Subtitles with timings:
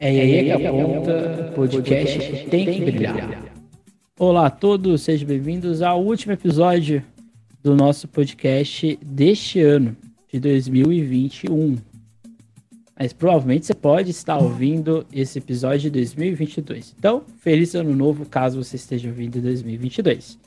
[0.00, 3.42] É aí que aponta, o podcast tem que brilhar.
[4.16, 7.02] Olá a todos, sejam bem-vindos ao último episódio
[7.64, 9.96] do nosso podcast deste ano,
[10.32, 11.78] de 2021.
[12.96, 16.94] Mas provavelmente você pode estar ouvindo esse episódio de 2022.
[16.96, 20.38] Então, feliz ano novo caso você esteja ouvindo em 2022.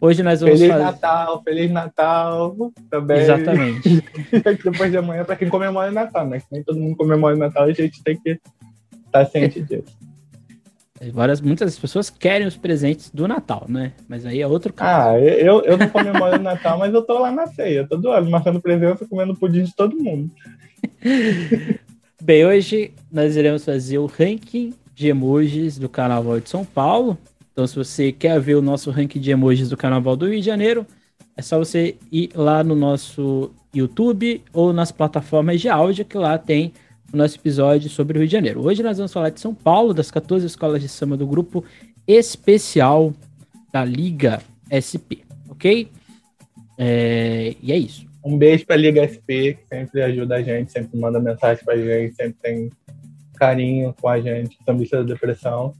[0.00, 0.84] Hoje nós vamos Feliz fazer...
[0.84, 3.18] Natal, Feliz Natal também.
[3.18, 4.04] Exatamente.
[4.64, 6.42] Depois de amanhã, para quem comemora o Natal, né?
[6.50, 8.40] Nem todo mundo comemora o Natal, a gente tem que
[9.08, 9.96] estar ciente disso.
[11.12, 13.92] Várias, muitas pessoas querem os presentes do Natal, né?
[14.08, 15.10] Mas aí é outro caso.
[15.10, 18.28] Ah, eu, eu não comemoro o Natal, mas eu tô lá na ceia, todo ano,
[18.28, 20.30] marcando presença, comendo pudim de todo mundo.
[22.20, 27.16] Bem, hoje nós iremos fazer o ranking de emojis do Carnaval de São Paulo.
[27.52, 30.46] Então, se você quer ver o nosso ranking de emojis do Carnaval do Rio de
[30.46, 30.84] Janeiro,
[31.36, 36.36] é só você ir lá no nosso YouTube ou nas plataformas de áudio, que lá
[36.36, 36.72] tem
[37.12, 38.64] o nosso episódio sobre o Rio de Janeiro.
[38.64, 41.64] Hoje nós vamos falar de São Paulo, das 14 escolas de samba do grupo
[42.06, 43.12] especial
[43.72, 45.88] da Liga SP, ok?
[46.76, 48.06] É, e é isso.
[48.24, 52.14] Um beijo pra Liga SP, que sempre ajuda a gente, sempre manda mensagem pra gente,
[52.14, 52.70] sempre tem
[53.36, 55.72] carinho com a gente, sambista da depressão.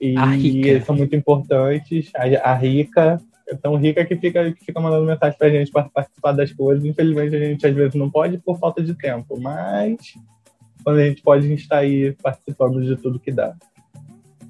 [0.00, 2.10] E A eles são muito importantes.
[2.16, 5.88] A, a Rica é tão rica que fica, que fica mandando mensagem pra gente para
[5.88, 6.84] participar das coisas.
[6.84, 9.96] Infelizmente, a gente às vezes não pode por falta de tempo, mas
[10.82, 13.54] quando a gente pode, a gente está aí participando de tudo que dá.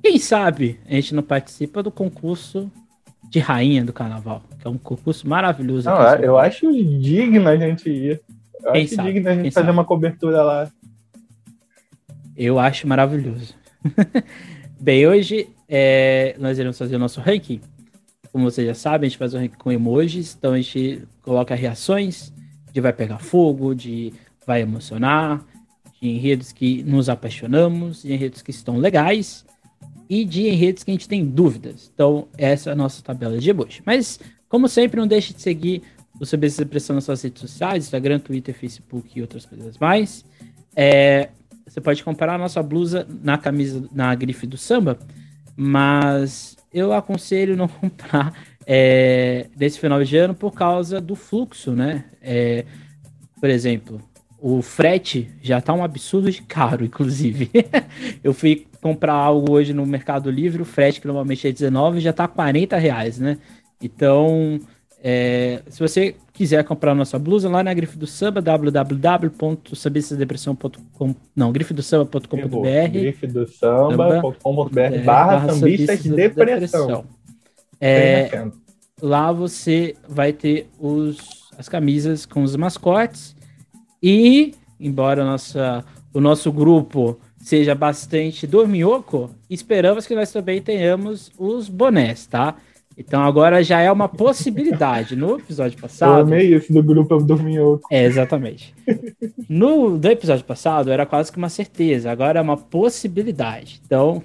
[0.02, 2.70] Quem sabe a gente não participa do concurso
[3.28, 5.88] de rainha do carnaval, que é um concurso maravilhoso.
[5.88, 8.20] Não, eu acho digno a gente ir.
[8.64, 9.78] Eu Quem acho sabe, digno a quem gente fazer sabe.
[9.78, 10.70] uma cobertura lá.
[12.36, 13.54] Eu acho maravilhoso.
[14.80, 17.60] Bem, hoje é, nós iremos fazer o nosso ranking.
[18.32, 20.34] Como vocês já sabem, a gente faz o ranking com emojis.
[20.36, 22.32] Então a gente coloca reações
[22.72, 24.12] de vai pegar fogo, de
[24.46, 25.44] vai emocionar,
[26.00, 29.44] de enredos que nos apaixonamos, de enredos que estão legais
[30.08, 31.90] e de enredos que a gente tem dúvidas.
[31.94, 33.82] Então, essa é a nossa tabela de emoji.
[33.84, 35.82] Mas, como sempre, não deixe de seguir
[36.18, 40.24] o essa Depressão nas suas redes sociais, Instagram, Twitter, Facebook e outras coisas mais.
[40.74, 41.28] É,
[41.66, 44.98] você pode comprar a nossa blusa na camisa, na grife do samba,
[45.56, 48.32] mas eu aconselho não comprar
[48.66, 52.04] é, nesse final de ano por causa do fluxo, né?
[52.20, 52.64] É,
[53.40, 54.00] por exemplo,
[54.40, 57.50] o frete já tá um absurdo de caro, inclusive.
[58.22, 62.12] eu fui comprar algo hoje no Mercado Livre, o frete que normalmente é 19 já
[62.12, 63.38] tá 40 reais, né?
[63.80, 64.60] Então,
[65.04, 72.92] é, se você quiser comprar nossa blusa lá na Grife do Samba, www.sambistasdepressão.com não, grifedosamba.com.br
[72.92, 77.04] Grife do samba.com.br É, barra sambistas de depressão.
[77.80, 78.46] É,
[79.00, 83.34] lá você vai ter os, as camisas com os mascotes
[84.00, 85.84] e, embora nossa,
[86.14, 92.54] o nosso grupo seja bastante dorminhoco, esperamos que nós também tenhamos os bonés, tá?
[92.96, 95.16] Então agora já é uma possibilidade.
[95.16, 97.86] No episódio Eu passado, amei isso do grupo Eu Dorminhoco.
[97.90, 98.74] é, exatamente.
[99.48, 103.80] No do episódio passado era quase que uma certeza, agora é uma possibilidade.
[103.84, 104.22] Então,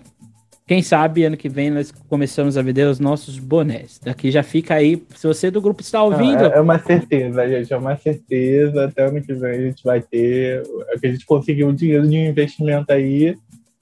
[0.66, 4.02] quem sabe ano que vem nós começamos a vender os nossos bonés.
[4.04, 7.48] Daqui já fica aí, se você do grupo está ouvindo, Não, é, é uma certeza,
[7.48, 7.74] gente.
[7.74, 8.84] É uma certeza.
[8.86, 10.62] Até ano que vem a gente vai ter.
[10.90, 13.38] É que a gente conseguiu um dinheiro de investimento aí.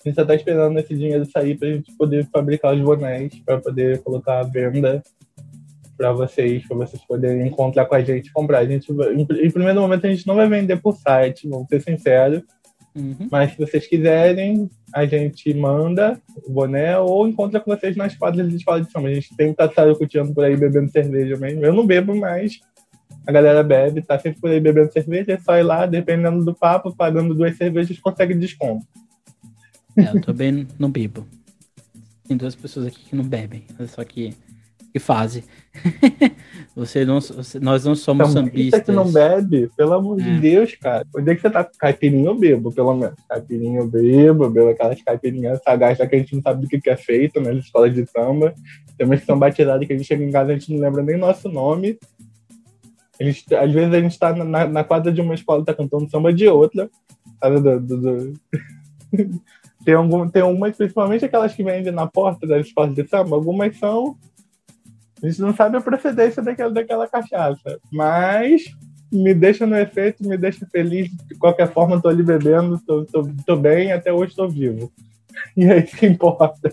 [0.05, 3.59] A gente só tá esperando esse dinheiro sair pra gente poder fabricar os bonés, pra
[3.59, 5.01] poder colocar à venda
[5.97, 8.59] pra vocês, pra vocês poderem encontrar com a gente e comprar.
[8.59, 11.81] A gente, em, em primeiro momento, a gente não vai vender por site, vamos ser
[11.81, 12.43] sinceros.
[12.95, 13.27] Uhum.
[13.31, 18.47] Mas se vocês quiserem, a gente manda o boné ou encontra com vocês nas quadras
[18.47, 19.07] de escola de samba.
[19.07, 21.65] A gente sempre tá sarucuteando por aí bebendo cerveja mesmo.
[21.65, 22.59] Eu não bebo, mas
[23.25, 25.33] a galera bebe, tá sempre por aí bebendo cerveja.
[25.33, 28.85] É só ir lá, dependendo do papo, pagando duas cervejas, consegue desconto.
[29.97, 31.25] É, eu também não bebo.
[32.27, 34.33] Tem duas pessoas aqui que não bebem, só que,
[34.91, 35.43] que fazem.
[36.75, 38.81] você não, você- nós não somos Então, sambistas.
[38.81, 40.23] que não bebe, pelo amor É.
[40.23, 41.05] de Deus, cara.
[41.15, 41.63] Onde é que você tá?
[41.77, 43.15] Caipirinha eu bebo, pelo menos.
[43.29, 46.79] Caipirinha eu bebo, bebo aquelas caipirinhas sagaz, já que a gente não sabe do que,
[46.81, 48.53] que é feito nas escolas de samba.
[48.97, 50.79] Tem umas que são batizadas que a gente chega em casa e a gente não
[50.79, 51.99] lembra nem nosso nome.
[53.21, 56.09] Gente, às vezes a gente tá na, na quadra de uma escola e tá cantando
[56.09, 56.89] samba de outra.
[57.39, 58.33] Sabe, do, do- do-
[59.85, 63.77] tem, algum, tem algumas, principalmente aquelas que vendem na porta das escolas de samba, algumas
[63.77, 64.17] são.
[65.21, 67.79] A gente não sabe a procedência daquela, daquela cachaça.
[67.91, 68.63] Mas
[69.11, 71.09] me deixa no efeito, me deixa feliz.
[71.27, 72.81] De qualquer forma, tô ali bebendo,
[73.45, 74.91] tô bem, até hoje tô vivo.
[75.57, 76.71] E é isso que importa.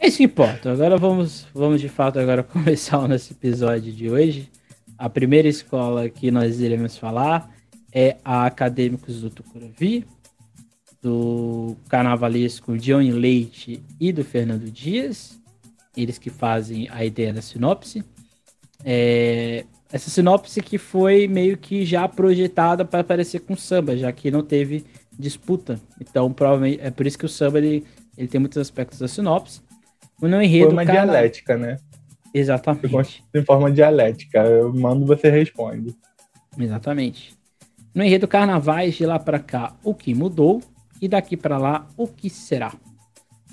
[0.00, 0.70] É isso que importa.
[0.70, 4.48] Agora vamos, vamos de fato agora começar o nosso episódio de hoje.
[4.96, 7.50] A primeira escola que nós iremos falar
[7.92, 10.06] é a Acadêmicos do Tucuruvi.
[11.02, 15.40] Do carnavalesco Johnny Leite e do Fernando Dias,
[15.96, 18.04] eles que fazem a ideia da sinopse.
[18.84, 24.30] É, essa sinopse que foi meio que já projetada para aparecer com samba, já que
[24.30, 24.84] não teve
[25.18, 25.80] disputa.
[26.00, 27.84] Então, provavelmente é por isso que o samba ele,
[28.16, 29.60] ele tem muitos aspectos da sinopse.
[30.20, 31.04] O não enredo, foi uma cara...
[31.04, 31.76] dialética, né?
[32.32, 33.24] Exatamente.
[33.34, 34.40] Em forma dialética.
[34.44, 35.94] Eu mando, você responde.
[36.58, 37.34] Exatamente.
[37.94, 40.60] No enredo Carnavais, de lá para cá, o que mudou?
[41.00, 42.72] E daqui para lá, o que será?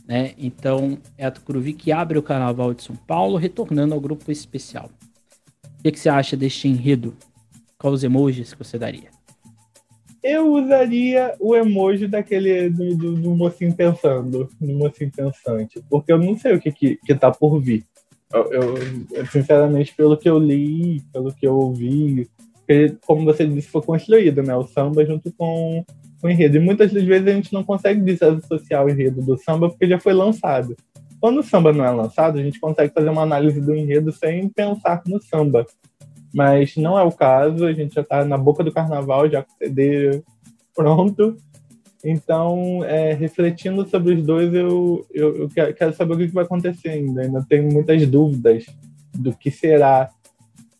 [0.07, 0.33] Né?
[0.37, 4.89] Então, é a Tucuruvi que abre o Carnaval de São Paulo, retornando ao grupo especial.
[5.79, 7.15] O que, que você acha deste enredo?
[7.77, 9.11] Quais os emojis que você daria?
[10.23, 16.17] Eu usaria o emoji daquele do, do, do mocinho pensando, do mocinho pensante, porque eu
[16.17, 17.83] não sei o que, que, que tá por vir.
[18.33, 18.77] Eu,
[19.11, 22.29] eu, sinceramente, pelo que eu li, pelo que eu ouvi,
[23.05, 24.55] como você disse, foi construído, né?
[24.55, 25.83] O samba junto com
[26.23, 26.57] o enredo.
[26.57, 29.99] E muitas das vezes a gente não consegue desassociar o enredo do samba porque já
[29.99, 30.75] foi lançado.
[31.19, 34.49] Quando o samba não é lançado, a gente consegue fazer uma análise do enredo sem
[34.49, 35.65] pensar no samba.
[36.33, 39.53] Mas não é o caso, a gente já está na boca do carnaval, já com
[39.53, 40.23] o CD
[40.75, 41.37] pronto.
[42.03, 46.89] Então, é, refletindo sobre os dois, eu, eu, eu, quero saber o que vai acontecer
[46.89, 47.21] ainda.
[47.21, 48.65] Ainda tenho muitas dúvidas
[49.13, 50.09] do que será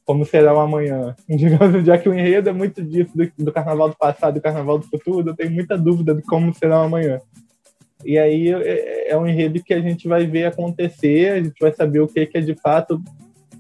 [0.06, 1.16] como será o amanhã.
[1.28, 4.44] Digamos, já que o enredo é muito disso, do, do carnaval do passado e do
[4.44, 7.20] carnaval do futuro, eu tenho muita dúvida de como será o amanhã.
[8.06, 11.74] E aí é, é um enredo que a gente vai ver acontecer, a gente vai
[11.74, 13.02] saber o que, que é de fato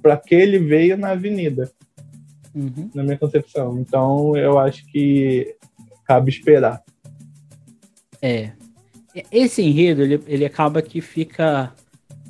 [0.01, 1.71] para que ele veio na avenida,
[2.53, 2.89] uhum.
[2.93, 3.79] na minha concepção.
[3.79, 5.55] Então eu acho que
[6.05, 6.83] cabe esperar.
[8.21, 8.51] É.
[9.31, 11.71] Esse enredo, ele, ele acaba que fica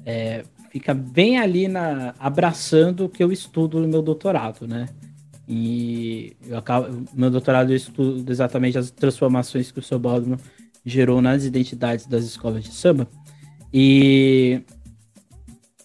[0.06, 0.44] é,
[0.74, 4.90] fica bem ali na abraçando o que eu estudo no meu doutorado, né?
[5.48, 10.36] E eu acabo, meu doutorado eu estudo exatamente as transformações que o seu Baldwin
[10.84, 13.08] gerou nas identidades das escolas de samba.
[13.72, 14.62] E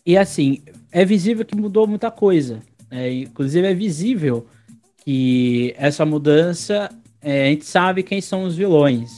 [0.06, 2.62] e assim, é visível que mudou muita coisa.
[2.90, 3.12] Né?
[3.12, 4.46] Inclusive é visível
[5.04, 6.88] que essa mudança,
[7.20, 9.10] é, a gente sabe quem são os vilões,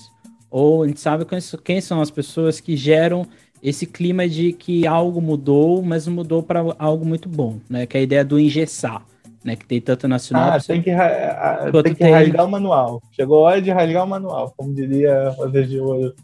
[0.50, 1.24] ou a gente sabe
[1.62, 3.24] quem são as pessoas que geram
[3.62, 7.86] esse clima de que algo mudou, mas mudou para algo muito bom, né?
[7.86, 9.02] Que é a ideia do engessar,
[9.44, 9.56] né?
[9.56, 10.72] Que tem tanto na sinopse.
[10.72, 10.90] Ah, tem que,
[11.82, 13.02] tem que rasgar o manual.
[13.12, 16.14] Chegou a hora de rasgar o manual, como diria o de Ouro.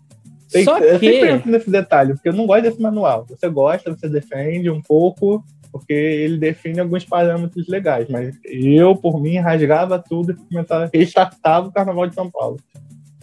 [0.50, 0.84] Tem, Só que...
[0.84, 3.26] Eu sempre penso nesse detalhe, porque eu não gosto desse manual.
[3.28, 9.20] Você gosta, você defende um pouco, porque ele define alguns parâmetros legais, mas eu, por
[9.20, 12.58] mim, rasgava tudo e começava, restartava o Carnaval de São Paulo.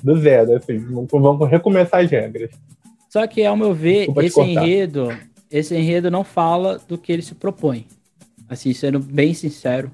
[0.03, 0.79] Do zero, assim,
[1.09, 2.51] vamos recomeçar as regras.
[3.13, 5.15] Só que, ao meu ver, esse enredo,
[5.51, 7.85] esse enredo não fala do que ele se propõe.
[8.49, 9.91] Assim, sendo bem sincero.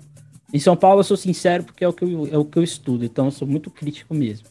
[0.54, 2.64] Em São Paulo eu sou sincero porque é o que eu, é o que eu
[2.64, 4.48] estudo, então eu sou muito crítico mesmo.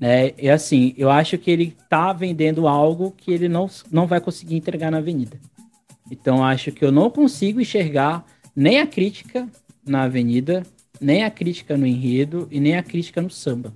[0.00, 0.32] Né?
[0.38, 4.56] E assim, eu acho que ele tá vendendo algo que ele não, não vai conseguir
[4.56, 5.38] entregar na avenida.
[6.10, 8.24] Então acho que eu não consigo enxergar
[8.56, 9.46] nem a crítica
[9.86, 10.62] na avenida,
[10.98, 13.74] nem a crítica no enredo e nem a crítica no samba.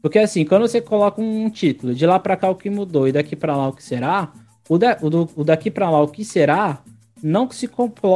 [0.00, 3.12] Porque assim, quando você coloca um título, de lá para cá o que mudou e
[3.12, 4.32] daqui para lá o que será,
[4.68, 6.82] o, da, o, do, o daqui para lá o que será
[7.22, 7.68] não se,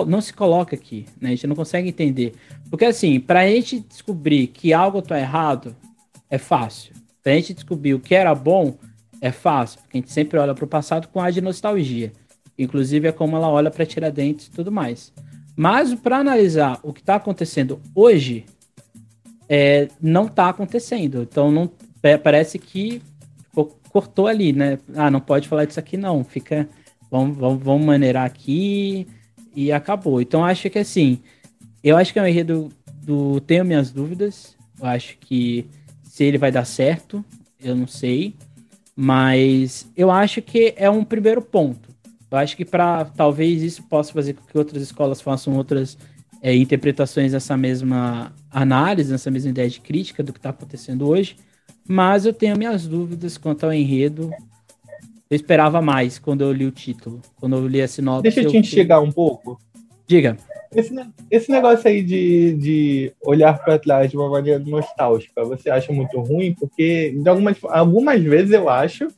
[0.06, 1.30] não se coloca aqui, né?
[1.30, 2.34] A gente não consegue entender.
[2.70, 5.74] Porque assim, para a gente descobrir que algo tá errado,
[6.30, 6.94] é fácil.
[7.22, 8.76] Para a gente descobrir o que era bom,
[9.20, 12.12] é fácil, porque a gente sempre olha para o passado com a de nostalgia.
[12.58, 15.12] Inclusive é como ela olha para Tiradentes e tudo mais.
[15.56, 18.44] Mas para analisar o que está acontecendo hoje,
[19.48, 21.22] é, não está acontecendo.
[21.22, 21.70] Então não
[22.22, 23.02] parece que
[23.90, 24.78] cortou ali, né?
[24.94, 26.24] Ah, não pode falar disso aqui não.
[26.24, 26.68] Fica,
[27.10, 29.06] vamos, vamos, vamos maneirar aqui
[29.54, 30.20] e acabou.
[30.20, 31.20] Então acho que assim,
[31.84, 32.70] eu acho que é um enredo
[33.02, 34.56] do tenho minhas dúvidas.
[34.80, 35.66] Eu acho que
[36.02, 37.24] se ele vai dar certo,
[37.60, 38.34] eu não sei,
[38.96, 41.90] mas eu acho que é um primeiro ponto.
[42.30, 45.98] Eu acho que para talvez isso possa fazer com que outras escolas façam outras
[46.40, 51.36] é, interpretações nessa mesma análise, nessa mesma ideia de crítica do que está acontecendo hoje,
[51.86, 54.30] mas eu tenho minhas dúvidas quanto ao enredo.
[55.30, 58.22] Eu esperava mais quando eu li o título, quando eu li a sinopse.
[58.22, 59.58] Deixa eu te enxergar um pouco.
[60.06, 60.36] Diga.
[60.74, 60.94] Esse,
[61.30, 66.18] esse negócio aí de, de olhar para trás de uma maneira nostálgica, você acha muito
[66.20, 66.54] ruim?
[66.54, 69.08] Porque de algumas, algumas vezes eu acho,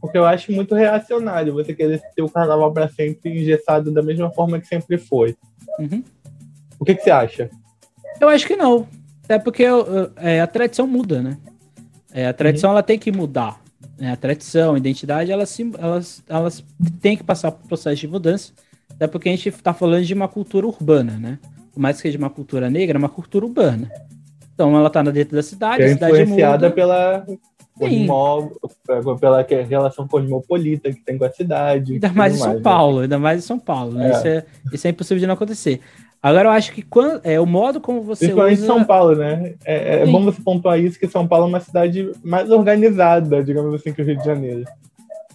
[0.00, 4.30] porque eu acho muito reacionário você querer ter o carnaval para sempre engessado da mesma
[4.32, 5.36] forma que sempre foi.
[5.78, 6.02] Uhum.
[6.78, 7.50] O que, que você acha?
[8.20, 8.86] Eu acho que não.
[9.28, 9.64] É porque
[10.16, 11.36] é, a tradição muda, né?
[12.12, 12.76] É, a tradição uhum.
[12.76, 13.60] ela tem que mudar.
[13.98, 14.12] Né?
[14.12, 16.64] A tradição, a identidade, elas, elas, elas
[17.00, 18.52] têm que passar por processo de mudança.
[18.90, 21.38] Até porque a gente está falando de uma cultura urbana, né?
[21.72, 23.90] Por mais que seja uma cultura negra, é uma cultura urbana.
[24.54, 26.74] Então ela está dentro da cidade, é a cidade influenciada muda.
[26.74, 27.26] pela
[28.06, 31.94] cosmo, pela relação cosmopolita que tem com a cidade.
[31.94, 32.62] Ainda mais em São mais, né?
[32.62, 33.02] Paulo, né?
[33.02, 33.92] ainda mais em São Paulo.
[33.92, 34.08] Né?
[34.08, 34.12] É.
[34.12, 35.80] Isso, é, isso é impossível de não acontecer.
[36.22, 38.66] Agora, eu acho que quando, é, o modo como você Principalmente usa...
[38.66, 39.54] São Paulo, né?
[39.64, 43.74] É, é bom você pontuar isso, que São Paulo é uma cidade mais organizada, digamos
[43.74, 44.64] assim, que o Rio de Janeiro.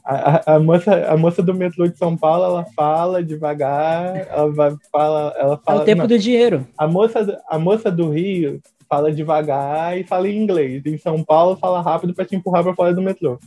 [0.03, 4.75] A, a, moça, a moça do metrô de São Paulo, ela fala devagar, ela vai,
[4.91, 5.79] fala, ela fala.
[5.79, 6.67] É o tempo não, do dinheiro.
[6.77, 8.59] A moça, a moça do Rio
[8.89, 10.83] fala devagar e fala em inglês.
[10.85, 13.39] Em São Paulo, fala rápido para te empurrar para fora do metrô.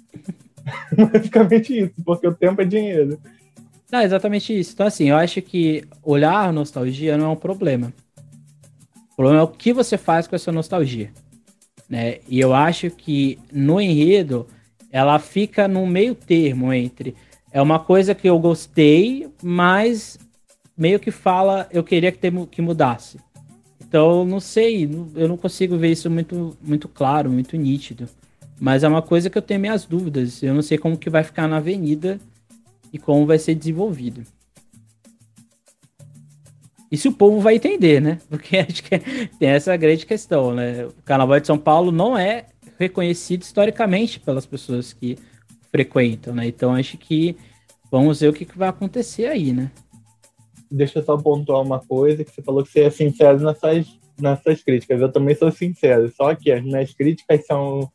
[0.97, 3.19] Basicamente isso, porque o tempo é dinheiro.
[3.91, 4.73] Não, exatamente isso.
[4.75, 7.93] Então, assim, eu acho que olhar a nostalgia não é um problema.
[9.13, 11.13] O problema é o que você faz com essa nostalgia.
[11.89, 12.19] Né?
[12.29, 14.47] E eu acho que no enredo
[14.91, 17.15] ela fica no meio termo entre
[17.53, 20.19] é uma coisa que eu gostei, mas
[20.77, 23.19] meio que fala eu queria que, ter, que mudasse.
[23.81, 28.09] Então, não sei, eu não consigo ver isso muito, muito claro, muito nítido.
[28.59, 30.43] Mas é uma coisa que eu tenho minhas dúvidas.
[30.43, 32.19] Eu não sei como que vai ficar na avenida
[32.95, 34.23] e como vai ser desenvolvido.
[36.93, 38.21] E se o povo vai entender, né?
[38.31, 38.99] Porque acho que
[39.37, 40.87] tem essa grande questão, né?
[40.87, 42.47] O Carnaval de São Paulo não é
[42.79, 45.19] reconhecido historicamente pelas pessoas que
[45.73, 46.47] frequentam, né?
[46.47, 47.37] Então acho que
[47.91, 49.73] vamos ver o que, vai acontecer aí, né?
[50.71, 53.99] Deixa eu só pontuar uma coisa, que você falou que você é sincero nas suas,
[54.21, 55.01] nas suas críticas.
[55.01, 57.91] Eu também sou sincero, só que as minhas críticas são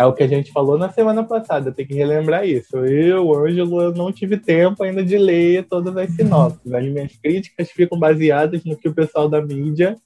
[0.00, 2.74] é o que a gente falou na semana passada, tem que relembrar isso.
[2.78, 6.72] Eu, Ângelo, eu não tive tempo ainda de ler todas as sinopses.
[6.72, 9.98] As minhas críticas ficam baseadas no que o pessoal da mídia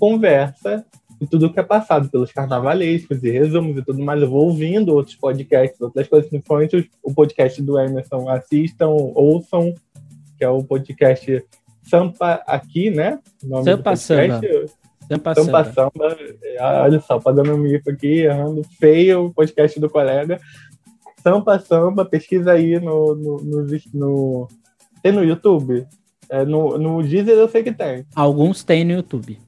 [0.00, 0.86] conversa
[1.20, 4.22] e tudo que é passado pelos carnavalescos e resumos e tudo mais.
[4.22, 8.30] Eu vou ouvindo outros podcasts, outras coisas, principalmente o podcast do Emerson.
[8.30, 9.74] Assistam, ouçam,
[10.38, 11.44] que é o podcast
[11.82, 13.18] Sampa Aqui, né?
[13.62, 13.96] Sampa.
[13.96, 14.40] Samba.
[15.08, 15.90] Sampa, Sampa Samba.
[16.10, 16.16] Samba.
[16.42, 20.40] É, olha só, pagando um mico aqui, errando feio o podcast do colega.
[21.22, 24.48] Sampa Samba, pesquisa aí no, no, no, no
[25.02, 25.86] tem no YouTube?
[26.28, 28.04] É, no, no Deezer eu sei que tem.
[28.14, 29.38] Alguns tem no YouTube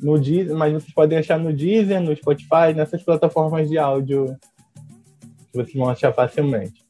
[0.00, 4.36] no Deezer, mas vocês podem achar no Deezer, no Spotify, nessas plataformas de áudio
[5.50, 6.85] que vocês vão achar facilmente.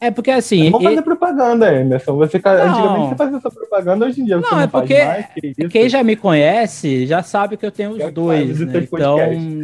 [0.00, 0.70] É porque assim.
[0.70, 2.16] Vamos fazer propaganda, Emerson.
[2.16, 5.26] Você, antigamente você fazia essa propaganda, hoje em dia você não, não é porque mais,
[5.34, 8.60] que quem já me conhece já sabe que eu tenho os eu dois.
[8.60, 8.88] Né?
[8.92, 9.18] Então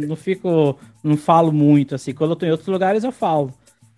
[0.07, 0.77] não fico.
[1.03, 2.13] Não falo muito assim.
[2.13, 3.53] Quando eu tô em outros lugares, eu falo.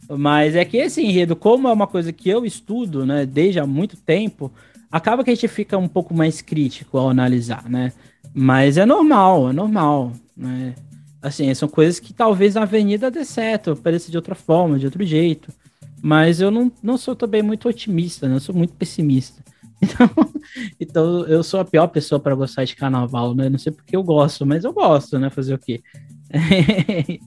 [0.09, 3.65] Mas é que esse enredo, como é uma coisa que eu estudo, né, desde há
[3.65, 4.51] muito tempo,
[4.91, 7.93] acaba que a gente fica um pouco mais crítico ao analisar, né?
[8.33, 10.75] Mas é normal, é normal, né?
[11.21, 15.03] Assim, são coisas que talvez na avenida dê certo, apareça de outra forma, de outro
[15.05, 15.53] jeito.
[16.05, 18.35] Mas eu não, não sou também muito otimista, né?
[18.35, 19.41] Eu sou muito pessimista.
[19.83, 20.09] Então,
[20.79, 23.49] então eu sou a pior pessoa para gostar de carnaval, né?
[23.49, 25.29] Não sei porque eu gosto, mas eu gosto, né?
[25.29, 25.81] Fazer o quê?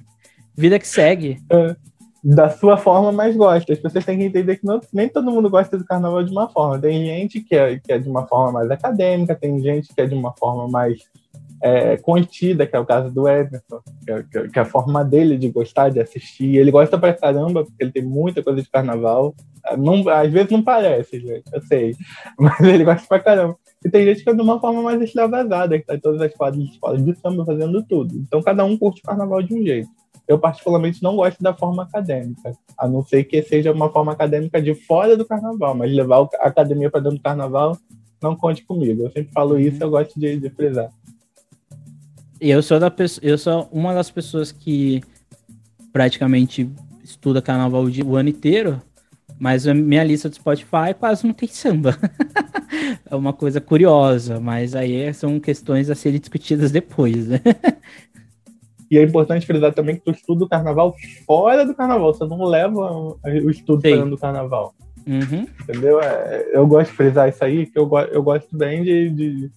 [0.56, 1.38] Vida que segue.
[1.50, 1.76] É
[2.28, 3.72] da sua forma, mas gosta.
[3.72, 6.48] As pessoas têm que entender que não, nem todo mundo gosta do carnaval de uma
[6.48, 6.76] forma.
[6.76, 10.06] Tem gente que é, que é de uma forma mais acadêmica, tem gente que é
[10.06, 11.04] de uma forma mais
[11.66, 15.36] é, contida, que é o caso do Everton, que é, que é, a forma dele
[15.36, 16.56] de gostar, de assistir.
[16.56, 19.34] Ele gosta pra caramba, porque ele tem muita coisa de carnaval.
[19.76, 21.96] Não, às vezes não parece, gente, eu sei.
[22.38, 23.56] Mas ele gosta pra caramba.
[23.84, 26.32] E tem gente que é de uma forma mais extravasada, que tá em todas as
[26.34, 28.14] quadras de escola de samba fazendo tudo.
[28.14, 29.88] Então cada um curte o carnaval de um jeito.
[30.28, 34.60] Eu, particularmente, não gosto da forma acadêmica, a não ser que seja uma forma acadêmica
[34.60, 37.76] de fora do carnaval, mas levar a academia para dentro do carnaval,
[38.20, 39.04] não conte comigo.
[39.04, 40.90] Eu sempre falo isso, eu gosto de, de frisar.
[42.40, 45.02] Eu sou, da, eu sou uma das pessoas que
[45.92, 46.70] praticamente
[47.02, 48.80] estuda carnaval o ano inteiro,
[49.38, 51.96] mas a minha lista do Spotify quase não tem samba.
[53.10, 57.40] é uma coisa curiosa, mas aí são questões a serem discutidas depois, né?
[58.90, 60.94] E é importante frisar também que tu estuda o carnaval
[61.26, 62.92] fora do carnaval, você não leva
[63.44, 64.74] o estudo dentro do carnaval.
[65.06, 65.46] Uhum.
[65.62, 66.00] Entendeu?
[66.00, 69.50] É, eu gosto de frisar isso aí, que eu, eu gosto bem de, de,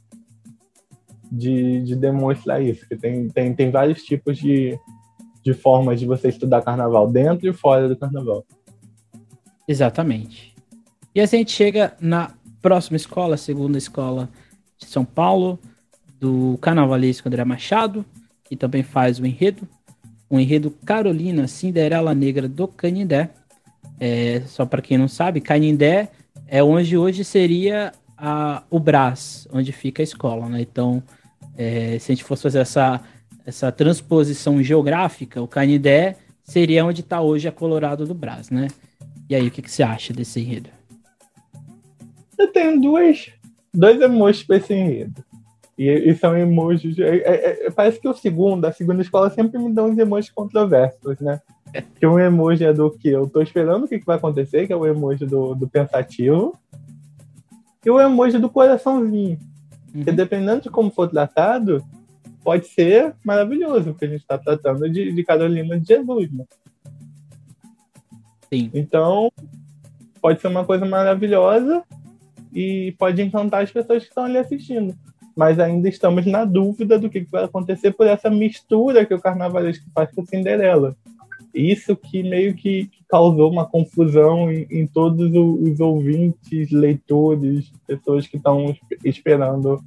[1.32, 4.78] de, de demonstrar isso, que tem, tem, tem vários tipos de,
[5.44, 8.46] de formas de você estudar carnaval, dentro e fora do carnaval.
[9.68, 10.56] Exatamente.
[11.14, 12.32] E assim a gente chega na
[12.62, 14.30] próxima escola, segunda escola
[14.78, 15.60] de São Paulo,
[16.20, 18.06] do carnavalesco André Machado,
[18.44, 19.68] que também faz o enredo.
[20.30, 23.30] O enredo Carolina Cinderela Negra do Canindé.
[24.00, 26.10] É, só para quem não sabe, Canindé
[26.48, 30.62] é onde hoje seria a, o Brás, onde fica a escola, né?
[30.62, 31.04] Então,
[31.60, 33.02] é, se a gente fosse fazer essa,
[33.46, 38.70] essa transposição geográfica, o Canindé seria onde está hoje a Colorado do Brás, né?
[39.30, 40.70] E aí, o que, que você acha desse enredo?
[42.38, 43.30] Eu tenho duas,
[43.74, 45.22] dois emojis para esse enredo.
[45.78, 46.98] E, e são emojis.
[46.98, 50.32] É, é, é, parece que o segundo, a segunda escola sempre me dá uns emojis
[50.32, 51.42] controversos, né?
[52.00, 54.74] Que um emoji é do que eu tô esperando o que, que vai acontecer, que
[54.74, 56.58] é o emoji do, do pensativo,
[57.86, 59.38] e o emoji do coraçãozinho.
[59.94, 60.04] Uhum.
[60.04, 61.84] Que dependendo de como for tratado,
[62.44, 66.46] pode ser maravilhoso, porque a gente está tratando de, de Carolina de Jesus, né?
[68.52, 68.72] Sim.
[68.74, 69.32] Então,
[70.22, 71.84] pode ser uma coisa maravilhosa
[72.54, 74.96] e pode encantar as pessoas que estão ali assistindo
[75.40, 79.90] mas ainda estamos na dúvida do que vai acontecer por essa mistura que o carnavalesco
[79.96, 80.98] faz com Cinderela.
[81.54, 88.38] Isso que meio que causou uma confusão em, em todos os ouvintes, leitores, pessoas que
[88.38, 89.84] estão esperando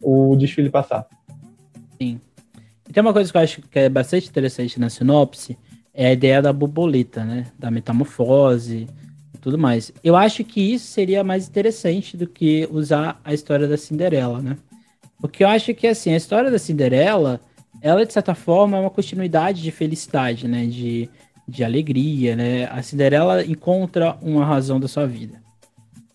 [0.00, 1.06] o desfile passar.
[2.00, 2.20] Sim.
[2.88, 5.58] E tem uma coisa que eu acho que é bastante interessante na sinopse,
[5.92, 7.46] é a ideia da borboleta, né?
[7.58, 8.86] Da metamorfose,
[9.40, 9.92] tudo mais.
[10.02, 14.56] Eu acho que isso seria mais interessante do que usar a história da Cinderela, né?
[15.20, 17.40] Porque eu acho que, assim, a história da Cinderela,
[17.80, 20.66] ela, de certa forma, é uma continuidade de felicidade, né?
[20.66, 21.10] De,
[21.46, 22.64] de alegria, né?
[22.66, 25.40] A Cinderela encontra uma razão da sua vida.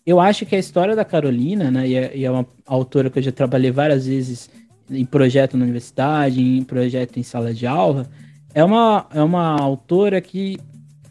[0.06, 1.88] Eu acho que a história da Carolina, né?
[1.88, 4.50] E é, e é uma autora que eu já trabalhei várias vezes
[4.90, 8.08] em projeto na universidade, em projeto em sala de aula,
[8.54, 10.58] é uma, é uma autora que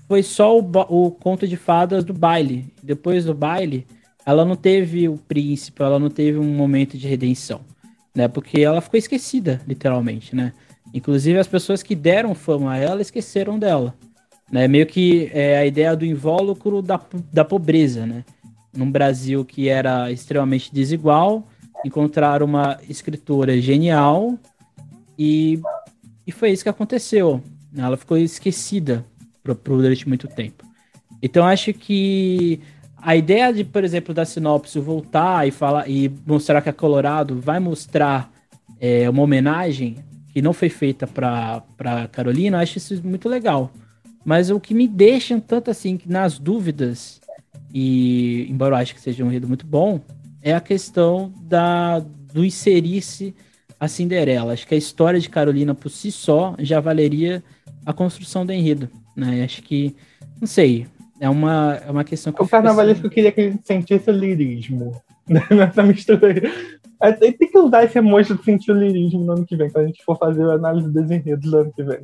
[0.08, 2.74] foi só o, o conto de fadas do baile.
[2.82, 3.86] Depois do baile,
[4.26, 7.62] ela não teve o príncipe, ela não teve um momento de redenção,
[8.16, 8.28] né?
[8.28, 10.54] Porque ela ficou esquecida, literalmente, né?
[10.94, 13.94] Inclusive as pessoas que deram fama a ela esqueceram dela,
[14.52, 14.68] né?
[14.68, 17.00] Meio que é a ideia do invólucro da,
[17.32, 18.24] da pobreza, né?
[18.76, 21.48] Num Brasil que era extremamente desigual,
[21.86, 24.38] encontrar uma escritora genial
[25.18, 25.60] e,
[26.26, 27.42] e foi isso que aconteceu.
[27.76, 29.06] Ela ficou esquecida
[29.44, 30.66] por, durante muito tempo.
[31.22, 32.60] Então acho que
[32.98, 37.40] a ideia de, por exemplo, da sinopse voltar e falar e mostrar que a Colorado
[37.40, 38.32] vai mostrar
[38.80, 39.98] é, uma homenagem
[40.34, 43.72] que não foi feita para Carolina, acho isso muito legal.
[44.28, 47.22] Mas o que me deixa um tanto assim nas dúvidas
[47.74, 50.02] e embora eu acho que seja um enredo muito bom,
[50.42, 52.00] é a questão da
[52.34, 53.34] do inserir-se
[53.80, 54.52] a Cinderela.
[54.52, 57.42] Acho que a história de Carolina por si só já valeria
[57.86, 59.44] a construção do enredo né?
[59.44, 59.96] Acho que,
[60.40, 60.86] não sei,
[61.20, 63.16] é uma, é uma questão que O carnavalesco assim...
[63.16, 66.28] queria que a gente sentisse o lirismo nessa mistura
[67.00, 67.14] aí.
[67.16, 69.88] Tem que usar esse emoji de sentir o lirismo no ano que vem, quando a
[69.88, 72.00] gente for fazer a análise dos enredos no ano que vem.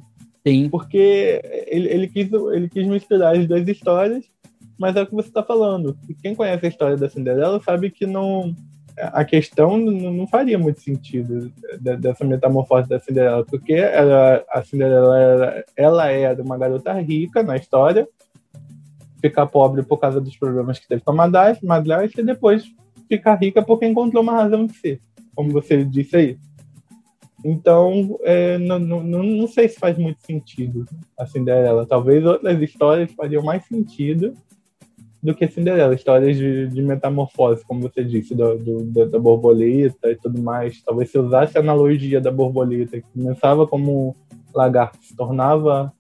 [0.46, 0.70] Sim.
[0.70, 4.26] Porque ele, ele, quis, ele quis misturar as duas histórias,
[4.78, 5.98] mas é o que você está falando.
[6.22, 8.54] Quem conhece a história da Cinderela sabe que não
[8.98, 11.52] a questão não faria muito sentido
[12.00, 17.58] dessa metamorfose da Cinderela, porque ela, a Cinderela ela, ela era uma garota rica na
[17.58, 18.08] história,
[19.20, 22.66] ficar pobre por causa dos problemas que teve com a madrasta e depois
[23.08, 25.02] ficar rica porque encontrou uma razão de ser,
[25.36, 26.38] como você disse aí.
[27.44, 30.86] Então, é, não, não, não sei se faz muito sentido
[31.18, 31.86] a Cinderela.
[31.86, 34.34] Talvez outras histórias fariam mais sentido
[35.22, 40.16] do que Cinderela, histórias de, de metamorfose, como você disse, do, do, da borboleta e
[40.16, 40.82] tudo mais.
[40.82, 44.16] Talvez se usasse a analogia da borboleta, que começava como
[44.54, 45.92] lagarto, se tornava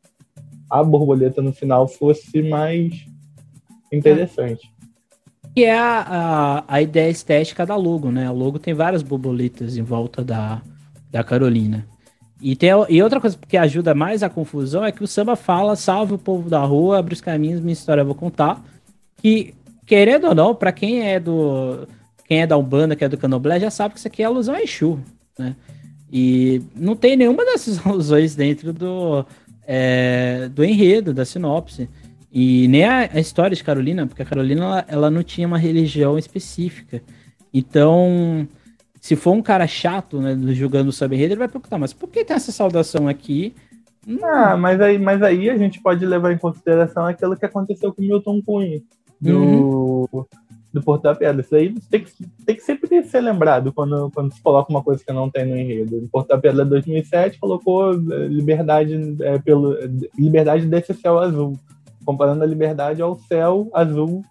[0.69, 3.05] a borboleta no final, fosse mais
[3.91, 4.71] interessante.
[5.55, 8.29] Que é a, a, a ideia estética da logo, né?
[8.29, 10.61] O logo tem várias borboletas em volta da,
[11.13, 11.85] da Carolina.
[12.41, 15.75] E, tem, e outra coisa que ajuda mais a confusão é que o samba fala:
[15.75, 18.61] salve o povo da rua, abre os caminhos, minha história eu vou contar
[19.17, 19.53] que,
[19.85, 21.87] querendo ou não, para quem é do.
[22.25, 24.55] Quem é da Umbanda, que é do Candomblé, já sabe que isso aqui é alusão
[24.55, 24.99] a Exu,
[25.37, 25.55] né?
[26.11, 29.25] E não tem nenhuma dessas alusões dentro do,
[29.67, 31.89] é, do enredo, da sinopse.
[32.31, 35.57] E nem a, a, história de Carolina, porque a Carolina ela, ela não tinha uma
[35.57, 37.01] religião específica.
[37.53, 38.47] Então,
[39.03, 42.23] se for um cara chato, né, julgando o sub-enredo, ele vai perguntar, mas por que
[42.23, 43.53] tem essa saudação aqui?
[44.23, 48.01] Ah, mas aí, mas aí a gente pode levar em consideração aquilo que aconteceu com
[48.01, 48.81] Milton Cunha
[49.19, 50.25] do, uhum.
[50.71, 51.41] do Porto da Pedra.
[51.41, 52.13] Isso aí tem que,
[52.45, 55.57] tem que sempre ser lembrado quando, quando se coloca uma coisa que não tem no
[55.57, 55.97] enredo.
[55.97, 59.77] O Porto da Pedra 2007 colocou eh, liberdade, é, pelo,
[60.17, 61.59] liberdade desse céu azul,
[62.05, 64.23] comparando a liberdade ao céu azul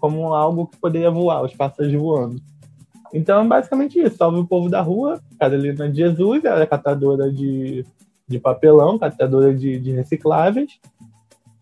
[0.00, 2.42] como algo que poderia voar, os pássaros voando.
[3.16, 4.16] Então, é basicamente isso.
[4.16, 5.20] Salve o povo da rua.
[5.38, 7.84] Carolina de Jesus, ela é catadora de,
[8.28, 10.78] de papelão, catadora de, de recicláveis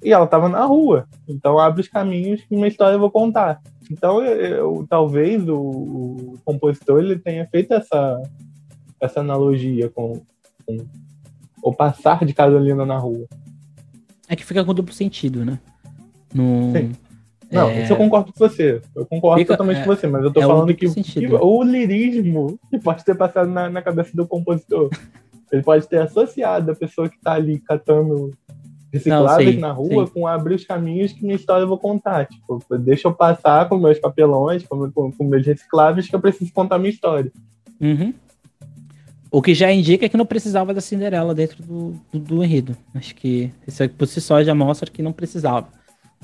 [0.05, 1.09] e ela estava na rua.
[1.27, 3.63] Então abre os caminhos que uma história eu vou contar.
[3.91, 8.23] Então eu, eu, talvez o, o, compositor ele tenha feito essa,
[9.01, 10.21] essa analogia com,
[10.67, 10.77] com
[11.63, 13.27] o passar de Carolina na rua.
[14.29, 15.59] É que fica com duplo sentido, né?
[16.35, 16.73] No,
[17.51, 17.83] Não, é...
[17.83, 18.81] isso eu concordo com você.
[18.95, 21.63] Eu concordo Fica, totalmente é, com você, mas eu tô é falando que, que, o
[21.63, 24.91] lirismo que pode ter passado na, na cabeça do compositor.
[25.53, 28.33] Ele pode ter associado a pessoa que tá ali catando
[28.93, 30.13] recicláveis Não, na rua sim.
[30.13, 32.27] com abrir os caminhos que minha história eu vou contar.
[32.27, 36.53] Tipo, deixa eu passar com meus papelões, com, com, com meus recicláveis, que eu preciso
[36.53, 37.31] contar minha história.
[37.81, 38.15] Uhum.
[39.31, 42.77] O que já indica que não precisava da Cinderela dentro do, do, do enredo.
[42.95, 45.67] Acho que isso por si só já mostra que não precisava.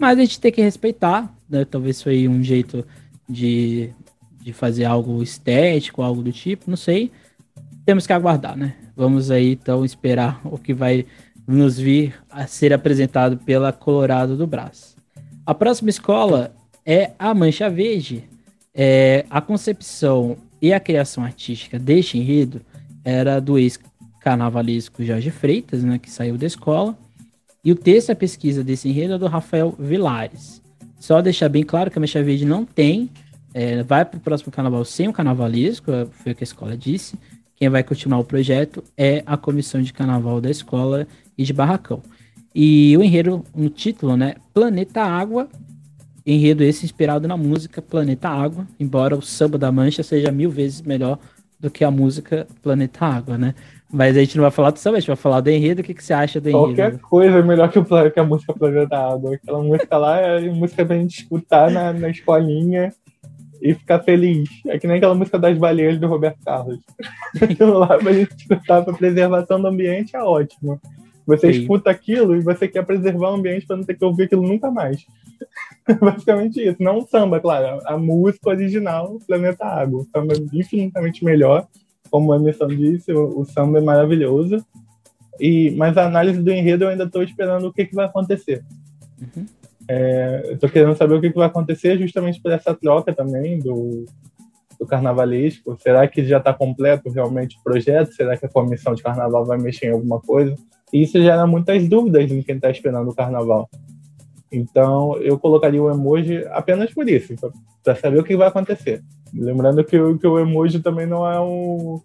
[0.00, 1.62] Mas a gente tem que respeitar, né?
[1.66, 2.86] Talvez foi um jeito
[3.28, 3.90] de,
[4.40, 7.12] de fazer algo estético, algo do tipo, não sei.
[7.84, 8.76] Temos que aguardar, né?
[8.96, 11.04] Vamos aí então esperar o que vai
[11.46, 14.96] nos vir a ser apresentado pela Colorado do Brás.
[15.44, 16.54] A próxima escola
[16.86, 18.24] é a Mancha Verde.
[18.74, 22.62] É, a concepção e a criação artística deste enredo
[23.04, 26.96] era do ex-carnavalesco Jorge Freitas, né, que saiu da escola.
[27.62, 30.62] E o texto e a pesquisa desse enredo é do Rafael Vilares.
[30.98, 33.10] Só deixar bem claro que a Mecha Verde não tem,
[33.52, 36.76] é, vai para o próximo carnaval sem o carnavalesco, é, foi o que a escola
[36.76, 37.18] disse.
[37.56, 42.02] Quem vai continuar o projeto é a comissão de carnaval da escola e de Barracão.
[42.54, 44.34] E o enredo, no título, né?
[44.54, 45.48] Planeta Água.
[46.24, 50.82] Enredo esse inspirado na música Planeta Água, embora o samba da Mancha seja mil vezes
[50.82, 51.18] melhor
[51.58, 53.54] do que a música Planeta Água, né?
[53.92, 55.80] Mas a gente não vai falar do samba, a gente vai falar do enredo.
[55.80, 56.66] O que, que você acha do enredo?
[56.66, 59.34] Qualquer coisa é melhor que, o, que a música Planeta Água.
[59.34, 62.92] Aquela música lá é música pra gente escutar na, na escolinha
[63.60, 64.48] e ficar feliz.
[64.66, 66.78] É que nem aquela música das baleias do Roberto Carlos.
[67.40, 70.80] Aquilo lá pra gente escutar pra preservação do ambiente é ótimo.
[71.26, 71.60] Você Sim.
[71.60, 74.70] escuta aquilo e você quer preservar o ambiente para não ter que ouvir aquilo nunca
[74.70, 75.04] mais.
[76.00, 76.76] Basicamente isso.
[76.80, 77.80] Não o samba, claro.
[77.84, 80.02] A música original, Planeta Água.
[80.02, 81.66] O samba é infinitamente melhor.
[82.10, 84.64] Como a Emerson disse, o, o samba é maravilhoso.
[85.38, 88.62] E, mas a análise do enredo eu ainda estou esperando o que, que vai acontecer.
[89.20, 89.46] Uhum.
[89.88, 93.58] É, eu estou querendo saber o que, que vai acontecer justamente por essa troca também
[93.58, 94.04] do,
[94.78, 95.76] do carnavalesco.
[95.80, 98.12] Será que já está completo realmente o projeto?
[98.12, 100.54] Será que a comissão de carnaval vai mexer em alguma coisa?
[100.92, 103.68] E isso gera muitas dúvidas em quem está esperando o carnaval.
[104.52, 107.34] Então, eu colocaria o emoji apenas por isso,
[107.84, 109.02] para saber o que vai acontecer.
[109.32, 112.00] Lembrando que, que o emoji também não é um,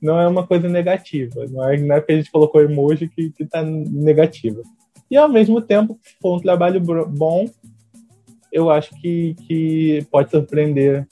[0.00, 1.46] não é uma coisa negativa.
[1.48, 4.62] Não é, não é porque a gente colocou emoji que está negativa.
[5.10, 7.46] E ao mesmo tempo, se for um trabalho bom,
[8.52, 11.06] eu acho que, que pode surpreender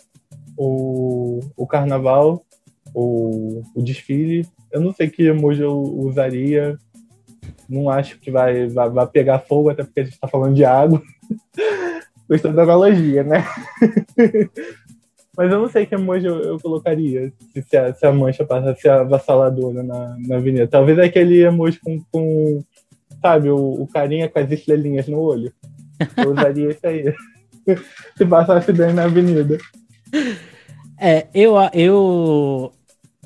[0.57, 2.44] o, o carnaval,
[2.94, 4.47] o, o desfile.
[4.70, 6.79] Eu não sei que emoji eu usaria
[7.68, 10.64] não acho que vai, vai, vai pegar fogo, até porque a gente está falando de
[10.64, 11.03] água.
[12.29, 13.44] Gostou da analogia, né?
[15.37, 17.33] Mas eu não sei que emoji eu, eu colocaria
[17.68, 20.66] se, a, se a mancha passa a ser avassaladora na, na avenida.
[20.66, 22.64] Talvez aquele emoji com, com
[23.20, 25.53] sabe, o, o carinha com as estrelinhas no olho.
[26.16, 27.14] Eu usaria isso aí.
[28.16, 29.59] se passasse bem na avenida.
[30.98, 32.72] É, eu, eu,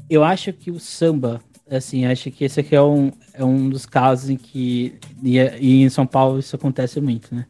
[0.09, 1.40] eu acho que o samba
[1.71, 5.83] assim, acho que esse aqui é um, é um dos casos em que, e, e
[5.83, 7.47] em São Paulo isso acontece muito, né?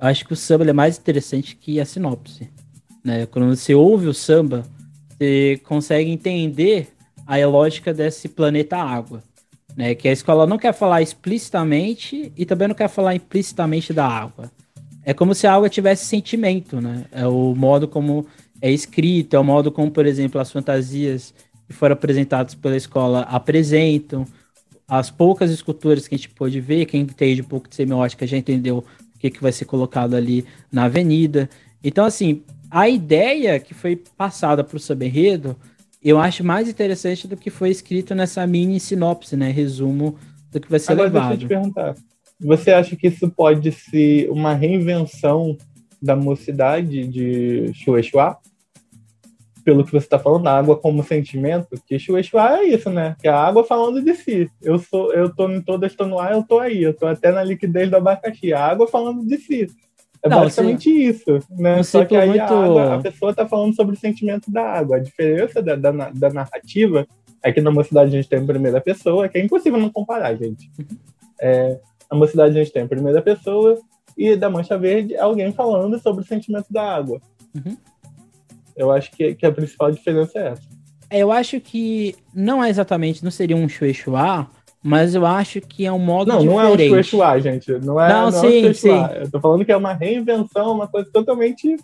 [0.00, 2.50] Eu acho que o samba é mais interessante que a sinopse,
[3.04, 3.26] né?
[3.26, 4.64] Quando você ouve o samba,
[5.10, 6.88] você consegue entender
[7.26, 9.22] a lógica desse planeta água,
[9.76, 9.94] né?
[9.94, 14.50] Que a escola não quer falar explicitamente e também não quer falar implicitamente da água.
[15.04, 17.04] É como se a água tivesse sentimento, né?
[17.12, 18.26] É o modo como
[18.60, 21.34] é escrito, é o modo como, por exemplo, as fantasias
[21.70, 24.26] que foram apresentados pela escola apresentam.
[24.88, 28.36] As poucas esculturas que a gente pôde ver, quem entende um pouco de semiótica já
[28.36, 28.78] entendeu
[29.14, 31.48] o que, que vai ser colocado ali na avenida.
[31.82, 35.56] Então, assim, a ideia que foi passada para o Saberredo,
[36.02, 39.52] eu acho mais interessante do que foi escrito nessa mini sinopse, né?
[39.52, 40.18] Resumo
[40.50, 41.38] do que vai ser Agora, levado.
[41.38, 41.94] Deixa eu te perguntar.
[42.40, 45.56] Você acha que isso pode ser uma reinvenção
[46.02, 48.38] da mocidade de Xuexuá?
[49.64, 53.16] Pelo que você está falando, a água como sentimento, que Shueshua é isso, né?
[53.20, 54.50] Que é a água falando de si.
[54.62, 56.82] Eu sou, eu tô em toda, estou no ar, eu tô aí.
[56.82, 58.52] Eu tô até na liquidez do abacaxi.
[58.52, 59.66] A água falando de si.
[60.22, 61.82] É Não, basicamente assim, isso, né?
[61.82, 62.42] Só que aí muito...
[62.42, 64.96] a, água, a, pessoa está falando sobre o sentimento da água.
[64.96, 67.06] A diferença da, da, da narrativa
[67.42, 70.34] é que na mocidade a gente tem em primeira pessoa, que é impossível não comparar,
[70.36, 70.70] gente.
[70.78, 70.96] Uhum.
[71.40, 73.78] É, na mocidade a gente tem em primeira pessoa
[74.16, 77.20] e da Mancha Verde é alguém falando sobre o sentimento da água.
[77.54, 77.76] Uhum.
[78.80, 80.62] Eu acho que, que a principal diferença é essa.
[81.10, 84.48] Eu acho que não é exatamente, não seria um Shueshua,
[84.82, 86.56] mas eu acho que é um modo não, diferente.
[86.56, 87.72] Não, não é um Shueshua, gente.
[87.72, 89.04] Não é, não, não sim, é um sim.
[89.16, 91.76] Eu tô falando que é uma reinvenção, uma coisa totalmente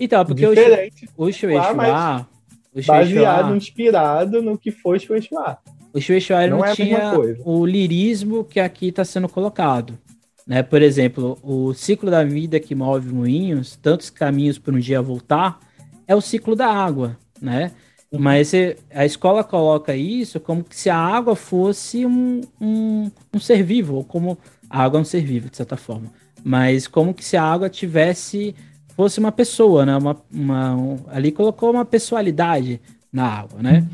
[0.00, 1.08] então, porque diferente.
[1.16, 2.26] o Shueshua...
[2.74, 5.58] O baseado, inspirado no que foi Shueshua.
[5.92, 7.12] O Shueshua não, não é tinha
[7.44, 9.98] o lirismo que aqui está sendo colocado.
[10.46, 10.62] Né?
[10.62, 15.60] Por exemplo, o ciclo da vida que move moinhos, tantos caminhos para um dia voltar,
[16.08, 17.70] é o ciclo da água, né?
[18.10, 18.52] Mas
[18.90, 24.04] a escola coloca isso como se a água fosse um, um, um ser vivo, ou
[24.04, 26.10] como a água é um ser vivo, de certa forma.
[26.42, 28.54] Mas como que se a água tivesse
[28.96, 29.96] fosse uma pessoa, né?
[29.96, 32.80] Uma, uma um, ali colocou uma pessoalidade
[33.12, 33.86] na água, né?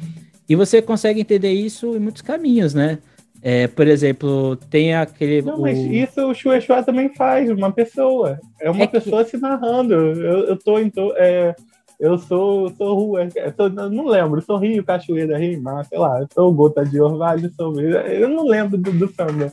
[0.49, 2.99] E você consegue entender isso em muitos caminhos, né?
[3.43, 5.43] É, por exemplo, tem aquele.
[5.43, 5.63] Não, o...
[5.63, 8.41] mas isso o Shua também faz, uma pessoa.
[8.61, 9.33] É uma é pessoa que...
[9.33, 9.93] se narrando.
[9.93, 10.91] Eu, eu tô em.
[11.17, 11.55] É,
[11.99, 16.53] eu sou, sou rua, sou, não lembro, sou Rio, Cachoeira, Rio, Mar, sei lá, sou
[16.53, 17.81] Gota de Orvalho, sou.
[17.81, 19.53] Eu não lembro do, do samba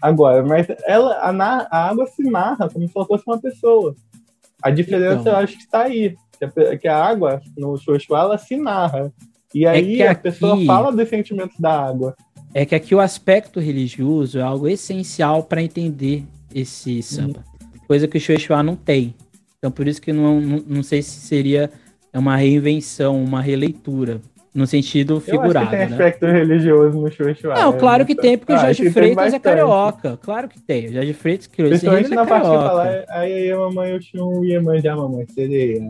[0.00, 1.30] agora, mas ela, a,
[1.70, 3.94] a, água se narra como se ela fosse uma pessoa.
[4.62, 5.32] A diferença então.
[5.32, 6.14] eu acho que está aí.
[6.80, 9.12] Que a, água, no Shua ela se narra.
[9.54, 10.22] E é aí é a aqui...
[10.24, 12.14] pessoa fala dos sentimentos da água.
[12.52, 17.38] É que aqui o aspecto religioso é algo essencial para entender esse samba.
[17.38, 17.80] Uhum.
[17.86, 19.14] Coisa que o Xuexuá não tem.
[19.64, 21.70] Então por isso que não, não, não, sei se seria
[22.12, 24.20] uma reinvenção, uma releitura.
[24.54, 25.52] No sentido figurado.
[25.54, 25.92] Eu acho que tem né?
[25.94, 27.54] aspecto religioso no Xuexuá.
[27.54, 30.16] Não, claro que tem, porque ah, o Jorge Freitas é carioca.
[30.22, 30.90] Claro que tem.
[30.90, 34.44] O Jorge Freitas criou esse Principalmente é na parte que fala, aí a mamãe, o
[34.44, 35.88] ia manjar a mamãe, sereia.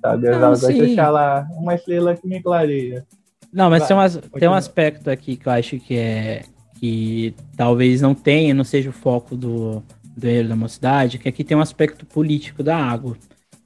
[0.00, 0.28] Sabe?
[0.28, 3.06] As águas deixar lá uma estrela que me clareia.
[3.52, 6.42] Não, mas tem, umas, tem um aspecto aqui que eu acho que é.
[6.80, 9.84] que talvez não tenha, não seja o foco do,
[10.20, 13.16] do Erro da Mocidade, que aqui tem um aspecto político da água,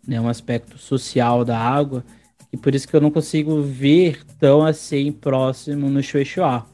[0.06, 0.20] né?
[0.20, 2.04] Um aspecto social da água,
[2.52, 6.64] e por isso que eu não consigo ver tão assim próximo no Xuexuá.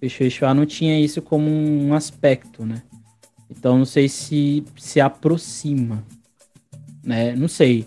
[0.00, 2.82] O Xuexuá não tinha isso como um aspecto, né?
[3.48, 6.04] Então não sei se se aproxima,
[7.02, 7.34] né?
[7.34, 7.86] Não sei.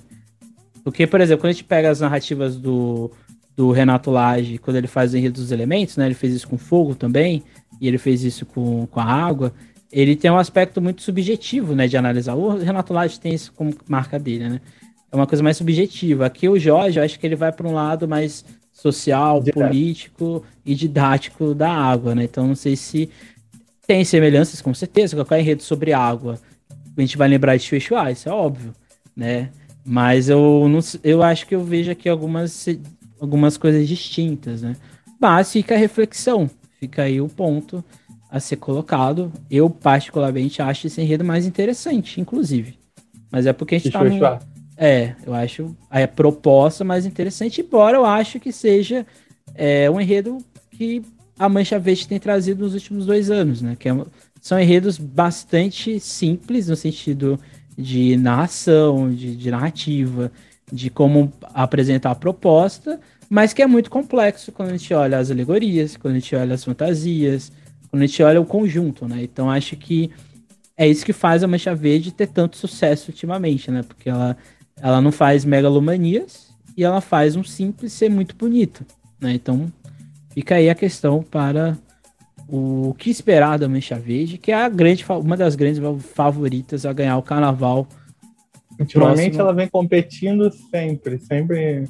[0.83, 3.11] Porque, por exemplo, quando a gente pega as narrativas do
[3.55, 6.05] do Renato Lage, quando ele faz o enredo dos elementos, né?
[6.07, 7.41] Ele fez isso com fogo também,
[7.79, 9.53] e ele fez isso com, com a água.
[9.95, 12.35] Ele tem um aspecto muito subjetivo, né, de analisar.
[12.35, 14.61] O Renato Lage tem isso como marca dele, né?
[15.09, 16.25] É uma coisa mais subjetiva.
[16.25, 19.59] Aqui o Jorge, eu acho que ele vai para um lado mais social, Didático.
[19.61, 22.25] político e didático da água, né?
[22.25, 23.09] Então não sei se
[23.87, 25.15] tem semelhanças, com certeza.
[25.15, 26.37] Qualquer enredo sobre água,
[26.97, 28.73] a gente vai lembrar de Xuexuá, isso é óbvio,
[29.15, 29.49] né?
[29.85, 32.67] Mas eu, não, eu acho que eu vejo aqui algumas
[33.17, 34.75] algumas coisas distintas, né?
[35.21, 36.49] Mas fica a reflexão,
[36.81, 37.81] fica aí o ponto
[38.29, 39.31] a ser colocado.
[39.49, 42.77] Eu, particularmente, acho esse enredo mais interessante, inclusive.
[43.31, 44.39] Mas é porque a gente Deixa tá.
[44.39, 44.55] No...
[44.77, 49.05] É, eu acho a proposta mais interessante, embora eu acho que seja
[49.53, 50.37] é, um enredo
[50.69, 51.01] que
[51.39, 53.75] a Mancha Verde tem trazido nos últimos dois anos, né?
[53.77, 54.05] Que é,
[54.41, 57.39] são enredos bastante simples no sentido
[57.77, 60.31] de narração, de, de narrativa,
[60.71, 65.31] de como apresentar a proposta, mas que é muito complexo quando a gente olha as
[65.31, 67.51] alegorias, quando a gente olha as fantasias,
[67.95, 69.23] quando a gente olha o conjunto, né?
[69.23, 70.11] Então acho que
[70.75, 73.83] é isso que faz a Mancha Verde ter tanto sucesso ultimamente, né?
[73.83, 74.35] Porque ela,
[74.81, 78.85] ela não faz megalomanias e ela faz um simples ser muito bonito,
[79.17, 79.33] né?
[79.33, 79.71] Então
[80.31, 81.77] fica aí a questão para
[82.49, 85.81] o que esperar da Mancha Verde, que é a grande, uma das grandes
[86.13, 87.87] favoritas a ganhar o carnaval.
[88.77, 89.41] Ultimamente próximo.
[89.41, 91.87] ela vem competindo sempre, sempre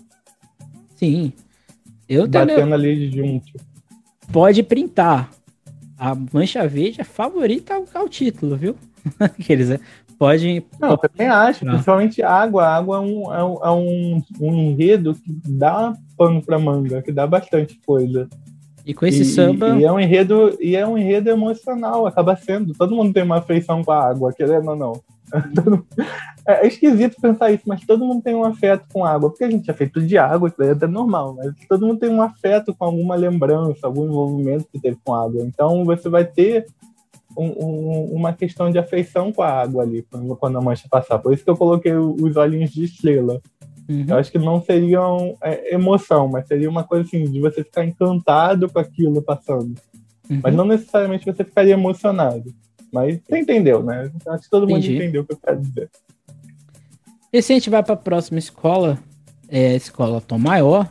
[0.96, 1.34] Sim.
[2.08, 2.74] Eu Batendo tenho...
[2.76, 3.54] ali junto.
[4.32, 5.32] Pode printar.
[5.98, 8.76] A Mancha Verde é favorita ao, ao título, viu?
[9.20, 9.80] Aqueles, né?
[10.18, 10.64] Pode.
[10.80, 12.66] Não, eu também acho, principalmente água.
[12.66, 17.02] A água é um, é um, é um, um enredo que dá pano pra manga,
[17.02, 18.28] que dá bastante coisa.
[18.86, 19.78] E com esse e, samba.
[19.78, 22.74] E é um enredo, e é um enredo emocional, acaba sendo.
[22.74, 24.94] Todo mundo tem uma afeição com a água, querendo ou não.
[26.48, 29.50] É, é esquisito pensar isso, mas todo mundo tem um afeto com água, porque a
[29.50, 32.22] gente é feito de água, isso daí é até normal, mas todo mundo tem um
[32.22, 35.42] afeto com alguma lembrança, algum envolvimento que teve com água.
[35.42, 36.68] Então você vai ter
[37.38, 41.20] um, um, uma questão de afeição com a água ali, quando, quando, a mancha passar.
[41.20, 43.42] Por isso que eu coloquei os olhinhos de estrela.
[43.90, 44.06] Uhum.
[44.08, 47.86] Eu acho que não seriam é, emoção, mas seria uma coisa assim, de você ficar
[47.86, 49.76] encantado com aquilo passando.
[50.30, 50.40] Uhum.
[50.42, 52.54] Mas não necessariamente você ficaria emocionado.
[52.92, 54.12] Mas você entendeu, né?
[54.28, 54.92] Acho que todo Entendi.
[54.92, 55.90] mundo entendeu o que eu quero dizer.
[57.32, 58.98] E se a gente vai para a próxima escola,
[59.50, 60.90] é a escola Tom Maior,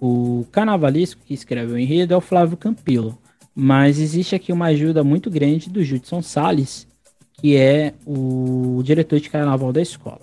[0.00, 3.18] o carnavalesco que escreve o enredo é o Flávio Campilo.
[3.54, 6.86] Mas existe aqui uma ajuda muito grande do Judson Salles,
[7.32, 10.20] que é o diretor de carnaval da escola.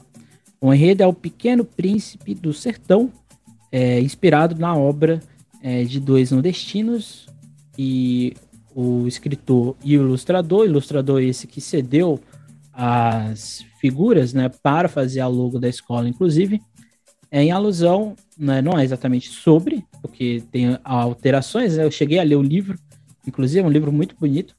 [0.60, 3.12] O enredo é o Pequeno Príncipe do Sertão,
[3.72, 5.22] é, inspirado na obra
[5.62, 7.28] é, de dois nordestinos
[7.78, 8.34] e
[8.80, 12.20] o escritor e o ilustrador, ilustrador esse que cedeu
[12.72, 16.62] as figuras, né, para fazer a logo da escola, inclusive,
[17.32, 22.24] é em alusão, né, não é exatamente sobre, porque tem alterações, né, eu cheguei a
[22.24, 22.78] ler o livro,
[23.26, 24.56] inclusive é um livro muito bonito,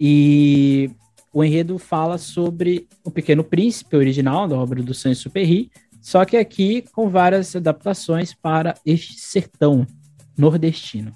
[0.00, 0.90] e
[1.32, 5.70] o enredo fala sobre o Pequeno Príncipe original da obra do Saint-Exupéry,
[6.00, 9.86] só que aqui com várias adaptações para este sertão
[10.36, 11.12] nordestino.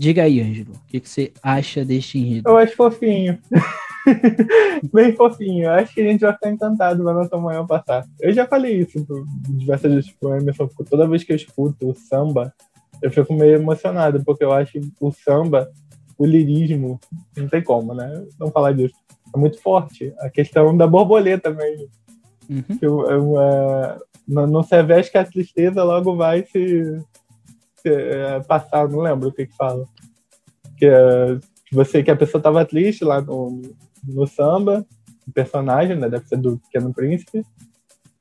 [0.00, 2.48] Diga aí, Ângelo, o que, que você acha deste enredo?
[2.48, 3.38] Eu acho fofinho.
[4.94, 5.64] Bem fofinho.
[5.64, 8.06] Eu acho que a gente vai ficar encantado na nossa manhã passar.
[8.18, 9.06] Eu já falei isso
[9.46, 10.70] diversas vezes pro Emerson.
[10.88, 12.50] Toda vez que eu escuto o samba,
[13.02, 15.70] eu fico meio emocionado, porque eu acho o samba,
[16.16, 16.98] o lirismo,
[17.36, 18.24] não tem como, né?
[18.38, 18.94] Não falar disso.
[19.36, 20.14] É muito forte.
[20.20, 21.88] A questão da borboleta mesmo.
[22.48, 22.78] Uhum.
[22.80, 27.02] Eu, eu, uh, não, não se veste que a tristeza logo vai se,
[27.80, 29.84] se uh, passar, não lembro o que que fala.
[30.76, 31.40] Que, uh,
[31.72, 33.62] você, que a pessoa estava triste lá no,
[34.04, 34.86] no samba,
[35.26, 37.44] o personagem, né, deve ser do Pequeno Príncipe,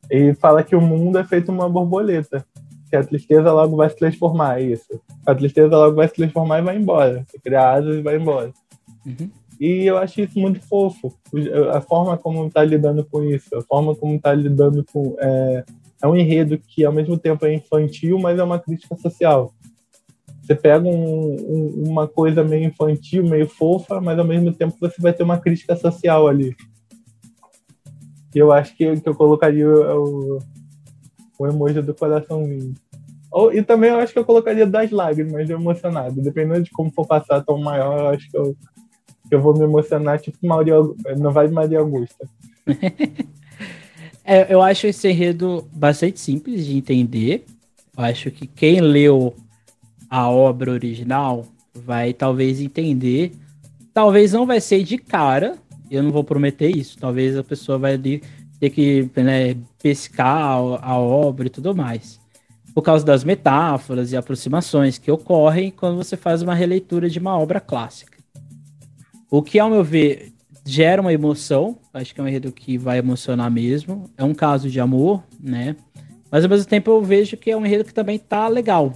[0.09, 2.45] e fala que o mundo é feito uma borboleta,
[2.89, 4.99] que a tristeza logo vai se transformar, é isso.
[5.25, 7.25] A tristeza logo vai se transformar e vai embora.
[7.27, 8.51] Você cria asas e vai embora.
[9.05, 9.29] Uhum.
[9.59, 11.13] E eu acho isso muito fofo.
[11.73, 15.15] A forma como está lidando com isso, a forma como está lidando com.
[15.19, 15.63] É,
[16.01, 19.53] é, um enredo que ao mesmo tempo é infantil, mas é uma crítica social.
[20.41, 25.01] Você pega um, um, uma coisa meio infantil, meio fofa, mas ao mesmo tempo você
[25.01, 26.55] vai ter uma crítica social ali.
[28.33, 30.39] Eu acho que, que eu colocaria o,
[31.37, 32.73] o emoji do coraçãozinho.
[33.31, 36.21] Ou, e também eu acho que eu colocaria das lágrimas, emocionado.
[36.21, 38.55] Dependendo de como for passar tão maior, eu acho que eu
[39.31, 40.75] eu vou me emocionar, tipo Maria,
[41.17, 42.27] não vai Maria Augusta.
[44.29, 47.45] é, eu acho esse enredo bastante simples de entender.
[47.97, 49.35] Eu acho que quem leu
[50.07, 53.31] a obra original vai talvez entender.
[53.91, 55.57] Talvez não vai ser de cara,
[55.89, 56.95] eu não vou prometer isso.
[56.99, 62.19] Talvez a pessoa vai ter que né, pescar a, a obra e tudo mais.
[62.75, 67.35] Por causa das metáforas e aproximações que ocorrem quando você faz uma releitura de uma
[67.35, 68.19] obra clássica.
[69.31, 70.31] O que, ao meu ver,
[70.69, 71.77] gera uma emoção.
[71.93, 74.09] Acho que é um enredo que vai emocionar mesmo.
[74.17, 75.75] É um caso de amor, né?
[76.31, 78.93] Mas ao mesmo tempo eu vejo que é um enredo que também tá legal.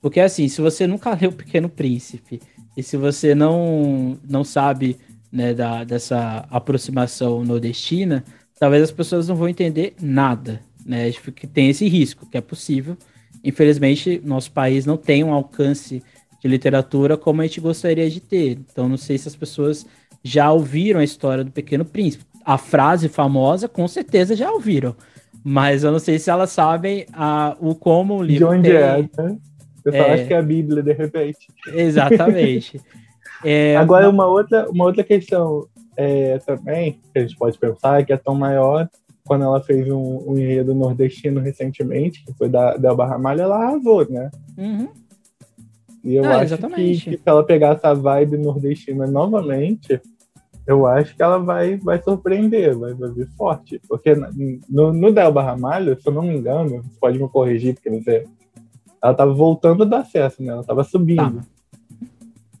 [0.00, 2.40] Porque assim, se você nunca leu O Pequeno Príncipe
[2.76, 4.96] e se você não não sabe
[5.30, 8.24] né, da, dessa aproximação nordestina,
[8.58, 10.60] talvez as pessoas não vão entender nada.
[10.84, 11.12] Né?
[11.12, 12.96] Que tem esse risco, que é possível.
[13.44, 16.02] Infelizmente, nosso país não tem um alcance
[16.40, 18.58] de literatura como a gente gostaria de ter.
[18.70, 19.86] Então, não sei se as pessoas
[20.22, 22.24] já ouviram a história do Pequeno Príncipe.
[22.44, 24.96] A frase famosa, com certeza já ouviram.
[25.44, 28.48] Mas eu não sei se elas sabem a, o como o livro.
[28.48, 28.78] De onde tem...
[28.78, 29.38] é, né?
[29.84, 30.12] Eu só é...
[30.14, 31.48] acho que é a Bíblia, de repente.
[31.72, 32.80] Exatamente.
[33.44, 38.12] é, Agora, uma outra, uma outra questão é, também, que a gente pode pensar, que
[38.12, 38.88] é tão maior,
[39.24, 43.56] quando ela fez um, um enredo nordestino recentemente, que foi da, da Barra Malha, ela
[43.56, 44.30] arrasou, né?
[44.56, 44.88] Uhum.
[46.04, 50.00] E eu ah, acho que, que, se ela pegar essa vibe nordestina novamente,
[50.66, 53.80] eu acho que ela vai, vai surpreender, vai, vai vir forte.
[53.88, 54.14] Porque
[54.68, 58.02] no, no Delba Ramalho, se eu não me engano, você pode me corrigir, porque não
[58.02, 58.26] sei,
[59.02, 60.52] ela tava voltando do acesso, né?
[60.52, 61.40] Ela tava subindo.
[61.40, 61.46] Tá.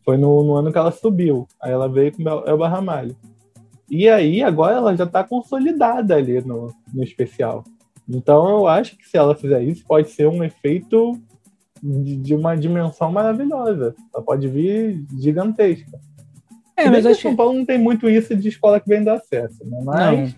[0.04, 1.46] Foi no, no, ano que ela subiu.
[1.60, 3.14] Aí ela veio com o Elba Ramalho.
[3.90, 7.62] E aí, agora ela já tá consolidada ali no, no especial.
[8.08, 11.20] Então eu acho que se ela fizer isso, pode ser um efeito
[11.82, 13.94] de, de uma dimensão maravilhosa.
[14.14, 15.98] Ela pode vir gigantesca.
[16.76, 19.64] É, mas acho São Paulo não tem muito isso de escola que vem do acesso,
[19.64, 19.80] né?
[19.84, 20.34] Mas não.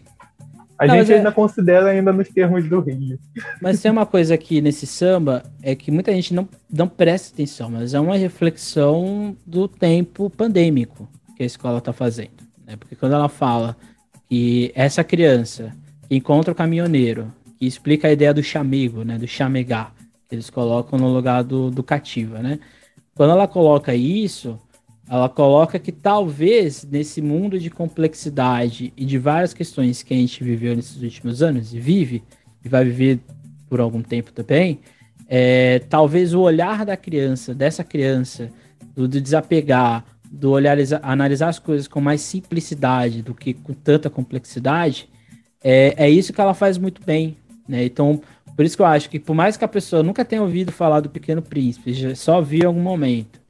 [0.78, 1.32] a não, gente ainda é...
[1.32, 3.18] considera ainda nos termos do Rio.
[3.60, 7.70] Mas tem uma coisa aqui nesse samba, é que muita gente não, não presta atenção,
[7.70, 12.42] mas é uma reflexão do tempo pandêmico que a escola está fazendo.
[12.66, 12.74] Né?
[12.76, 13.76] Porque quando ela fala
[14.26, 15.72] que essa criança
[16.08, 19.92] que encontra o caminhoneiro, que explica a ideia do chamego, né, do chamegar,
[20.30, 22.58] eles colocam no lugar do, do cativa, né?
[23.14, 24.58] Quando ela coloca isso,
[25.08, 30.42] ela coloca que talvez nesse mundo de complexidade e de várias questões que a gente
[30.44, 32.22] viveu nesses últimos anos e vive,
[32.64, 33.20] e vai viver
[33.68, 34.80] por algum tempo também,
[35.28, 38.50] é, talvez o olhar da criança, dessa criança,
[38.94, 44.08] do, do desapegar, do olhar, analisar as coisas com mais simplicidade do que com tanta
[44.08, 45.08] complexidade,
[45.62, 47.36] é, é isso que ela faz muito bem.
[47.68, 47.84] Né?
[47.84, 48.20] Então,
[48.60, 51.00] por isso que eu acho que, por mais que a pessoa nunca tenha ouvido falar
[51.00, 53.40] do Pequeno Príncipe, só viu em algum momento,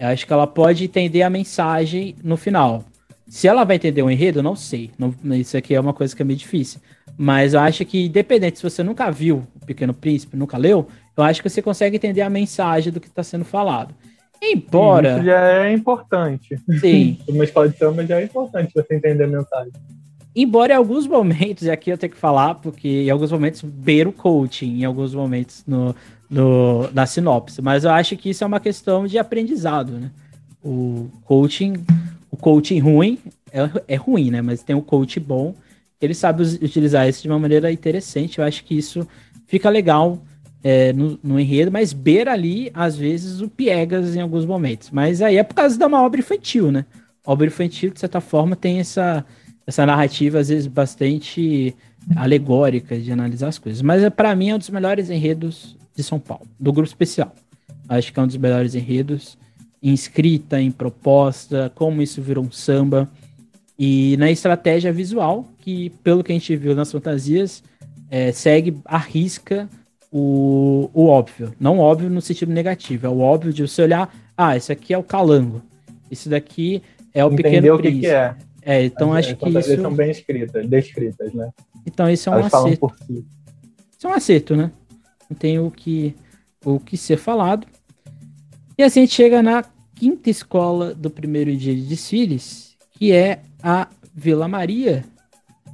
[0.00, 2.82] eu acho que ela pode entender a mensagem no final.
[3.28, 4.90] Se ela vai entender o enredo, eu não sei.
[4.98, 6.80] Não, isso aqui é uma coisa que é meio difícil.
[7.18, 11.22] Mas eu acho que, independente se você nunca viu o Pequeno Príncipe, nunca leu, eu
[11.22, 13.94] acho que você consegue entender a mensagem do que está sendo falado.
[14.40, 15.16] Embora.
[15.16, 16.58] Isso já é importante.
[16.80, 17.18] Sim.
[17.28, 19.72] Uma escola de samba já é importante você entender a mensagem.
[20.38, 24.06] Embora em alguns momentos, e aqui eu tenho que falar, porque em alguns momentos beira
[24.06, 25.96] o coaching, em alguns momentos no,
[26.28, 30.10] no, na sinopse, mas eu acho que isso é uma questão de aprendizado, né?
[30.62, 31.74] O coaching,
[32.30, 33.18] o coaching ruim
[33.50, 34.42] é, é ruim, né?
[34.42, 35.54] Mas tem um coach bom,
[35.98, 38.38] ele sabe utilizar isso de uma maneira interessante.
[38.38, 39.08] Eu acho que isso
[39.46, 40.18] fica legal
[40.62, 44.90] é, no, no, enredo, mas beira ali, às vezes, o piegas em alguns momentos.
[44.90, 46.84] Mas aí é por causa de uma obra infantil, né?
[47.24, 49.24] Obra infantil, de certa forma, tem essa,
[49.66, 51.74] essa narrativa, às vezes, bastante
[52.14, 53.82] alegórica de analisar as coisas.
[53.82, 57.34] Mas para mim é um dos melhores enredos de São Paulo, do grupo especial.
[57.88, 59.36] Acho que é um dos melhores enredos
[59.82, 63.08] em escrita, em proposta, como isso virou um samba.
[63.78, 67.62] E na estratégia visual, que pelo que a gente viu nas fantasias,
[68.10, 69.68] é, segue a risca
[70.10, 71.52] o, o óbvio.
[71.58, 74.98] Não óbvio no sentido negativo, é o óbvio de você olhar, ah, esse aqui é
[74.98, 75.62] o calango,
[76.10, 78.34] isso daqui é o Entendeu pequeno o que, que é.
[78.66, 79.80] É, então as, acho que isso...
[79.80, 81.50] são bem escritas, descritas, né?
[81.86, 82.92] Então isso é um Elas acerto.
[83.06, 83.24] Si.
[83.96, 84.72] Isso é um acerto, né?
[85.30, 86.16] Não tem o que,
[86.64, 87.64] o que ser falado.
[88.76, 89.64] E assim a gente chega na
[89.94, 95.04] quinta escola do primeiro dia de desfiles, que é a Vila Maria,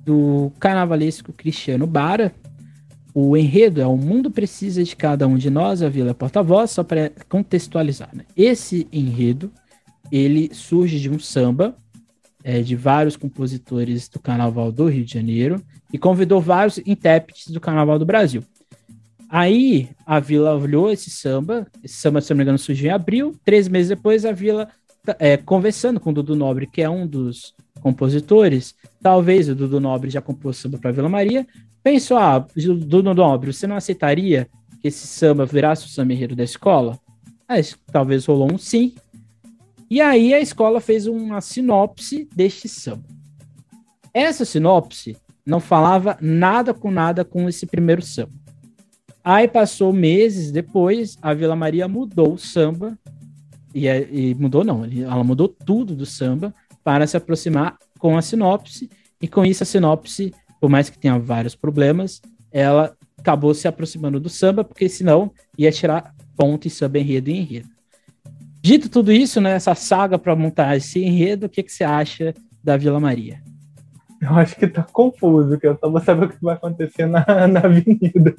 [0.05, 2.31] do carnavalesco Cristiano Bara,
[3.15, 6.83] o enredo é O Mundo Precisa de Cada Um de Nós, a Vila Porta-Voz, só
[6.83, 8.11] para contextualizar.
[8.13, 8.25] Né?
[8.37, 9.51] Esse enredo,
[10.11, 11.77] ele surge de um samba,
[12.45, 15.63] é, de vários compositores do Carnaval do Rio de Janeiro,
[15.93, 18.43] e convidou vários intérpretes do Carnaval do Brasil.
[19.29, 23.35] Aí a Vila olhou esse samba, esse samba, se não me engano, surgiu em abril,
[23.45, 24.69] três meses depois a Vila,
[25.19, 30.11] é, conversando com o Dudu Nobre, que é um dos compositores, talvez o Dudu Nobre
[30.11, 31.47] já compôs samba para Vila Maria,
[31.83, 34.49] pensou, ah, Dudu Nobre, você não aceitaria
[34.81, 36.99] que esse samba virasse o samba enredo da escola?
[37.49, 38.95] Aí, talvez rolou um sim.
[39.93, 43.05] E aí a escola fez uma sinopse deste samba.
[44.15, 48.33] Essa sinopse não falava nada com nada com esse primeiro samba.
[49.23, 52.99] Aí passou meses depois, a Vila Maria mudou o samba,
[53.75, 58.89] e, e mudou não, ela mudou tudo do samba para se aproximar com a sinopse,
[59.21, 64.19] e com isso a sinopse, por mais que tenha vários problemas, ela acabou se aproximando
[64.19, 67.82] do samba, porque senão ia tirar ponto em samba enredo e enredo.
[68.63, 72.33] Dito tudo isso, né, essa saga para montar esse enredo, o que, que você acha
[72.63, 73.41] da Vila Maria?
[74.21, 77.25] Eu acho que tá confuso, que eu só vou saber o que vai acontecer na,
[77.49, 78.37] na avenida.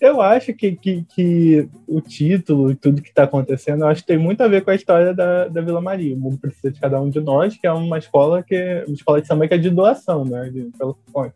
[0.00, 4.08] Eu acho que, que, que, o título e tudo que está acontecendo, eu acho que
[4.08, 6.16] tem muito a ver com a história da, da Vila Maria.
[6.16, 9.20] O mundo precisa de cada um de nós, que é uma escola que uma escola
[9.20, 10.50] de samba que é de doação, né?
[10.50, 10.72] De,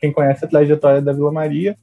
[0.01, 1.76] quem conhece a trajetória da Vila Maria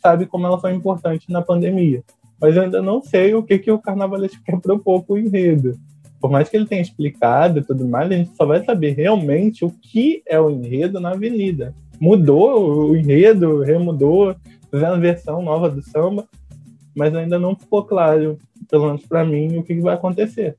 [0.00, 2.04] sabe como ela foi importante na pandemia.
[2.40, 5.78] Mas eu ainda não sei o que, que o carnavalesco quer propor com o enredo.
[6.20, 9.64] Por mais que ele tenha explicado e tudo mais, a gente só vai saber realmente
[9.64, 11.74] o que é o enredo na avenida.
[12.00, 14.34] Mudou o enredo, remudou,
[14.70, 16.26] fizeram versão nova do samba,
[16.94, 20.56] mas ainda não ficou claro, pelo menos para mim, o que vai acontecer.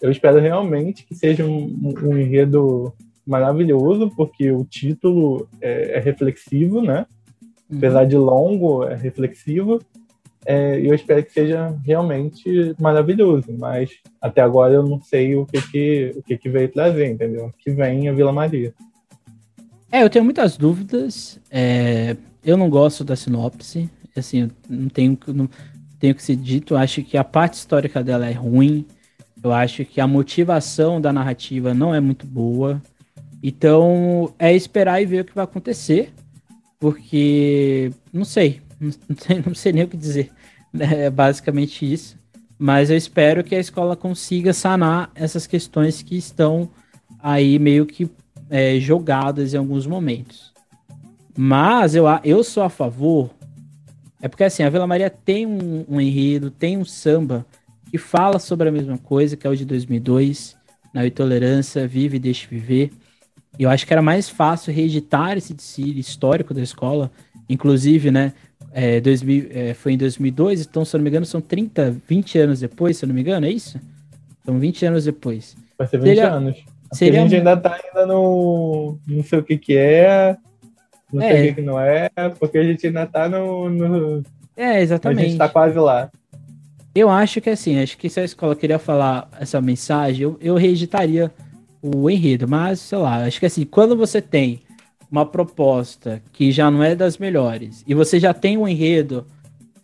[0.00, 2.92] Eu espero realmente que seja um, um enredo
[3.26, 7.06] maravilhoso, porque o título é, é reflexivo, né?
[7.70, 7.78] Uhum.
[7.78, 9.80] Apesar de longo, é reflexivo.
[10.46, 13.90] É, eu espero que seja realmente maravilhoso, mas
[14.20, 17.52] até agora eu não sei o que que, o que, que veio trazer, entendeu?
[17.58, 18.74] Que vem a Vila Maria.
[19.90, 21.38] É, eu tenho muitas dúvidas.
[21.50, 23.88] É, eu não gosto da sinopse.
[24.16, 25.48] Assim, não tenho, não
[25.98, 26.76] tenho que ser dito.
[26.76, 28.84] Acho que a parte histórica dela é ruim.
[29.42, 32.82] Eu acho que a motivação da narrativa não é muito boa.
[33.42, 36.12] Então, é esperar e ver o que vai acontecer.
[36.80, 38.60] Porque, não sei.
[38.80, 40.30] Não sei, não sei nem o que dizer.
[40.78, 42.16] É basicamente isso.
[42.58, 46.68] Mas eu espero que a escola consiga sanar essas questões que estão
[47.20, 48.08] aí meio que
[48.48, 50.52] é, jogadas em alguns momentos.
[51.36, 53.30] Mas eu, eu sou a favor.
[54.20, 57.44] É porque assim, a Vila Maria tem um, um enredo, tem um samba
[57.90, 60.56] que fala sobre a mesma coisa, que é o de 2002,
[60.92, 62.90] na Intolerância, Vive e Deixe Viver.
[63.58, 67.10] E eu acho que era mais fácil reeditar esse desfile histórico da escola,
[67.48, 68.32] inclusive, né?
[68.76, 72.38] É, 2000, é, foi em 2002, então, se eu não me engano, são 30, 20
[72.40, 73.80] anos depois, se eu não me engano, é isso?
[74.44, 75.56] São 20 anos depois.
[75.78, 76.64] Vai ser 20 seria, anos.
[76.92, 77.20] Seria...
[77.20, 78.98] A gente ainda tá ainda no.
[79.06, 80.36] Não sei o que que é,
[81.12, 81.30] não é.
[81.30, 82.10] sei o que não é,
[82.40, 83.70] porque a gente ainda tá no.
[83.70, 84.22] no...
[84.56, 85.20] É, exatamente.
[85.20, 86.10] A gente tá quase lá.
[86.92, 90.56] Eu acho que assim, acho que se a escola queria falar essa mensagem, eu, eu
[90.56, 91.30] reeditaria
[91.80, 94.63] o enredo, mas sei lá, acho que assim, quando você tem
[95.14, 99.24] uma proposta que já não é das melhores e você já tem um enredo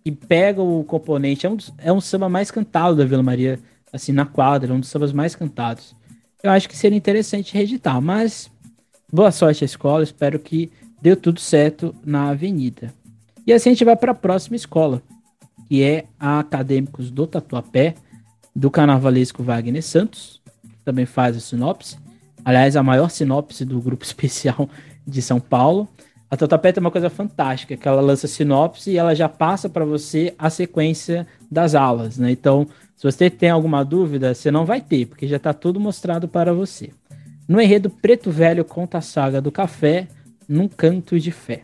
[0.03, 3.61] que pega o componente, é um, é um samba mais cantado da Vila Maria,
[3.93, 5.95] assim, na quadra, um dos sambas mais cantados.
[6.43, 8.51] Eu acho que seria interessante reeditar, mas
[9.13, 10.69] boa sorte à escola, espero que
[11.01, 12.93] deu tudo certo na avenida.
[13.47, 15.01] E assim a gente vai para a próxima escola,
[15.69, 17.95] que é a Acadêmicos do Tatuapé,
[18.57, 21.97] do carnavalesco Wagner Santos, que também faz a sinopse.
[22.45, 24.69] Aliás, a maior sinopse do grupo especial
[25.11, 25.89] de São Paulo.
[26.31, 29.85] A Tatuapé tem uma coisa fantástica, que ela lança sinopse e ela já passa para
[29.85, 32.31] você a sequência das aulas, né?
[32.31, 36.29] Então, se você tem alguma dúvida, você não vai ter, porque já está tudo mostrado
[36.29, 36.91] para você.
[37.49, 40.07] No enredo Preto Velho conta a saga do café
[40.49, 41.63] num canto de fé.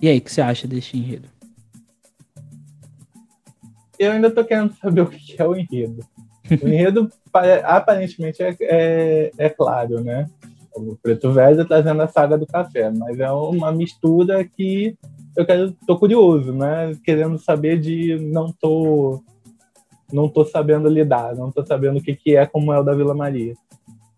[0.00, 1.28] E aí, o que você acha deste enredo?
[3.98, 6.06] Eu ainda tô querendo saber o que é o enredo.
[6.62, 7.10] O enredo
[7.64, 10.30] aparentemente é, é, é claro, né?
[10.78, 14.96] O Preto Velho trazendo a saga do café, mas é uma mistura que
[15.36, 16.96] eu quero, tô curioso, né?
[17.04, 19.22] Querendo saber de não tô
[20.12, 22.94] não tô sabendo lidar, não tô sabendo o que que é como é o da
[22.94, 23.54] Vila Maria.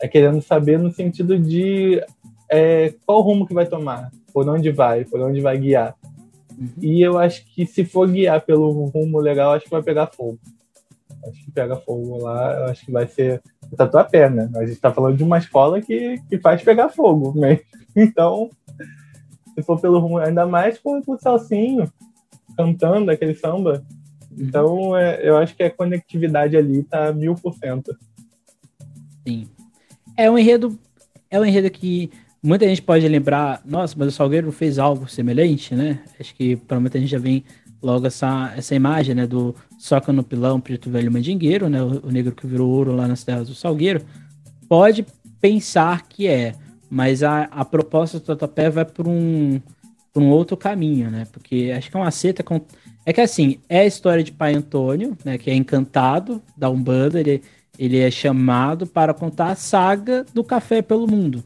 [0.00, 2.00] É querendo saber no sentido de
[2.48, 5.94] é, qual rumo que vai tomar, por onde vai, por onde vai guiar.
[6.56, 6.68] Uhum.
[6.80, 10.38] E eu acho que se for guiar pelo rumo legal, acho que vai pegar fogo.
[11.26, 13.42] Acho que pega fogo lá, eu acho que vai ser
[13.76, 14.50] Tatuapé, né?
[14.56, 17.60] A gente está falando de uma escola que, que faz pegar fogo, né?
[17.96, 18.48] Então,
[19.52, 21.92] se for pelo rumo, ainda mais com, com o Salsinho
[22.56, 23.84] cantando aquele samba.
[24.38, 27.96] Então, é, eu acho que a conectividade ali tá mil por cento.
[29.26, 29.48] Sim.
[30.16, 30.78] É um enredo,
[31.28, 32.12] é um enredo que
[32.42, 36.00] muita gente pode lembrar, nossa, mas o Salgueiro fez algo semelhante, né?
[36.18, 37.44] Acho que para muita gente já vem
[37.82, 42.34] logo essa, essa imagem, né, do soca no pilão, preto velho mandingueiro, né, o, negro
[42.34, 44.02] que virou ouro lá nas terras do Salgueiro,
[44.68, 45.06] pode
[45.40, 46.54] pensar que é,
[46.90, 49.58] mas a, a proposta do Tatuapé vai por um,
[50.14, 52.60] um outro caminho, né, porque acho que é uma seta com...
[53.06, 57.18] É que assim, é a história de Pai Antônio, né, que é encantado da Umbanda,
[57.18, 57.42] ele,
[57.78, 61.42] ele é chamado para contar a saga do café pelo mundo.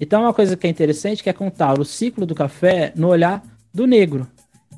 [0.00, 3.42] Então, uma coisa que é interessante que é contar o ciclo do café no olhar
[3.72, 4.28] do negro,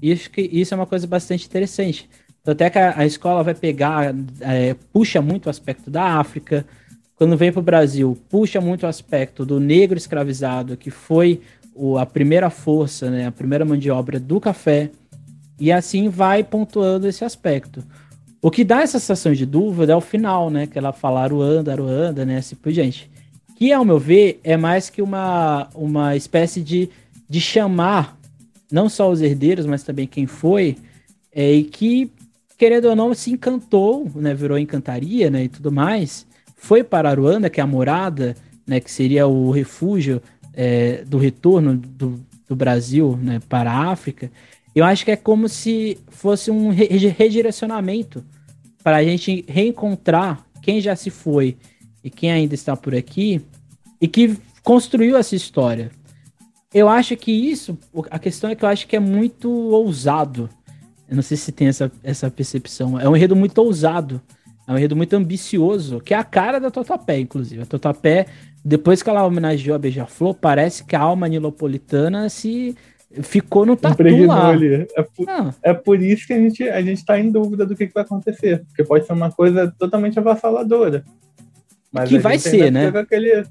[0.03, 2.09] isso, que, isso é uma coisa bastante interessante.
[2.47, 6.65] Até que a, a escola vai pegar, é, puxa muito o aspecto da África.
[7.17, 11.41] Quando vem para o Brasil, puxa muito o aspecto do negro escravizado, que foi
[11.75, 14.91] o, a primeira força, né, a primeira mão de obra do café.
[15.59, 17.83] E assim vai pontuando esse aspecto.
[18.43, 20.67] O que dá essa sensação de dúvida é o final, né?
[20.67, 22.37] Que ela fala Aruanda, Aruanda, né?
[22.37, 23.11] Assim por gente.
[23.57, 26.91] Que, ao meu ver, é mais que uma, uma espécie de,
[27.29, 28.17] de chamar
[28.71, 30.77] não só os herdeiros, mas também quem foi,
[31.33, 32.11] é, e que,
[32.57, 36.27] querendo ou não, se encantou, né, virou encantaria, né, e tudo mais,
[36.57, 38.35] foi para Aruanda, que é a morada,
[38.67, 40.23] né, que seria o refúgio
[40.55, 44.31] é, do retorno do, do Brasil, né, para a África,
[44.75, 48.23] eu acho que é como se fosse um redirecionamento
[48.83, 51.57] para a gente reencontrar quem já se foi
[52.05, 53.41] e quem ainda está por aqui
[54.01, 55.91] e que construiu essa história
[56.77, 57.79] eu acho que isso,
[58.11, 60.51] a questão é que eu acho que é muito ousado.
[61.09, 62.99] Eu não sei se tem essa, essa percepção.
[62.99, 64.21] É um enredo muito ousado.
[64.67, 67.63] É um enredo muito ambicioso, que é a cara da Totapé, inclusive.
[67.63, 68.27] A Totapé,
[68.65, 72.77] depois que ela homenageou a Beija-Flor, parece que a alma nilopolitana se
[73.23, 74.49] ficou no tatu lá.
[74.49, 74.87] Ali.
[74.97, 75.27] É por,
[75.63, 78.03] é por isso que a gente, a gente tá em dúvida do que, que vai
[78.03, 78.65] acontecer.
[78.67, 81.05] Porque pode ser uma coisa totalmente avassaladora.
[81.93, 82.89] Mas que vai ser, né?
[82.89, 83.45] Aquele,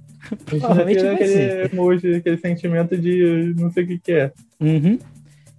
[0.46, 1.74] Provavelmente vai aquele ser.
[1.74, 4.32] emoji, aquele sentimento de não sei o que, que é.
[4.60, 5.00] Uhum.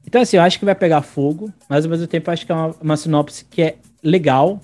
[0.07, 2.55] Então, assim, eu acho que vai pegar fogo, mas ao mesmo tempo acho que é
[2.55, 4.61] uma, uma sinopse que é legal.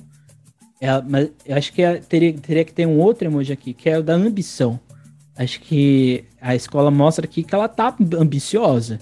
[0.80, 3.90] É, mas eu acho que é, teria, teria que ter um outro emoji aqui, que
[3.90, 4.78] é o da ambição.
[5.36, 9.01] Acho que a escola mostra aqui que ela tá ambiciosa.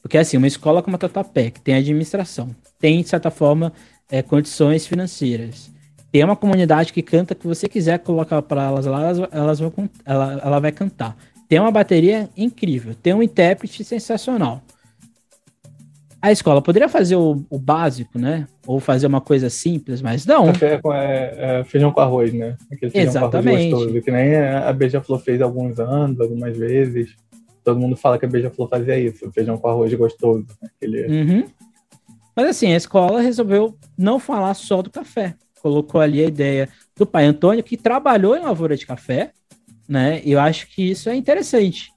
[0.00, 3.72] Porque, assim, uma escola como a Tatuapé, que tem administração, tem, de certa forma,
[4.10, 5.70] é, condições financeiras,
[6.10, 9.72] tem uma comunidade que canta que você quiser colocar para elas lá, elas, elas vão,
[10.04, 11.16] ela, ela vai cantar.
[11.48, 14.62] Tem uma bateria incrível, tem um intérprete sensacional.
[16.22, 18.46] A escola poderia fazer o, o básico, né?
[18.64, 20.46] Ou fazer uma coisa simples, mas não.
[20.46, 22.56] Café com, é, é, feijão com arroz, né?
[22.70, 23.42] Aquele feijão Exatamente.
[23.42, 27.16] com arroz gostoso, que nem a Beija-Flor fez alguns anos, algumas vezes.
[27.64, 30.46] Todo mundo fala que a Beija-Flor fazia isso, feijão com arroz gostoso.
[30.60, 30.70] Né?
[30.76, 31.06] Aquele...
[31.06, 31.44] Uhum.
[32.36, 37.06] Mas assim, a escola resolveu não falar só do café colocou ali a ideia do
[37.06, 39.30] pai Antônio, que trabalhou em lavoura de café,
[39.88, 40.20] né?
[40.24, 41.92] E eu acho que isso é interessante.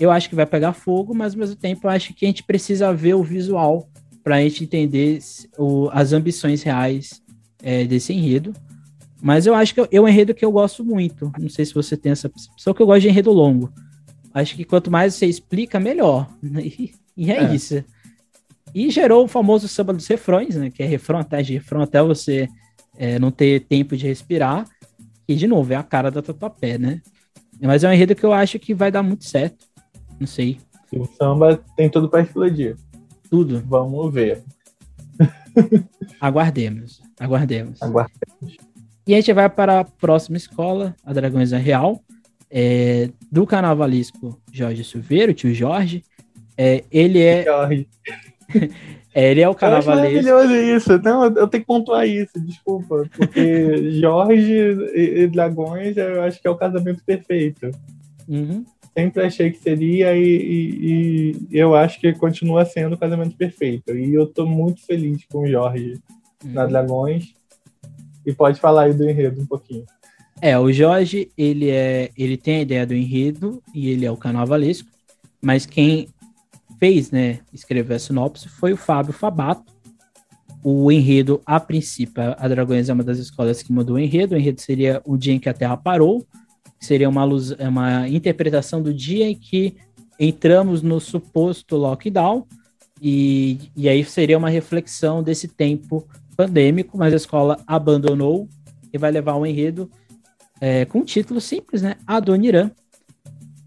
[0.00, 2.42] Eu acho que vai pegar fogo, mas ao mesmo tempo eu acho que a gente
[2.42, 3.88] precisa ver o visual
[4.24, 5.18] para a gente entender
[5.58, 7.22] o, as ambições reais
[7.62, 8.54] é, desse enredo.
[9.22, 11.30] Mas eu acho que é um enredo que eu gosto muito.
[11.38, 13.70] Não sei se você tem essa percepção, que eu gosto de enredo longo.
[14.32, 16.28] Acho que quanto mais você explica, melhor.
[16.42, 17.84] E, e é, é, isso.
[18.74, 20.70] E gerou o famoso samba dos refrões, né?
[20.70, 22.48] Que é refrão até de refrão até você
[22.96, 24.64] é, não ter tempo de respirar.
[25.28, 27.02] E, de novo, é a cara da Tatuapé, né?
[27.60, 29.66] Mas é um enredo que eu acho que vai dar muito certo.
[30.20, 30.58] Não sei.
[30.92, 32.76] O samba tem tudo para explodir.
[33.30, 33.62] Tudo.
[33.66, 34.42] Vamos ver.
[36.20, 37.00] Aguardemos.
[37.18, 37.82] Aguardemos.
[37.82, 38.56] Aguardemos.
[39.06, 42.00] E a gente vai para a próxima escola, a Dragões da Real.
[42.50, 46.02] é, do carnavalesco Jorge Silveira, o tio Jorge.
[46.56, 47.44] É, ele é.
[47.46, 47.88] Jorge.
[49.14, 50.28] é, ele é o carnavalesco.
[50.28, 50.98] Eu maravilhoso isso.
[51.02, 53.08] Não, eu tenho que pontuar isso, desculpa.
[53.16, 54.52] Porque Jorge
[54.94, 57.70] e, e Dragões eu acho que é o casamento perfeito.
[58.28, 58.64] Uhum.
[58.96, 63.96] Sempre achei que seria e, e, e, eu acho que continua sendo o casamento perfeito.
[63.96, 66.00] E eu tô muito feliz com o Jorge
[66.44, 66.52] uhum.
[66.52, 67.34] na Dragões.
[68.26, 69.84] E pode falar aí do enredo um pouquinho.
[70.42, 74.16] É, o Jorge, ele é, ele tem a ideia do enredo e ele é o
[74.16, 74.88] carnavalesco,
[75.40, 76.08] mas quem
[76.78, 79.70] fez, né, escrever a sinopse foi o Fábio Fabato.
[80.62, 84.34] O enredo, a princípio, a Dragões é uma das escolas que mudou o enredo.
[84.34, 86.26] O enredo seria o dia em que a Terra parou,
[86.80, 89.76] seria uma, luz, uma interpretação do dia em que
[90.18, 92.46] entramos no suposto lockdown,
[93.00, 96.06] e, e aí seria uma reflexão desse tempo
[96.36, 98.48] pandêmico, mas a escola abandonou
[98.92, 99.90] e vai levar um enredo
[100.60, 101.96] é, com um título simples, né?
[102.06, 102.70] Adoniran,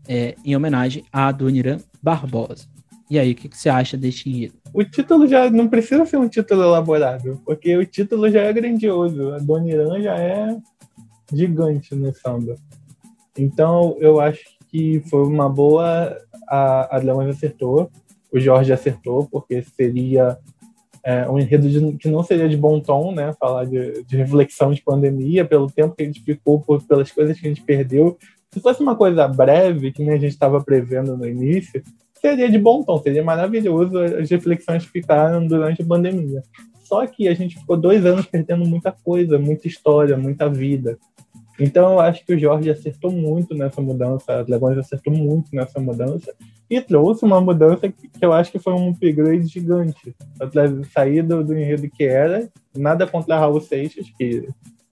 [0.08, 2.68] é, em homenagem a Adoniran Barbosa.
[3.10, 4.56] E aí, o que, que, você acha deste enredo?
[4.74, 9.34] O título já não precisa ser um título elaborado, porque o título já é grandioso.
[9.34, 10.58] Adoniran já é
[11.32, 12.56] gigante no samba.
[13.38, 16.18] Então, eu acho que foi uma boa.
[16.48, 17.90] A, a Leões acertou,
[18.32, 20.38] o Jorge acertou, porque seria
[21.04, 23.34] é, um enredo de, que não seria de bom tom, né?
[23.40, 27.40] Falar de, de, reflexão de pandemia, pelo tempo que a gente ficou, por, pelas coisas
[27.40, 28.18] que a gente perdeu.
[28.52, 32.58] Se fosse uma coisa breve, que nem a gente estava prevendo no início, seria de
[32.58, 36.42] bom tom, seria maravilhoso as reflexões que ficaram durante a pandemia.
[36.84, 40.98] Só que a gente ficou dois anos perdendo muita coisa, muita história, muita vida.
[41.64, 45.80] Então eu acho que o Jorge acertou muito nessa mudança, a Dragões acertou muito nessa
[45.80, 46.34] mudança
[46.70, 50.14] e trouxe uma mudança que, eu acho que foi um upgrade gigante.
[50.94, 54.46] Sair do, do enredo que era, nada contra Raul Seixas, que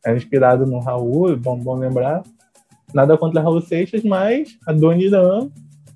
[0.05, 2.23] é inspirado no Raul, bom, bom lembrar,
[2.93, 5.49] nada contra Raul Seixas, mas a Dona Irã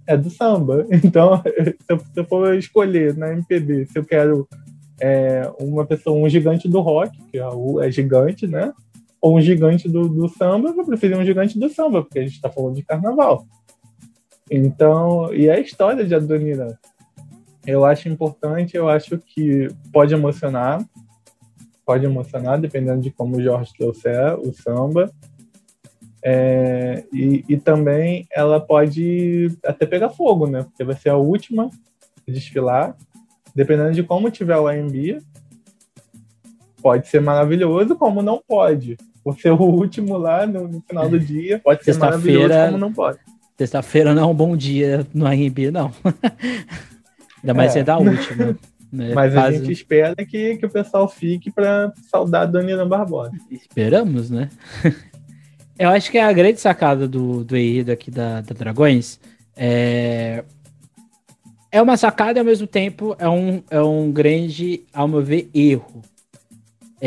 [0.06, 0.86] é do samba.
[0.92, 4.46] Então, se eu, se eu for escolher na MPB, se eu quero
[5.00, 8.74] é, uma pessoa, um gigante do rock, que Raul é gigante, né?
[9.26, 12.36] Ou um gigante do, do samba, eu vou um gigante do samba, porque a gente
[12.36, 13.48] está falando de carnaval.
[14.52, 16.78] Então, e a história de Adonira,
[17.66, 20.88] eu acho importante, eu acho que pode emocionar,
[21.84, 25.12] pode emocionar, dependendo de como o Jorge trouxer o samba.
[26.24, 30.62] É, e, e, também ela pode até pegar fogo, né?
[30.62, 31.72] Porque vai ser a última
[32.28, 32.96] a desfilar.
[33.56, 35.18] Dependendo de como tiver o AMB,
[36.80, 38.96] pode ser maravilhoso, como não pode
[39.26, 42.94] por ser o último lá no, no final do dia, pode ser maravilhoso como não
[42.94, 43.18] pode.
[43.58, 45.92] Sexta-feira não é um bom dia no RB, não.
[47.42, 48.56] Ainda mais é, da última.
[48.94, 49.14] Né?
[49.16, 49.56] Mas Faz...
[49.56, 53.32] a gente espera que, que o pessoal fique para saudar a Daniela Barbosa.
[53.50, 54.48] Esperamos, né?
[55.80, 59.20] Eu acho que é a grande sacada do, do enredo aqui da, da Dragões
[59.58, 60.44] é...
[61.72, 65.50] é uma sacada e ao mesmo tempo é um, é um grande, ao meu ver,
[65.52, 66.04] erro.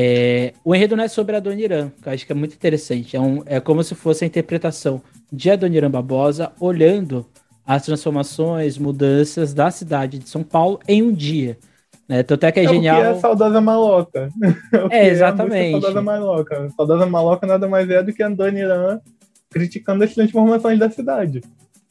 [0.00, 3.16] É, o enredo não é sobre Adoniran, que eu acho que é muito interessante.
[3.16, 7.26] É, um, é como se fosse a interpretação de Adoniran Barbosa olhando
[7.66, 11.58] as transformações, mudanças da cidade de São Paulo em um dia.
[12.08, 12.22] Né?
[12.22, 12.94] Tanto é que é, é genial.
[12.98, 14.28] O que é a saudosa maloca.
[14.88, 15.74] é, exatamente.
[15.74, 16.64] É a saudosa maloca.
[16.66, 19.00] A saudosa maloca nada mais é do que Adoniran
[19.50, 21.40] criticando as transformações da cidade.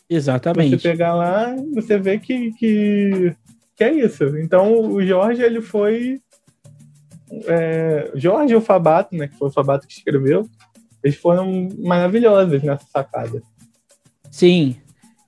[0.10, 0.80] Exatamente.
[0.80, 3.36] Você pegar lá, você vê que, que,
[3.76, 4.38] que é isso.
[4.38, 6.22] Então o Jorge ele foi
[7.48, 10.48] é, Jorge e o Fabato, né, que foi o Fabato que escreveu,
[11.04, 13.42] eles foram maravilhosos nessa sacada.
[14.32, 14.76] Sim,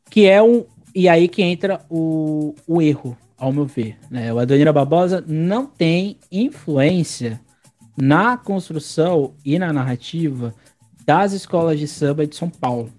[0.09, 0.65] que é um.
[0.93, 3.97] E aí que entra o, o erro, ao meu ver.
[4.09, 4.33] Né?
[4.33, 7.39] O Adonira Barbosa não tem influência
[7.95, 10.53] na construção e na narrativa
[11.05, 12.91] das escolas de samba de São Paulo,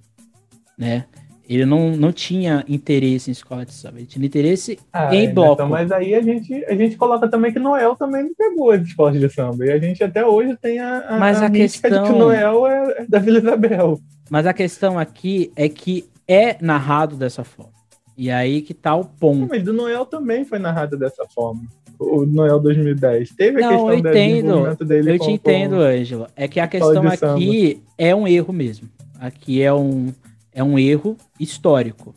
[0.77, 1.07] né?
[1.51, 5.55] Ele não, não tinha interesse em escola de samba, ele tinha interesse ah, em bloco.
[5.55, 8.83] Então, mas aí a gente, a gente coloca também que Noel também não pegou as
[8.83, 9.67] escolas de samba.
[9.67, 12.05] E a gente até hoje tem a, a, mas a, a questão...
[12.05, 13.99] de que Noel é, é da Vila Isabel.
[14.31, 17.73] Mas a questão aqui é que é narrado dessa forma.
[18.17, 19.49] E aí que tá o ponto.
[19.49, 21.63] mas do Noel também foi narrado dessa forma.
[21.99, 23.31] O Noel 2010.
[23.31, 26.29] Teve a não, questão eu entendo, dele Eu com, te entendo, Ângelo.
[26.37, 27.87] É que a questão aqui samba.
[27.99, 28.89] é um erro mesmo.
[29.19, 30.13] Aqui é um
[30.53, 32.15] é um erro histórico.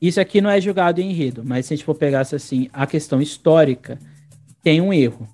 [0.00, 2.86] Isso aqui não é julgado em enredo, mas se a gente for pegar assim, a
[2.86, 3.98] questão histórica
[4.62, 5.26] tem um erro,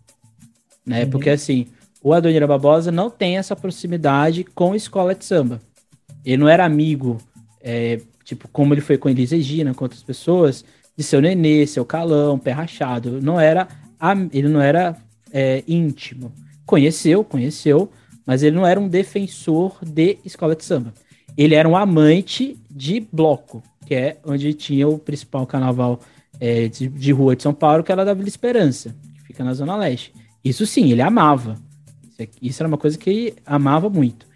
[0.86, 1.04] né?
[1.04, 1.10] Uhum.
[1.10, 1.66] Porque assim,
[2.02, 5.60] o Adonira Barbosa não tem essa proximidade com a escola de samba.
[6.24, 7.18] Ele não era amigo,
[7.60, 10.64] é, tipo, como ele foi com Elisa Regina, com outras pessoas,
[10.96, 13.20] de seu nenê, seu calão, pé rachado.
[13.20, 13.66] Não era,
[14.32, 14.96] ele não era
[15.32, 16.32] é, íntimo.
[16.66, 17.90] Conheceu, conheceu,
[18.24, 20.92] mas ele não era um defensor de escola de samba.
[21.36, 26.00] Ele era um amante de bloco, que é onde tinha o principal carnaval
[26.40, 29.54] é, de, de, rua de São Paulo, que era da Vila Esperança, que fica na
[29.54, 30.12] Zona Leste.
[30.44, 31.56] Isso sim, ele amava.
[32.18, 34.26] Isso, isso era uma coisa que ele amava muito.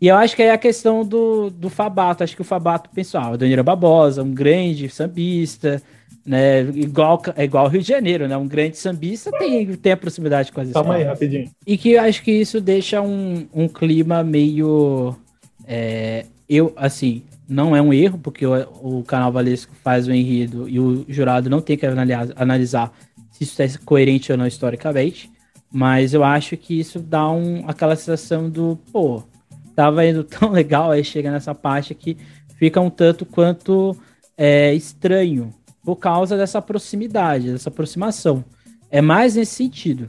[0.00, 2.24] E eu acho que é a questão do, do Fabato.
[2.24, 5.80] Acho que o Fabato pensou, ah, o Daniel Barbosa, um grande sambista,
[6.26, 6.62] né?
[6.74, 8.36] Igual, é igual Rio de Janeiro, né?
[8.36, 10.72] Um grande sambista tem, tem a proximidade com as.
[10.72, 11.50] Calma aí, rapidinho.
[11.64, 15.14] E que eu acho que isso deixa um, um clima meio.
[15.66, 16.26] É,
[16.56, 21.04] eu, assim, não é um erro, porque o, o carnavalesco faz o enredo e o
[21.08, 22.92] jurado não tem que analisar, analisar
[23.30, 25.30] se isso é coerente ou não historicamente.
[25.70, 29.22] Mas eu acho que isso dá um, aquela sensação do, pô,
[29.74, 32.16] tava indo tão legal, aí chega nessa parte que
[32.58, 33.96] fica um tanto quanto
[34.36, 38.44] é, estranho por causa dessa proximidade, dessa aproximação.
[38.90, 40.06] É mais nesse sentido.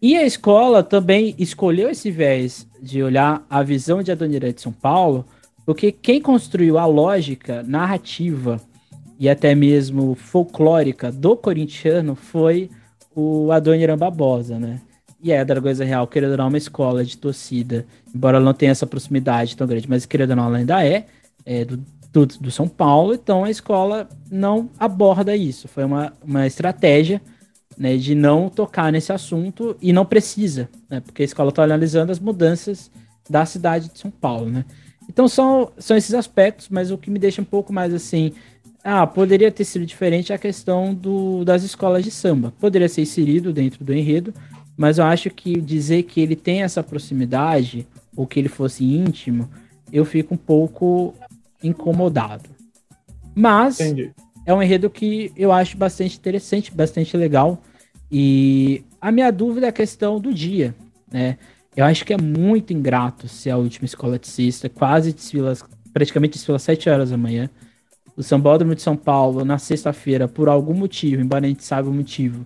[0.00, 4.72] E a escola também escolheu esse viés de olhar a visão de Adoniran de São
[4.72, 5.26] Paulo,
[5.68, 8.58] porque quem construiu a lógica narrativa
[9.18, 12.70] e até mesmo folclórica do corintiano foi
[13.14, 14.80] o Adoniran Barbosa, né?
[15.22, 18.46] E é, a Dragões Real, querendo ou não, é uma escola de torcida, embora ela
[18.46, 21.04] não tenha essa proximidade tão grande, mas querendo ou não, ela ainda é,
[21.44, 21.76] é do,
[22.14, 25.68] do, do, São Paulo, então a escola não aborda isso.
[25.68, 27.20] Foi uma, uma estratégia
[27.76, 32.10] né, de não tocar nesse assunto e não precisa, né, porque a escola está analisando
[32.10, 32.90] as mudanças
[33.28, 34.48] da cidade de São Paulo.
[34.48, 34.64] Né?
[35.08, 38.32] Então são, são esses aspectos, mas o que me deixa um pouco mais assim.
[38.84, 42.52] Ah, poderia ter sido diferente a questão do, das escolas de samba.
[42.60, 44.32] Poderia ser inserido dentro do enredo,
[44.76, 47.86] mas eu acho que dizer que ele tem essa proximidade,
[48.16, 49.48] ou que ele fosse íntimo,
[49.92, 51.14] eu fico um pouco
[51.62, 52.50] incomodado.
[53.34, 54.12] Mas Entendi.
[54.44, 57.62] é um enredo que eu acho bastante interessante, bastante legal.
[58.10, 60.74] E a minha dúvida é a questão do dia,
[61.12, 61.38] né?
[61.78, 65.56] Eu acho que é muito ingrato ser a última escola de sexta, quase desfila,
[65.92, 67.48] praticamente desfila às 7 horas da manhã.
[68.16, 71.94] O Sambódromo de São Paulo, na sexta-feira, por algum motivo, embora a gente saiba o
[71.94, 72.44] motivo,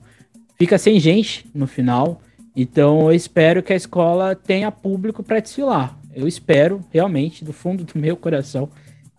[0.59, 2.21] fica sem gente no final.
[2.55, 5.99] Então eu espero que a escola tenha público para desfilar.
[6.15, 8.69] Eu espero, realmente, do fundo do meu coração,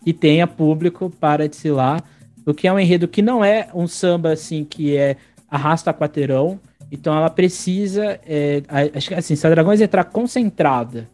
[0.04, 2.00] que tenha público para desfilar.
[2.44, 5.16] Porque é um enredo que não é um samba assim que é
[5.50, 6.60] arrasta quarteirão.
[6.94, 8.20] Então ela precisa.
[8.24, 8.62] É,
[8.94, 11.08] acho que assim, se a Dragões entrar concentrada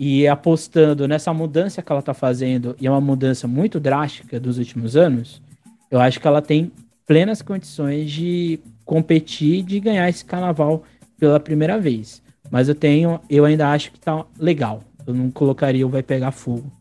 [0.00, 4.56] e apostando nessa mudança que ela está fazendo, e é uma mudança muito drástica dos
[4.56, 5.42] últimos anos,
[5.90, 6.72] eu acho que ela tem
[7.06, 10.82] plenas condições de competir de ganhar esse carnaval
[11.18, 12.22] pela primeira vez.
[12.50, 14.82] Mas eu tenho, eu ainda acho que tá legal.
[15.06, 16.72] Eu não colocaria o vai pegar fogo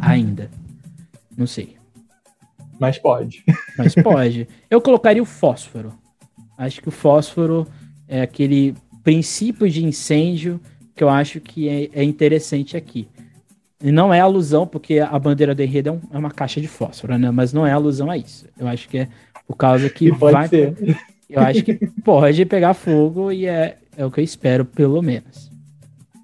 [0.00, 0.48] ainda.
[1.36, 1.76] Não sei.
[2.78, 3.44] Mas pode.
[3.76, 4.46] Mas pode.
[4.70, 5.92] Eu colocaria o fósforo.
[6.62, 7.66] Acho que o fósforo
[8.06, 10.60] é aquele princípio de incêndio
[10.94, 13.08] que eu acho que é, é interessante aqui.
[13.82, 16.68] E não é alusão, porque a bandeira do enredo é, um, é, uma caixa de
[16.68, 17.32] fósforo, né?
[17.32, 18.46] Mas não é alusão a isso.
[18.56, 19.08] Eu acho que é
[19.44, 20.46] por causa que e vai.
[20.46, 20.96] Ser.
[21.28, 25.50] Eu acho que pode pegar fogo e é, é o que eu espero, pelo menos.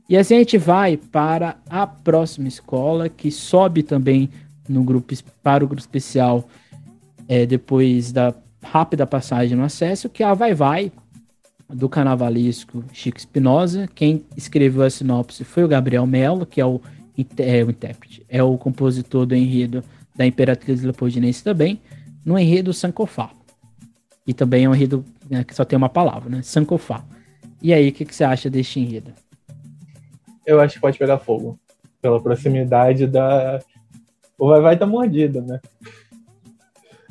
[0.09, 4.31] E assim a gente vai para a próxima escola, que sobe também
[4.69, 5.13] no grupo
[5.43, 6.49] para o grupo especial
[7.27, 8.33] é, depois da
[8.63, 10.93] rápida passagem no acesso, que é a Vai Vai,
[11.69, 13.89] do carnavalesco Chico Espinosa.
[13.95, 16.81] Quem escreveu a sinopse foi o Gabriel Mello, que é o,
[17.39, 19.85] é o intérprete, é o compositor do enredo
[20.17, 21.81] da Imperatriz Leopoldinense também,
[22.25, 23.31] no enredo Sankofá.
[24.27, 26.43] E também é um enredo né, que só tem uma palavra, né?
[26.43, 27.05] Sankofá.
[27.63, 29.13] E aí, o que, que você acha deste enredo?
[30.45, 31.59] Eu acho que pode pegar fogo.
[32.01, 33.61] Pela proximidade da.
[34.39, 35.61] O Vai Vai tá mordido, né?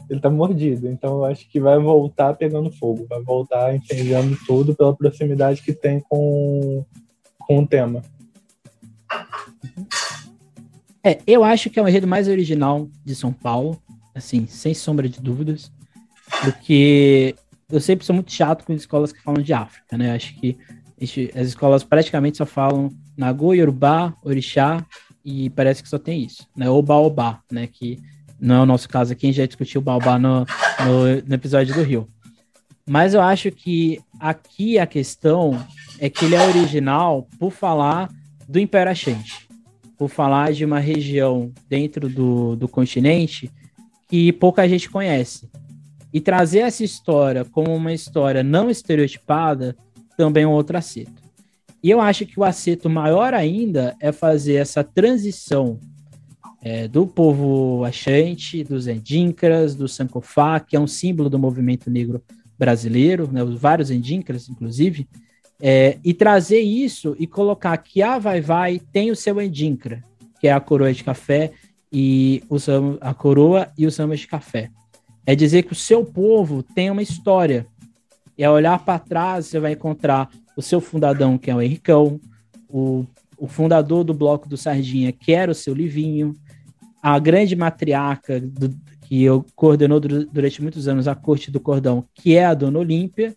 [0.10, 0.88] Ele tá mordido.
[0.88, 3.06] Então eu acho que vai voltar pegando fogo.
[3.10, 6.86] Vai voltar incendiando tudo pela proximidade que tem com,
[7.40, 8.02] com o tema.
[11.04, 13.82] É, eu acho que é o enredo mais original de São Paulo.
[14.16, 15.72] Assim, sem sombra de dúvidas.
[16.44, 17.36] Porque
[17.70, 20.14] eu sempre sou muito chato com escolas que falam de África, né?
[20.14, 20.58] Acho que
[21.36, 24.86] as escolas praticamente só falam Nagô, Yorubá, Orixá
[25.24, 26.70] e parece que só tem isso, né?
[26.70, 27.68] Oba Oba, né?
[27.68, 28.00] Que
[28.40, 31.34] não é o nosso caso aqui, a gente já discutiu o Baobá no, no, no
[31.34, 32.08] episódio do Rio.
[32.88, 35.60] Mas eu acho que aqui a questão
[36.00, 38.10] é que ele é original por falar
[38.48, 39.48] do Império Achante,
[39.98, 43.52] por falar de uma região dentro do, do continente
[44.08, 45.50] que pouca gente conhece.
[46.14, 49.76] E trazer essa história como uma história não estereotipada
[50.18, 51.22] também é um outro acerto.
[51.84, 55.80] E eu acho que o acerto maior ainda é fazer essa transição
[56.68, 62.22] é, do povo achante, dos endíncras, do Sankofá, que é um símbolo do movimento negro
[62.60, 65.08] brasileiro, né, os vários endíncras, inclusive,
[65.62, 70.04] é, e trazer isso e colocar que a Vai Vai tem o seu endíncra,
[70.42, 71.54] que é a coroa de café
[71.90, 72.58] e o
[73.00, 74.70] a coroa e o samba de café.
[75.26, 77.66] É dizer que o seu povo tem uma história.
[78.38, 82.20] E ao olhar para trás, você vai encontrar o seu fundadão, que é o Henricão,
[82.68, 83.06] o,
[83.38, 86.36] o fundador do Bloco do Sardinha, que era o seu Livinho,
[87.14, 92.36] a grande matriarca do, que eu coordenou durante muitos anos a corte do cordão, que
[92.36, 93.34] é a Dona Olímpia,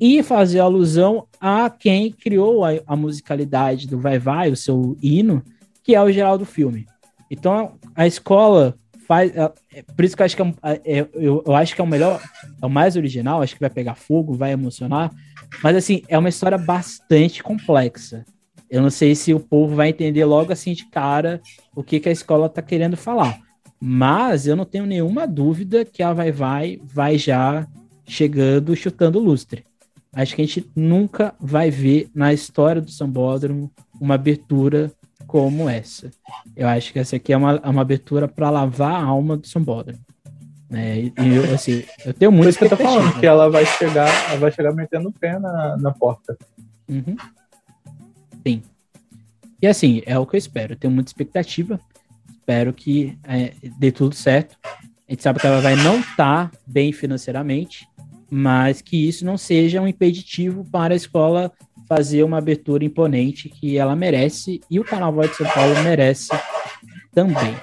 [0.00, 5.40] e fazer alusão a quem criou a, a, musicalidade do Vai Vai, o seu hino,
[5.84, 6.86] que é o Geraldo Filme.
[7.30, 9.30] Então a escola faz.
[9.36, 11.84] É, é, por isso que eu acho que é, é, eu, eu acho que é
[11.84, 12.20] o melhor,
[12.60, 15.12] é o mais original, acho que vai pegar fogo, vai emocionar.
[15.62, 18.24] Mas assim, é uma história bastante complexa.
[18.72, 21.42] Eu não sei se o povo vai entender logo assim de cara
[21.76, 23.38] o que, que a escola está querendo falar.
[23.78, 27.66] Mas eu não tenho nenhuma dúvida que a Vai Vai vai já
[28.06, 29.62] chegando, chutando lustre.
[30.14, 33.70] Acho que a gente nunca vai ver na história do Sambódromo
[34.00, 34.90] uma abertura
[35.26, 36.10] como essa.
[36.56, 39.46] Eu acho que essa aqui é uma, é uma abertura para lavar a alma do
[39.46, 40.00] Sambódromo.
[40.70, 42.44] É, e eu, assim, eu tenho muito.
[42.44, 45.12] Por isso que eu tô falando, que ela vai chegar, ela vai chegar metendo o
[45.12, 46.38] pé na, na porta.
[46.88, 47.16] Uhum.
[49.62, 50.72] E assim, é o que eu espero.
[50.72, 51.80] Eu tenho muita expectativa.
[52.28, 54.58] Espero que é, dê tudo certo.
[55.08, 57.86] A gente sabe que ela vai não estar tá bem financeiramente,
[58.28, 61.52] mas que isso não seja um impeditivo para a escola
[61.88, 66.30] fazer uma abertura imponente que ela merece e o Carnaval de São Paulo merece
[67.12, 67.54] também.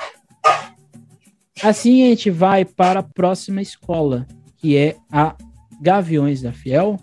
[1.62, 4.26] Assim a gente vai para a próxima escola,
[4.58, 5.36] que é a
[5.82, 6.98] Gaviões da Fiel,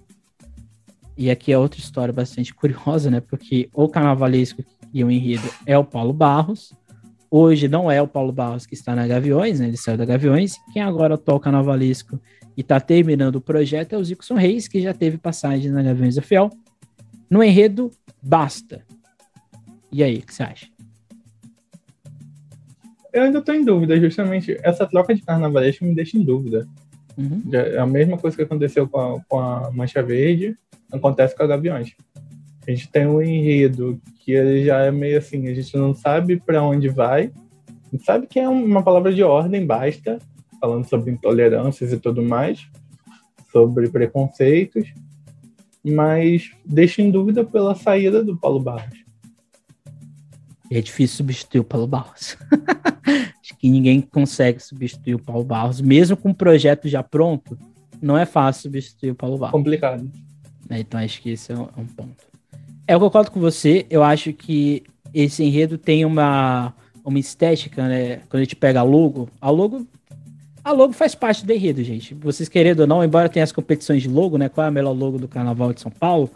[1.16, 3.20] e aqui é outra história bastante curiosa, né?
[3.20, 4.62] Porque o carnavalesco
[4.97, 6.72] e o enredo é o Paulo Barros.
[7.30, 9.68] Hoje não é o Paulo Barros que está na Gaviões, né?
[9.68, 10.57] Ele saiu da Gaviões.
[10.72, 12.18] Quem agora toca carnavalesco
[12.57, 16.14] e está terminando o projeto é o Zicson Reis, que já teve passagem na Gaviões
[16.14, 16.49] da Fiel.
[17.28, 17.90] No enredo,
[18.22, 18.86] basta.
[19.92, 20.66] E aí, o que você acha?
[23.12, 24.59] Eu ainda estou em dúvida, justamente.
[24.62, 26.66] Essa troca de carnavalesco me deixa em dúvida.
[27.18, 27.42] Uhum.
[27.53, 30.57] É a mesma coisa que aconteceu com a, com a Mancha Verde
[30.90, 31.94] acontece com a Gaviões.
[32.66, 36.40] A gente tem um enredo que ele já é meio assim, a gente não sabe
[36.40, 37.30] para onde vai,
[37.68, 40.18] a gente sabe que é uma palavra de ordem, basta,
[40.60, 42.66] falando sobre intolerâncias e tudo mais,
[43.52, 44.92] sobre preconceitos,
[45.84, 49.06] mas deixa em dúvida pela saída do Paulo Barros.
[50.70, 52.36] É difícil substituir o Paulo Barros.
[53.40, 57.56] Acho que ninguém consegue substituir o Paulo Barros, mesmo com o projeto já pronto.
[58.02, 59.52] Não é fácil substituir o Paulo Barros.
[59.52, 60.10] Complicado.
[60.68, 60.80] Né?
[60.80, 62.24] Então acho que esse é um, é um, ponto.
[62.89, 63.84] Eu concordo com você.
[63.91, 66.72] Eu acho que esse enredo tem uma,
[67.05, 68.20] uma estética, né?
[68.28, 69.87] Quando a gente pega a logo, a logo.
[70.62, 72.14] A logo faz parte do enredo, gente.
[72.14, 74.49] Vocês querendo ou não, embora tenha as competições de logo, né?
[74.49, 76.30] Qual é a melhor logo do Carnaval de São Paulo?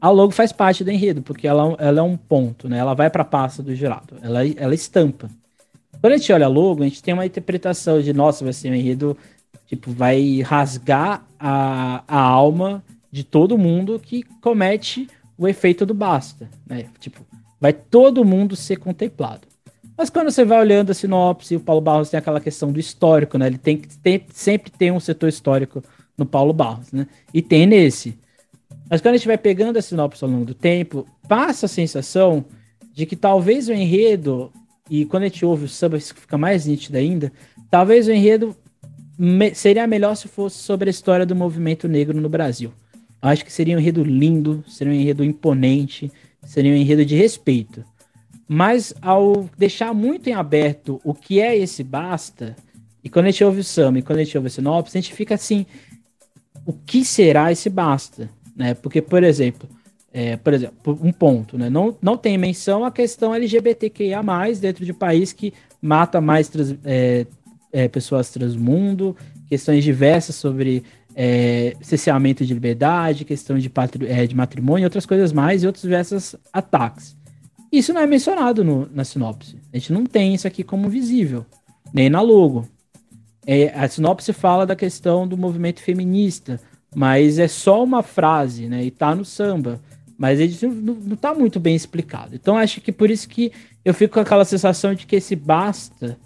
[0.00, 2.78] A logo faz parte do enredo, porque ela, ela é um ponto, né?
[2.78, 5.28] Ela vai para a pasta do jurado, ela, ela estampa.
[6.00, 8.70] Quando a gente olha a logo, a gente tem uma interpretação de, nossa, vai ser
[8.70, 9.16] um enredo,
[9.66, 12.82] tipo, vai rasgar a, a alma
[13.12, 15.08] de todo mundo que comete
[15.42, 16.86] o efeito do basta, né?
[17.00, 17.20] Tipo,
[17.60, 19.48] vai todo mundo ser contemplado.
[19.96, 23.36] Mas quando você vai olhando a sinopse, o Paulo Barros tem aquela questão do histórico,
[23.36, 23.46] né?
[23.48, 23.88] Ele tem que
[24.32, 25.82] sempre tem um setor histórico
[26.16, 27.06] no Paulo Barros, né?
[27.34, 28.18] E tem nesse.
[28.88, 32.44] Mas quando a gente vai pegando a sinopse ao longo do tempo, passa a sensação
[32.92, 34.52] de que talvez o enredo,
[34.88, 37.32] e quando a gente ouve o samba, fica mais nítido ainda,
[37.70, 38.56] talvez o enredo
[39.18, 42.72] me, seria melhor se fosse sobre a história do movimento negro no Brasil.
[43.22, 46.10] Acho que seria um enredo lindo, seria um enredo imponente,
[46.44, 47.84] seria um enredo de respeito.
[48.48, 52.56] Mas ao deixar muito em aberto o que é esse basta,
[53.02, 55.00] e quando a gente ouve o Sam e quando a gente ouve a sinopse, a
[55.00, 55.64] gente fica assim,
[56.66, 58.28] o que será esse basta?
[58.56, 58.74] Né?
[58.74, 59.68] Porque, por exemplo,
[60.12, 61.70] é, por exemplo, um ponto, né?
[61.70, 64.20] não, não tem menção à questão LGBTQIA+,
[64.60, 67.26] dentro de um país que mata mais trans, é,
[67.72, 69.16] é, pessoas transmundo,
[69.48, 70.84] questões diversas sobre
[71.14, 73.70] é, cerceamento de liberdade, questão de,
[74.08, 77.16] é, de matrimônio, outras coisas mais e outros diversos ataques.
[77.70, 79.56] Isso não é mencionado no, na sinopse.
[79.72, 81.46] A gente não tem isso aqui como visível,
[81.92, 82.68] nem na logo.
[83.46, 86.60] É, a sinopse fala da questão do movimento feminista,
[86.94, 88.84] mas é só uma frase, né?
[88.84, 89.80] E tá no samba.
[90.18, 92.34] Mas ele não, não tá muito bem explicado.
[92.34, 93.50] Então acho que por isso que
[93.84, 96.18] eu fico com aquela sensação de que esse basta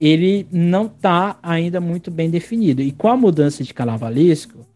[0.00, 2.82] ele não está ainda muito bem definido.
[2.82, 4.66] E com a mudança de carnavalesco,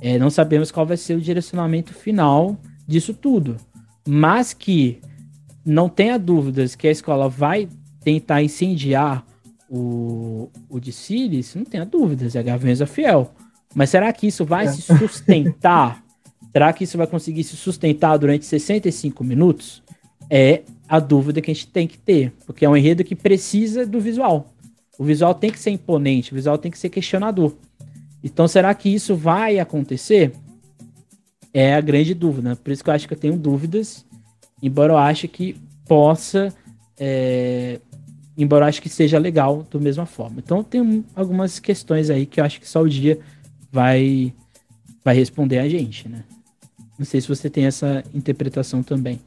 [0.00, 3.56] é, não sabemos qual vai ser o direcionamento final disso tudo.
[4.06, 5.00] Mas que
[5.64, 7.68] não tenha dúvidas que a escola vai
[8.02, 9.24] tentar incendiar
[9.68, 13.30] o, o de Sirius, não tenha dúvidas, é a Gavenza Fiel.
[13.74, 14.72] Mas será que isso vai é.
[14.72, 16.02] se sustentar?
[16.50, 19.82] será que isso vai conseguir se sustentar durante 65 minutos?
[20.30, 23.84] É a dúvida que a gente tem que ter, porque é um enredo que precisa
[23.84, 24.54] do visual.
[24.98, 27.54] O visual tem que ser imponente, o visual tem que ser questionador.
[28.24, 30.32] Então, será que isso vai acontecer?
[31.52, 32.56] É a grande dúvida.
[32.56, 34.04] Por isso que eu acho que eu tenho dúvidas,
[34.62, 36.52] embora eu ache que possa,
[36.98, 37.80] é,
[38.36, 40.40] embora eu acho que seja legal da mesma forma.
[40.44, 43.20] Então, tem algumas questões aí que eu acho que só o dia
[43.70, 44.32] vai,
[45.04, 46.24] vai responder a gente, né?
[46.98, 49.20] Não sei se você tem essa interpretação também.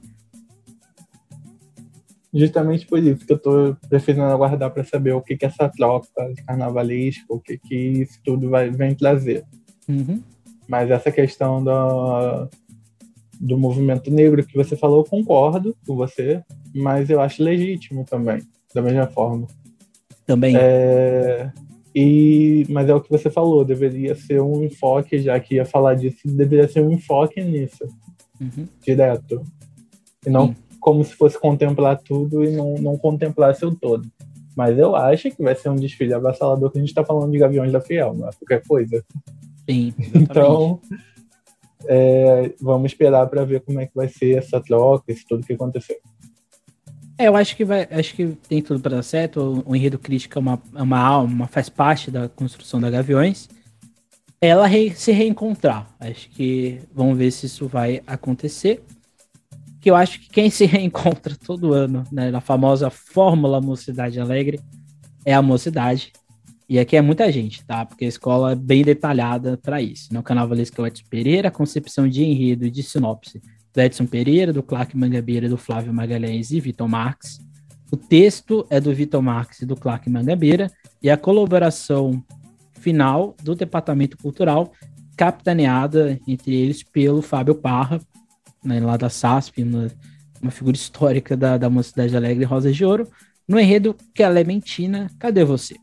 [2.34, 6.08] Justamente por isso que eu estou preferindo aguardar para saber o que, que essa troca
[6.34, 9.44] de carnavalesca, o que, que isso tudo vai, vem trazer.
[9.88, 10.22] Uhum.
[10.68, 12.50] Mas essa questão do,
[13.40, 16.42] do movimento negro que você falou, eu concordo com você,
[16.74, 18.42] mas eu acho legítimo também,
[18.74, 19.48] da mesma forma.
[20.26, 20.56] Também.
[20.58, 21.52] É,
[21.94, 25.96] e, mas é o que você falou, deveria ser um enfoque, já que ia falar
[25.96, 27.86] disso, deveria ser um enfoque nisso,
[28.40, 28.66] uhum.
[28.82, 29.44] direto.
[30.26, 30.71] E não Sim.
[30.82, 34.10] Como se fosse contemplar tudo e não, não contemplasse o todo.
[34.56, 37.38] Mas eu acho que vai ser um desfile avassalador que a gente está falando de
[37.38, 39.06] Gaviões da Fiel, não é qualquer coisa.
[39.70, 40.82] Sim, então
[41.86, 45.54] é, vamos esperar para ver como é que vai ser essa troca, isso tudo que
[45.54, 45.98] aconteceu.
[47.18, 49.64] É, eu acho que vai, acho que tem tudo para dar certo.
[49.66, 53.48] O, o enredo crítica é uma, é uma alma, faz parte da construção da Gaviões.
[54.42, 55.88] Ela re, se reencontrar.
[56.00, 58.84] Acho que vamos ver se isso vai acontecer.
[59.82, 64.60] Que eu acho que quem se reencontra todo ano, né, na famosa fórmula Mocidade Alegre,
[65.26, 66.14] é a Mocidade.
[66.70, 67.86] E aqui é muita gente, tá?
[67.86, 70.14] Porque a escola é bem detalhada para isso.
[70.14, 73.42] No Carnavalesco é o Edson Pereira, concepção de enredo e de sinopse
[73.74, 77.40] do Edson Pereira, do Clark Mangabeira, do Flávio Magalhães e Vitor Marques.
[77.92, 80.72] O texto é do Vitor Marques e do Clark Mangabeira,
[81.02, 82.24] e a colaboração
[82.74, 84.72] final do Departamento Cultural,
[85.16, 88.00] capitaneada entre eles pelo Fábio Parra,
[88.64, 89.88] né, lá da SASP, uma,
[90.42, 93.08] uma figura histórica da, da Mocidade Alegre Rosa de Ouro,
[93.48, 95.76] no enredo Clementina, Cadê Você?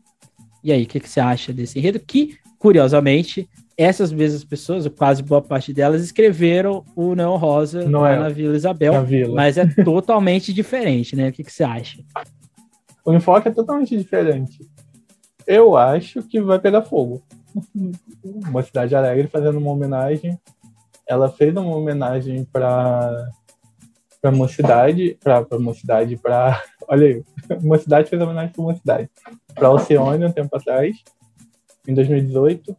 [0.63, 1.99] E aí, o que, que você acha desse enredo?
[1.99, 8.29] Que, curiosamente, essas mesmas pessoas, quase boa parte delas, escreveram o Neon Rosa Noel, na
[8.29, 9.35] Vila Isabel, na Vila.
[9.35, 11.29] mas é totalmente diferente, né?
[11.29, 12.03] O que, que você acha?
[13.05, 14.59] O enfoque é totalmente diferente.
[15.47, 17.23] Eu acho que vai pegar fogo.
[18.23, 20.37] Uma cidade alegre fazendo uma homenagem.
[21.09, 23.29] Ela fez uma homenagem para
[24.21, 27.23] para mocidade, para mocidade, para olha aí,
[27.63, 29.09] uma cidade fez homenagem para uma cidade,
[29.55, 30.97] para Oceânia um tempo atrás,
[31.87, 32.75] em 2018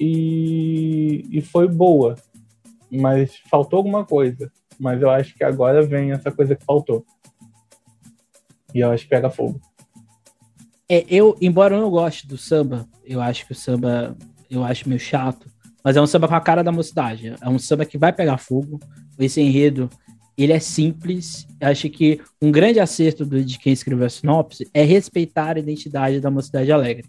[0.00, 2.16] e, e foi boa,
[2.90, 4.50] mas faltou alguma coisa.
[4.78, 7.04] Mas eu acho que agora vem essa coisa que faltou.
[8.74, 9.60] E eu acho que pega fogo.
[10.88, 14.16] É, eu, embora eu não goste do samba, eu acho que o samba
[14.50, 15.48] eu acho meio chato,
[15.84, 17.34] mas é um samba com a cara da mocidade.
[17.40, 18.78] É um samba que vai pegar fogo.
[19.18, 19.90] Esse enredo,
[20.36, 21.46] ele é simples.
[21.60, 25.60] Eu acho que um grande acerto do, de quem escreveu a sinopse é respeitar a
[25.60, 27.04] identidade da mocidade alegre.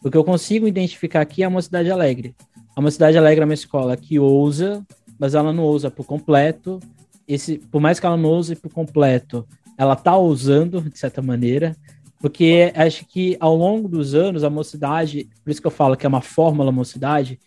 [0.00, 2.34] Porque eu consigo identificar aqui a Mocidade Alegre.
[2.76, 4.86] A Mocidade Alegre é uma escola que ousa,
[5.18, 6.78] mas ela não ousa por completo.
[7.26, 9.44] Esse, por mais que ela não ouse por completo,
[9.76, 11.76] ela tá ousando, de certa maneira,
[12.20, 16.06] porque acho que ao longo dos anos, a mocidade, por isso que eu falo que
[16.06, 17.38] é uma fórmula mocidade,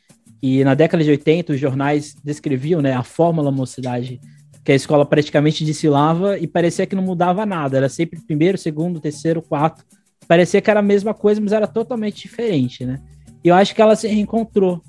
[0.42, 4.20] e na década de 80 os jornais descreviam né, a fórmula mocidade,
[4.64, 9.00] que a escola praticamente desfilava e parecia que não mudava nada, era sempre primeiro, segundo,
[9.00, 9.84] terceiro, quarto,
[10.28, 13.00] parecia que era a mesma coisa, mas era totalmente diferente, né?
[13.44, 14.82] E eu acho que ela se reencontrou.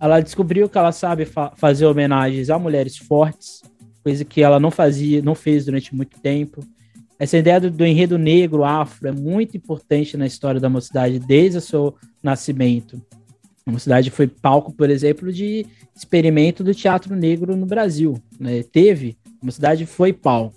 [0.00, 3.62] Ela descobriu que ela sabe fa fazer homenagens a mulheres fortes,
[4.02, 6.60] coisa que ela não fazia, não fez durante muito tempo.
[7.18, 11.58] Essa ideia do, do enredo negro, afro, é muito importante na história da mocidade desde
[11.58, 13.00] o seu nascimento.
[13.70, 15.64] A mocidade foi palco, por exemplo, de
[15.94, 18.20] experimento do teatro negro no Brasil.
[18.38, 18.64] Né?
[18.64, 20.56] Teve, a mocidade foi palco.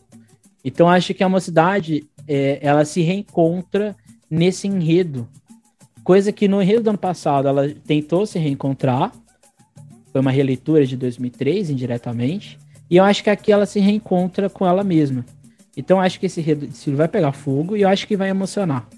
[0.65, 3.95] Então acho que a mocidade é, ela se reencontra
[4.27, 5.27] nesse enredo.
[6.03, 9.11] Coisa que no enredo do ano passado ela tentou se reencontrar.
[10.11, 12.57] Foi uma releitura de 2003, indiretamente.
[12.89, 15.23] E eu acho que aqui ela se reencontra com ela mesma.
[15.77, 18.89] Então acho que esse enredo vai pegar fogo e eu acho que vai emocionar.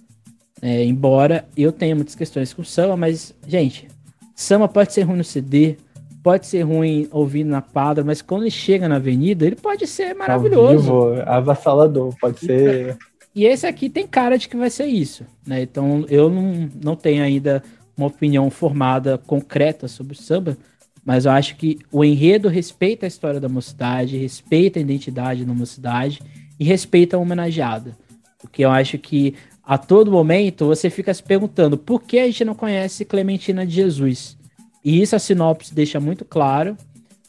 [0.61, 3.87] É, embora eu tenha muitas questões com o samba, mas, gente,
[4.35, 5.77] samba pode ser ruim no CD,
[6.21, 10.13] pode ser ruim ouvindo na quadra, mas quando ele chega na avenida, ele pode ser
[10.13, 10.91] maravilhoso.
[10.91, 12.97] Ao vivo, avassalador, pode ser
[13.35, 15.61] e esse aqui tem cara de que vai ser isso, né?
[15.61, 17.61] Então eu não, não tenho ainda
[17.97, 20.57] uma opinião formada concreta sobre o samba,
[21.03, 25.53] mas eu acho que o enredo respeita a história da mocidade, respeita a identidade da
[25.53, 26.21] mocidade
[26.57, 27.97] e respeita a homenageada.
[28.39, 32.45] Porque eu acho que a todo momento você fica se perguntando por que a gente
[32.45, 34.37] não conhece Clementina de Jesus.
[34.83, 36.77] E isso a sinopse deixa muito claro,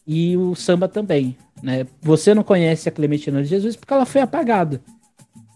[0.07, 1.37] e o samba também.
[1.63, 1.87] Né?
[2.03, 4.81] Você não conhece a Clementina de Jesus porque ela foi apagada.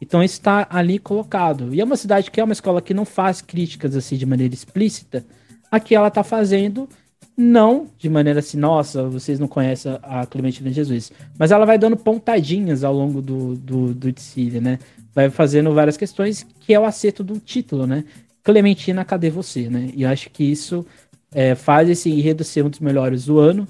[0.00, 1.74] Então isso está ali colocado.
[1.74, 4.54] E é uma cidade que é uma escola que não faz críticas assim de maneira
[4.54, 5.24] explícita.
[5.70, 6.88] Aqui ela está fazendo,
[7.36, 11.12] não de maneira assim, nossa, vocês não conhecem a Clementina Jesus.
[11.38, 14.14] Mas ela vai dando pontadinhas ao longo do, do, do
[14.60, 14.78] né?
[15.14, 18.04] Vai fazendo várias questões, que é o acerto do título, né?
[18.42, 19.90] Clementina, cadê você, né?
[19.94, 20.86] E eu acho que isso
[21.32, 23.66] é, faz esse enredo ser um dos melhores do ano.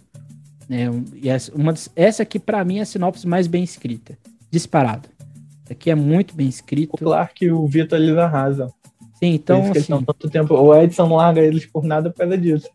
[0.68, 0.86] Né?
[1.16, 4.16] E essa, uma, essa aqui, para mim, é a sinopse mais bem escrita.
[4.51, 5.09] Disparado.
[5.68, 6.97] Aqui é muito bem escrito.
[6.97, 8.68] Claro que o Vitor eles arrasam.
[9.14, 9.70] Sim, então.
[9.70, 10.55] Assim, tanto tempo.
[10.55, 12.68] O Edson não larga eles por nada por causa disso.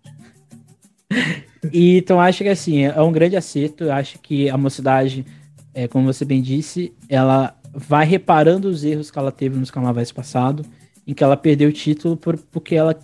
[1.74, 3.86] e, então, acho que assim, é um grande acerto.
[3.86, 5.26] Eu acho que a mocidade,
[5.74, 10.12] é, como você bem disse, ela vai reparando os erros que ela teve nos carnavais
[10.12, 10.66] passados,
[11.06, 12.98] em que ela perdeu o título por, porque ela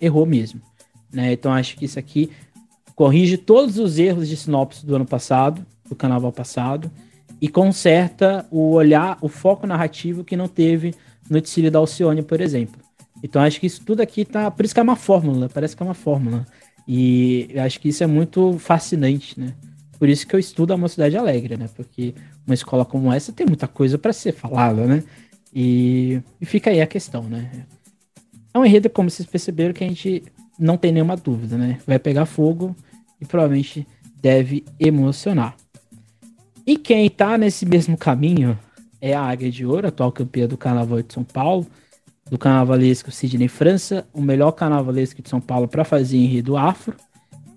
[0.00, 0.60] errou mesmo.
[1.12, 1.32] Né?
[1.32, 2.30] Então, acho que isso aqui
[2.94, 6.90] corrige todos os erros de sinopse do ano passado, do carnaval passado,
[7.40, 10.94] e conserta o olhar, o foco narrativo que não teve
[11.30, 12.80] no desfile da Alcione, por exemplo.
[13.22, 14.50] Então acho que isso tudo aqui tá.
[14.50, 16.46] Por isso que é uma fórmula, parece que é uma fórmula.
[16.86, 19.54] E acho que isso é muito fascinante, né?
[19.98, 21.68] Por isso que eu estudo a Mocidade Alegre, né?
[21.76, 22.14] Porque
[22.48, 25.04] uma escola como essa tem muita coisa para ser falada, né?
[25.54, 27.66] E, e, fica aí a questão, né?
[28.52, 30.22] É um enredo, como vocês perceberam, que a gente
[30.58, 31.78] não tem nenhuma dúvida, né?
[31.86, 32.74] Vai pegar fogo
[33.20, 33.86] e provavelmente
[34.20, 35.54] deve emocionar.
[36.66, 38.58] E quem está nesse mesmo caminho
[39.00, 41.66] é a Águia de Ouro, atual campeã do Carnaval de São Paulo,
[42.28, 46.94] do carnavalesco Sidney França, o melhor carnavalesco de São Paulo para fazer enredo afro.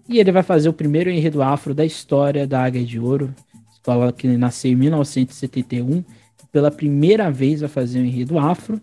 [0.08, 3.34] E ele vai fazer o primeiro enredo afro da história da Águia de Ouro,
[3.82, 6.03] escola que nasceu em 1971.
[6.51, 8.79] Pela primeira vez vai fazer um enredo afro.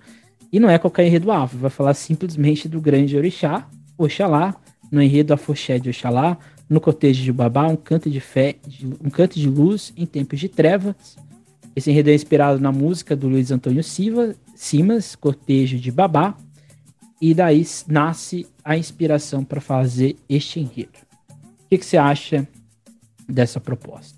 [0.52, 3.68] E não é qualquer enredo afro, vai falar simplesmente do grande orixá,
[3.98, 4.56] Oxalá,
[4.90, 6.38] no enredo Afoxé de Oxalá,
[6.70, 8.56] no cortejo de Babá, um canto de fé,
[9.04, 10.94] um canto de luz em tempos de trevas.
[11.76, 16.34] Esse enredo é inspirado na música do Luiz Antônio Silva, Simas, Cortejo de Babá,
[17.20, 20.98] e daí nasce a inspiração para fazer este enredo.
[21.30, 22.48] O que, que, você acha
[23.28, 24.17] dessa proposta?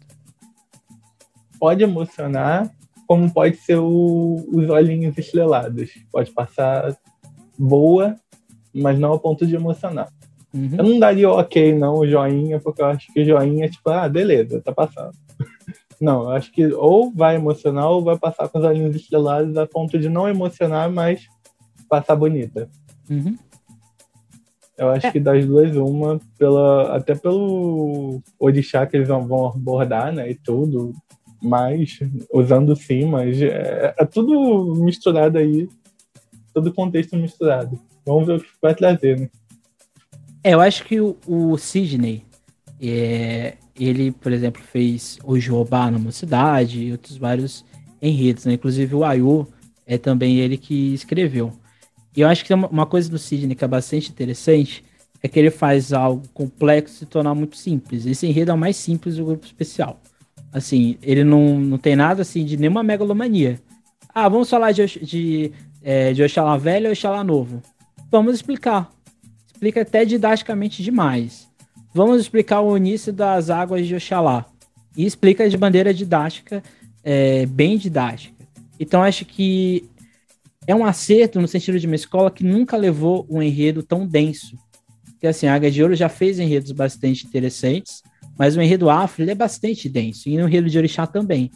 [1.61, 2.69] Pode emocionar,
[3.07, 5.91] como pode ser o, os olhinhos estrelados.
[6.11, 6.97] Pode passar
[7.59, 8.17] boa,
[8.75, 10.09] mas não ao ponto de emocionar.
[10.55, 10.71] Uhum.
[10.79, 14.61] Eu não daria ok, não, joinha, porque eu acho que joinha é tipo, ah, beleza,
[14.61, 15.13] tá passando.
[16.01, 19.67] não, eu acho que ou vai emocionar ou vai passar com os olhinhos estrelados a
[19.67, 21.27] ponto de não emocionar, mas
[21.89, 22.69] passar bonita.
[23.09, 23.37] Uhum.
[24.77, 25.13] Eu acho é.
[25.13, 30.95] que das duas, uma, pela, até pelo orixá que eles vão abordar, né, e tudo,
[31.43, 31.99] mas
[32.33, 35.69] usando sim, mas é, é tudo misturado aí,
[36.53, 37.79] todo contexto misturado.
[38.05, 39.31] Vamos ver o que vai trazer, né?
[40.43, 42.25] É, eu acho que o, o Sidney,
[42.81, 47.65] é, ele, por exemplo, fez o Jobá na Mocidade e outros vários
[48.01, 48.55] enredos, né?
[48.55, 49.47] Inclusive o Ayu
[49.87, 51.53] é também ele que escreveu.
[52.17, 54.85] E eu acho que uma coisa do Sidney que é bastante interessante
[55.23, 58.07] é que ele faz algo complexo se tornar muito simples.
[58.07, 60.01] Esse enredo é o mais simples do grupo especial.
[60.53, 63.61] Assim, ele não, não tem nada assim de nenhuma megalomania.
[64.13, 67.63] Ah, vamos falar de, de, é, de Oxalá velho ou Oxalá novo.
[68.11, 68.91] Vamos explicar
[69.61, 71.47] explica até didaticamente demais.
[71.93, 74.47] Vamos explicar o início das águas de Oxalá.
[74.97, 76.63] E explica de maneira didática,
[77.05, 78.43] é, bem didática.
[78.79, 79.85] Então acho que
[80.67, 84.57] é um acerto no sentido de uma escola que nunca levou um enredo tão denso.
[85.05, 88.03] Porque assim, a Águia de Ouro já fez enredos bastante interessantes,
[88.41, 91.51] mas o enredo afro ele é bastante denso, e o enredo de Orixá também.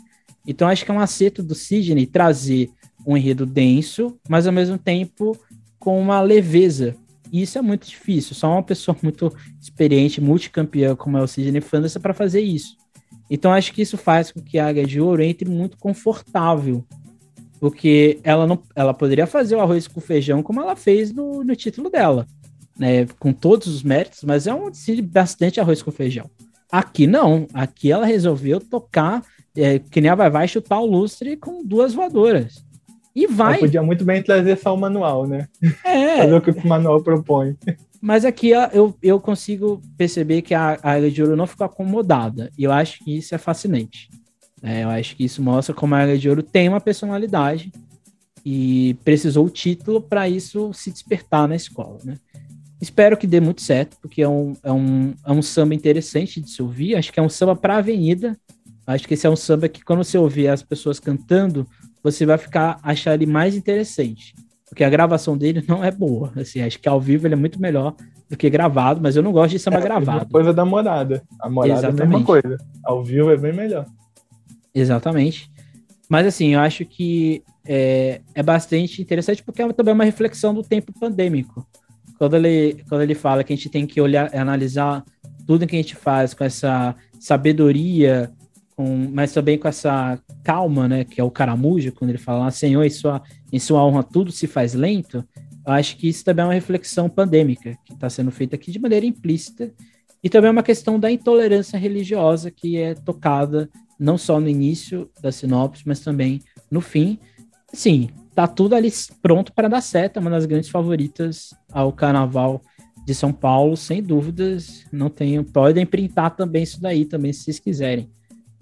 [0.46, 2.68] Então acho que é um acerto do Sidney trazer
[3.06, 5.34] um enredo denso, mas ao mesmo tempo
[5.78, 6.94] com uma leveza
[7.32, 8.36] e isso é muito difícil.
[8.36, 12.76] Só uma pessoa muito experiente, multicampeã, como é o Sidney Fanderson, para fazer isso.
[13.30, 16.84] Então acho que isso faz com que a Águia de Ouro entre muito confortável.
[17.58, 21.56] Porque ela não, ela poderia fazer o arroz com feijão como ela fez no, no
[21.56, 22.26] título dela,
[22.78, 23.06] né?
[23.18, 24.70] Com todos os méritos, mas é um
[25.02, 26.30] bastante arroz com feijão.
[26.74, 27.46] Aqui não.
[27.54, 29.22] Aqui ela resolveu tocar,
[29.56, 32.64] é, que nem a vai vai chutar o lustre com duas voadoras.
[33.14, 33.54] E vai.
[33.54, 35.46] Eu podia muito bem trazer só o manual, né?
[35.84, 36.18] É.
[36.26, 37.56] Fazer o que o manual propõe.
[38.00, 42.50] Mas aqui eu, eu consigo perceber que a, a Ilha de Ouro não ficou acomodada.
[42.58, 44.10] E eu acho que isso é fascinante.
[44.60, 47.70] É, eu acho que isso mostra como a Ilha de Ouro tem uma personalidade
[48.44, 52.18] e precisou o título para isso se despertar na escola, né?
[52.84, 56.50] Espero que dê muito certo, porque é um, é um, é um samba interessante de
[56.50, 56.96] se ouvir.
[56.96, 58.36] Acho que é um samba para avenida.
[58.86, 61.66] Acho que esse é um samba que, quando você ouvir as pessoas cantando,
[62.02, 64.34] você vai ficar achar ele mais interessante.
[64.68, 66.30] Porque a gravação dele não é boa.
[66.36, 67.94] Assim, acho que ao vivo ele é muito melhor
[68.28, 70.30] do que gravado, mas eu não gosto de samba é, gravado.
[70.30, 71.22] Coisa da morada.
[71.40, 72.02] A morada Exatamente.
[72.02, 72.58] é a mesma coisa.
[72.84, 73.86] Ao vivo é bem melhor.
[74.74, 75.50] Exatamente.
[76.06, 80.62] Mas assim, eu acho que é, é bastante interessante porque é também uma reflexão do
[80.62, 81.66] tempo pandêmico.
[82.18, 85.04] Quando ele, quando ele fala que a gente tem que olhar, analisar
[85.46, 88.30] tudo que a gente faz com essa sabedoria,
[88.76, 92.84] com, mas também com essa calma, né, que é o caramujo, quando ele fala, Senhor,
[92.84, 93.22] em sua,
[93.52, 95.24] em sua honra tudo se faz lento,
[95.66, 98.78] eu acho que isso também é uma reflexão pandêmica que está sendo feita aqui de
[98.78, 99.72] maneira implícita
[100.22, 103.68] e também é uma questão da intolerância religiosa que é tocada
[103.98, 107.18] não só no início da sinopse, mas também no fim.
[107.72, 108.90] Sim, tá tudo ali
[109.22, 112.60] pronto para dar certo, é uma das grandes favoritas ao carnaval
[113.06, 114.84] de São Paulo, sem dúvidas.
[114.90, 118.10] Não tenho, podem printar também isso daí também se vocês quiserem.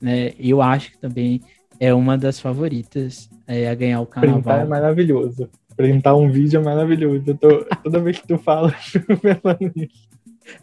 [0.01, 0.33] Né?
[0.39, 1.41] Eu acho que também
[1.79, 4.43] é uma das favoritas é, a ganhar o carnaval.
[4.43, 5.49] Printar é maravilhoso.
[5.77, 7.25] Printar um vídeo é maravilhoso.
[7.27, 8.75] Eu tô, toda vez que tu fala,
[9.09, 10.13] eu pensando nisso.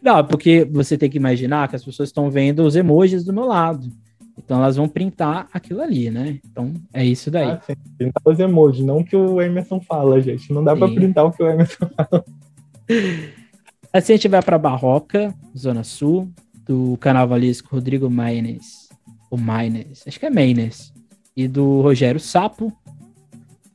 [0.02, 3.46] Não, porque você tem que imaginar que as pessoas estão vendo os emojis do meu
[3.46, 3.90] lado.
[4.40, 6.40] Então elas vão printar aquilo ali, né?
[6.50, 7.50] Então é isso daí.
[7.50, 7.74] Ah, sim.
[7.98, 10.54] Printar os emojis, não o que o Emerson fala, gente.
[10.54, 12.26] Não dá para printar o que o Emerson fala.
[13.92, 16.32] Assim a gente vai para Barroca, Zona Sul,
[16.66, 18.88] do carnavalesco Rodrigo Maines.
[19.30, 20.94] O Maines, acho que é Maines.
[21.36, 22.72] E do Rogério Sapo.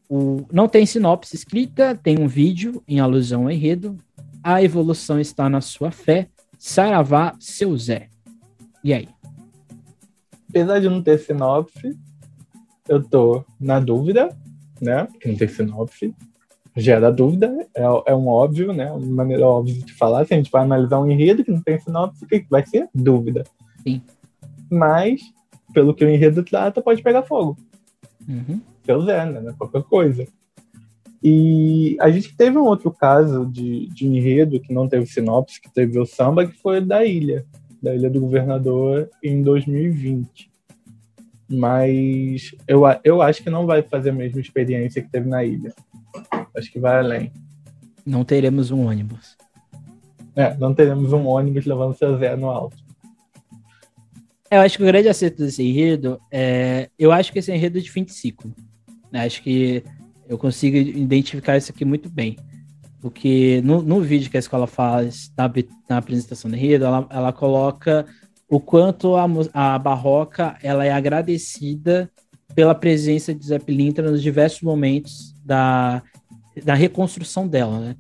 [0.09, 0.47] O...
[0.53, 3.99] Não tem sinopse escrita, tem um vídeo em alusão ao enredo,
[4.43, 6.29] a evolução está na sua fé.
[6.59, 8.09] Saravá, seu Zé.
[8.83, 9.09] E aí?
[10.55, 11.99] Apesar de não ter sinopse,
[12.89, 14.29] eu tô na dúvida,
[14.81, 15.03] né?
[15.07, 16.15] Porque não tem sinopse.
[16.77, 18.93] Gera dúvida, é, é um óbvio, né?
[18.93, 20.25] Uma maneira óbvia de falar.
[20.25, 22.89] Se a gente vai analisar um enredo que não tem sinopse, o que vai ser?
[22.95, 23.43] Dúvida.
[23.83, 24.01] Sim.
[24.71, 25.23] Mas,
[25.73, 27.59] pelo que o enredo trata, pode pegar fogo.
[28.29, 28.61] Uhum.
[28.87, 29.53] Seu Zé, né?
[29.59, 30.25] Qualquer coisa.
[31.21, 35.73] E a gente teve um outro caso de, de enredo que não teve sinopse, que
[35.73, 37.45] teve o samba, que foi da ilha,
[37.85, 40.51] da Ilha do Governador, em 2020.
[41.49, 45.75] Mas eu, eu acho que não vai fazer a mesma experiência que teve na ilha.
[46.57, 47.33] Acho que vai além.
[48.05, 49.37] Não teremos um ônibus.
[50.35, 52.83] É, não teremos um ônibus levando seu Zé no alto.
[54.51, 56.89] Eu acho que o grande acerto desse enredo é.
[56.99, 58.53] Eu acho que esse enredo é de fim de ciclo.
[59.13, 59.85] Acho que
[60.29, 62.37] eu consigo identificar isso aqui muito bem.
[63.05, 65.53] Porque no, no vídeo que a escola faz, na,
[65.91, 68.07] na apresentação do enredo, ela, ela coloca
[68.49, 72.11] o quanto a, a Barroca ela é agradecida
[72.55, 76.03] pela presença de Zé Pilintra nos diversos momentos da,
[76.65, 77.97] da reconstrução dela, né?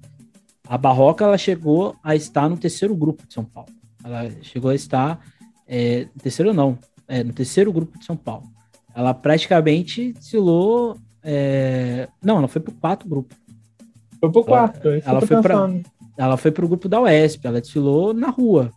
[0.67, 3.69] A Barroca ela chegou a estar no terceiro grupo de São Paulo.
[4.03, 5.21] Ela chegou a estar
[5.69, 8.51] é, terceiro não, é, no terceiro grupo de São Paulo.
[8.95, 12.07] Ela praticamente desfilou é...
[12.23, 13.35] Não, ela foi pro quarto grupo.
[14.21, 15.71] Foi pro quarto, ela, ela foi pra,
[16.17, 18.73] ela foi pro grupo da UESP, ela desfilou na rua.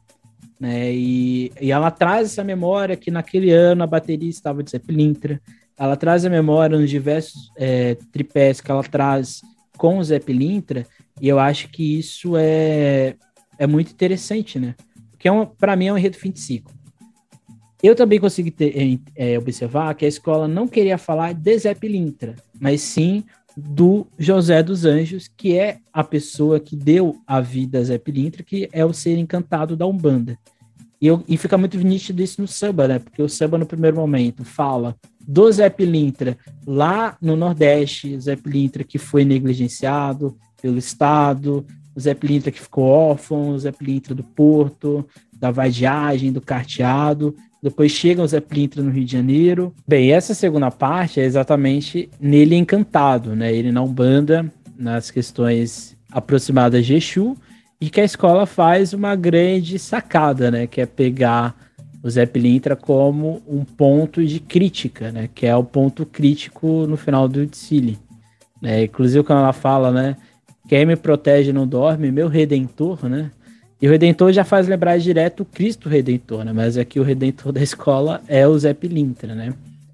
[0.60, 0.92] Né?
[0.94, 5.40] E, e ela traz essa memória que naquele ano a bateria estava de Zé Pilintra.
[5.78, 9.42] Ela traz a memória nos diversos é, tripés que ela traz
[9.78, 10.86] com o Zé Pilintra,
[11.22, 13.16] e eu acho que isso é,
[13.60, 14.76] é muito interessante, né?
[15.12, 16.74] Porque é para mim é um enredo fim de ciclo.
[17.82, 22.36] Eu também consegui ter, é, observar que a escola não queria falar de Zé Pilintra,
[22.60, 23.24] mas sim
[23.58, 28.44] do José dos Anjos, que é a pessoa que deu a vida a Zé Pilintra,
[28.44, 30.38] que é o ser encantado da Umbanda.
[31.02, 33.00] E, eu, e fica muito nítido isso no samba, né?
[33.00, 34.96] Porque o samba, no primeiro momento, fala
[35.28, 41.66] do Zé Pilintra lá no Nordeste, Zé Pilintra que foi negligenciado pelo Estado,
[42.00, 48.22] Zé Pilintra que ficou órfão, Zé Pilintra do Porto, da vadiagem, do carteado, depois chega
[48.22, 49.74] o Zé Plintra no Rio de Janeiro.
[49.88, 53.54] Bem, essa segunda parte é exatamente nele encantado, né?
[53.54, 57.36] Ele não banda nas questões aproximadas de Exu
[57.82, 60.68] e que a escola faz uma grande sacada, né?
[60.68, 61.56] Que é pegar
[62.04, 65.30] o Zé Pilintra como um ponto de crítica, né?
[65.34, 67.98] Que é o ponto crítico no final do desfile.
[68.62, 68.84] Né?
[68.84, 70.16] Inclusive quando ela fala, né?
[70.68, 73.32] Quem me protege não dorme, meu redentor, né?
[73.82, 76.52] E o Redentor já faz lembrar direto o Cristo Redentor, né?
[76.52, 79.54] Mas aqui o Redentor da escola é o Zé Pilintra, né?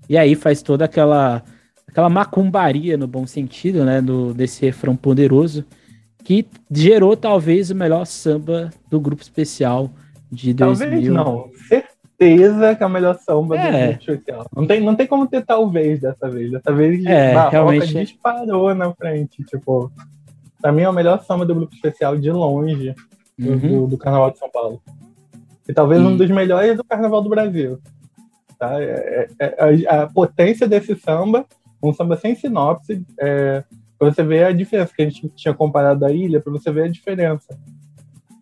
[0.10, 1.44] E aí faz toda aquela
[1.88, 4.02] aquela macumbaria no bom sentido, né?
[4.02, 5.66] Do, desse refrão poderoso
[6.24, 9.92] que gerou talvez o melhor samba do grupo especial
[10.32, 11.14] de talvez 2000.
[11.14, 13.72] não, certeza que é o melhor samba é.
[13.72, 14.48] do grupo especial.
[14.56, 16.52] Não tem, não tem como ter talvez dessa vez.
[16.52, 19.92] Dessa vez é, a realmente disparou na frente, tipo...
[20.62, 22.96] Pra mim é o melhor samba do grupo especial de longe
[23.40, 23.58] uhum.
[23.58, 24.82] do, do, Carnaval de São Paulo.
[25.68, 27.80] E talvez um dos melhores do Carnaval do Brasil.
[28.58, 28.82] Tá?
[28.82, 31.46] É, é, é, a, a, potência desse samba,
[31.82, 33.64] um samba sem sinopse, é,
[33.98, 36.84] para você ver a diferença que a gente tinha comparado a ilha, para você ver
[36.84, 37.58] a diferença.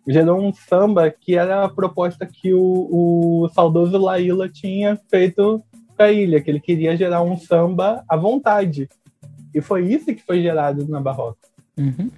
[0.06, 5.62] Gerou um samba que era a proposta que o, o saudoso Laíla tinha feito
[5.96, 8.88] para a ilha, que ele queria gerar um samba à vontade.
[9.54, 11.46] E foi isso que foi gerado na Barroca.
[11.78, 12.10] Uhum.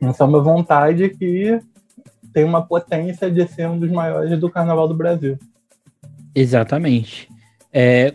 [0.00, 1.60] Essa é uma vontade que
[2.32, 5.38] tem uma potência de ser um dos maiores do carnaval do Brasil.
[6.34, 7.28] Exatamente.
[7.72, 8.14] É,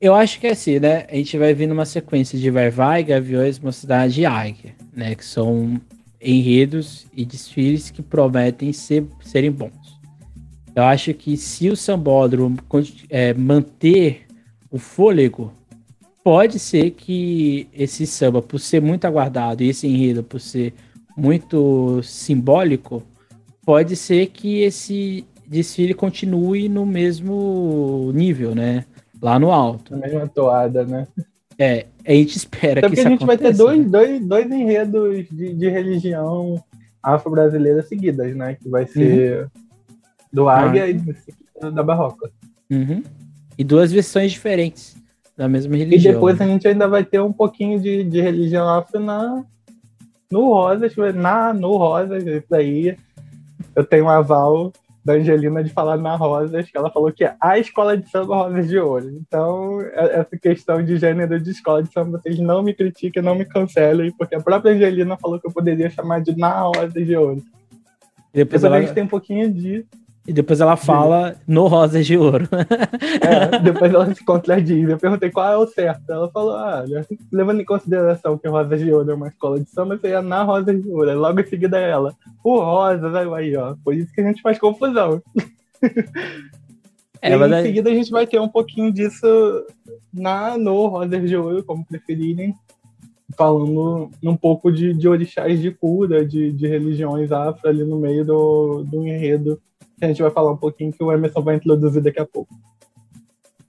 [0.00, 1.06] eu acho que é assim, né?
[1.10, 5.14] A gente vai vir numa sequência de Vai Vai, Gaviões, Mocidade e Águia, né?
[5.14, 5.80] Que são
[6.20, 9.98] enredos e desfiles que prometem ser, serem bons.
[10.74, 12.56] Eu acho que se o Sambódromo
[13.08, 14.26] é, manter
[14.70, 15.52] o fôlego,
[16.22, 20.74] pode ser que esse samba, por ser muito aguardado, e esse enredo, por ser
[21.16, 23.02] muito simbólico,
[23.64, 28.84] pode ser que esse desfile continue no mesmo nível, né?
[29.20, 29.96] Lá no alto.
[29.96, 31.06] Na mesma toada, né?
[31.58, 33.88] É, a gente espera Até que isso a gente vai ter aconteça, dois, né?
[33.90, 36.62] dois, dois enredos de, de religião
[37.02, 38.54] afro-brasileira seguidas, né?
[38.54, 39.48] Que vai ser
[40.32, 40.90] do Águia Ah.
[40.90, 42.30] e da Barroca.
[42.70, 43.02] Uhum.
[43.58, 44.96] E duas versões diferentes
[45.40, 46.12] da mesma E religião.
[46.12, 46.44] depois né?
[46.44, 49.42] a gente ainda vai ter um pouquinho de, de religião afro na,
[50.30, 52.94] no Rosas, na, no Rosas, isso aí.
[53.74, 54.70] Eu tenho um aval
[55.02, 58.36] da Angelina de falar na Rosas, que ela falou que é a escola de samba
[58.36, 59.08] Rosas de Ouro.
[59.18, 63.34] Então, é- essa questão de gênero de escola de samba, vocês não me critiquem, não
[63.34, 67.16] me cancelem, porque a própria Angelina falou que eu poderia chamar de na Rosas de
[67.16, 67.38] Ouro.
[67.38, 69.86] E depois, Depois ela, a gente tem um pouquinho de.
[70.30, 72.48] E depois ela fala no Rosas de Ouro.
[73.20, 74.88] É, depois ela se contradiz.
[74.88, 76.08] Eu perguntei qual é o certo.
[76.10, 76.84] Ela falou: ah,
[77.32, 80.44] levando em consideração que Rosas de Ouro é uma escola de samba, você ia na
[80.44, 81.18] Rosas de Ouro.
[81.18, 82.14] Logo em seguida é ela.
[82.44, 83.74] O Rosas, aí, ó.
[83.84, 85.20] Por isso que a gente faz confusão.
[87.22, 89.26] É, e em aí- seguida a gente vai ter um pouquinho disso
[90.10, 92.54] na, no Rosas de Ouro, como preferirem.
[93.36, 98.24] Falando um pouco de, de orixás de cura, de, de religiões afro ali no meio
[98.24, 99.60] do, do enredo.
[100.00, 102.52] Que a gente vai falar um pouquinho que o Emerson vai introduzir daqui a pouco.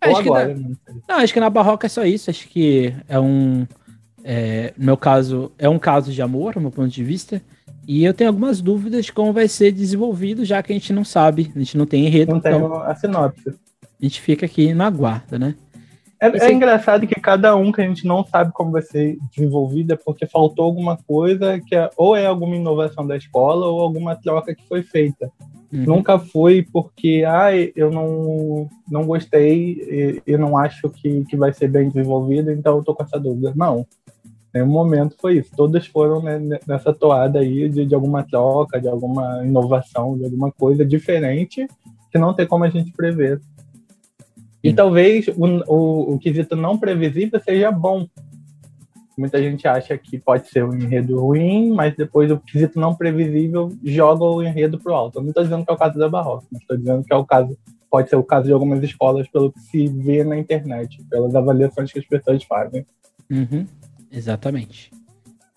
[0.04, 0.96] Ou Acho que agora, não sei.
[1.08, 2.30] Não, acho que na Barroca é só isso.
[2.30, 3.68] Acho que é um.
[4.24, 7.42] é, no meu caso, é um caso de amor, do meu ponto de vista.
[7.88, 11.04] E eu tenho algumas dúvidas de como vai ser desenvolvido, já que a gente não
[11.04, 12.32] sabe, a gente não tem enredo.
[12.32, 13.50] Não tem Então a sinopse.
[13.50, 15.56] a gente fica aqui na guarda, né?
[16.22, 19.94] É, é engraçado que cada um que a gente não sabe como vai ser desenvolvido
[19.94, 24.16] é porque faltou alguma coisa que é, ou é alguma inovação da escola ou alguma
[24.16, 25.32] troca que foi feita.
[25.72, 25.84] Uhum.
[25.86, 31.70] Nunca foi porque ah, eu não, não gostei e, não acho que, que vai ser
[31.70, 33.54] bem desenvolvido, então eu tô com essa dúvida.
[33.56, 33.88] Não.
[34.54, 35.52] Nenhum momento foi isso.
[35.56, 40.52] Todas foram né, nessa toada aí de, de alguma troca, de alguma inovação, de alguma
[40.52, 41.66] coisa diferente
[42.12, 43.40] que não tem como a gente prever.
[44.62, 44.76] E Sim.
[44.76, 48.06] talvez o, o, o quesito não previsível seja bom.
[49.22, 53.70] Muita gente acha que pode ser um enredo ruim, mas depois o quesito não previsível
[53.84, 55.20] joga o enredo pro alto.
[55.20, 57.16] Eu não estou dizendo que é o caso da Barroca, mas estou dizendo que é
[57.16, 57.56] o caso,
[57.88, 61.92] pode ser o caso de algumas escolas, pelo que se vê na internet, pelas avaliações
[61.92, 62.84] que as pessoas fazem.
[63.30, 63.68] Uhum,
[64.12, 64.90] exatamente.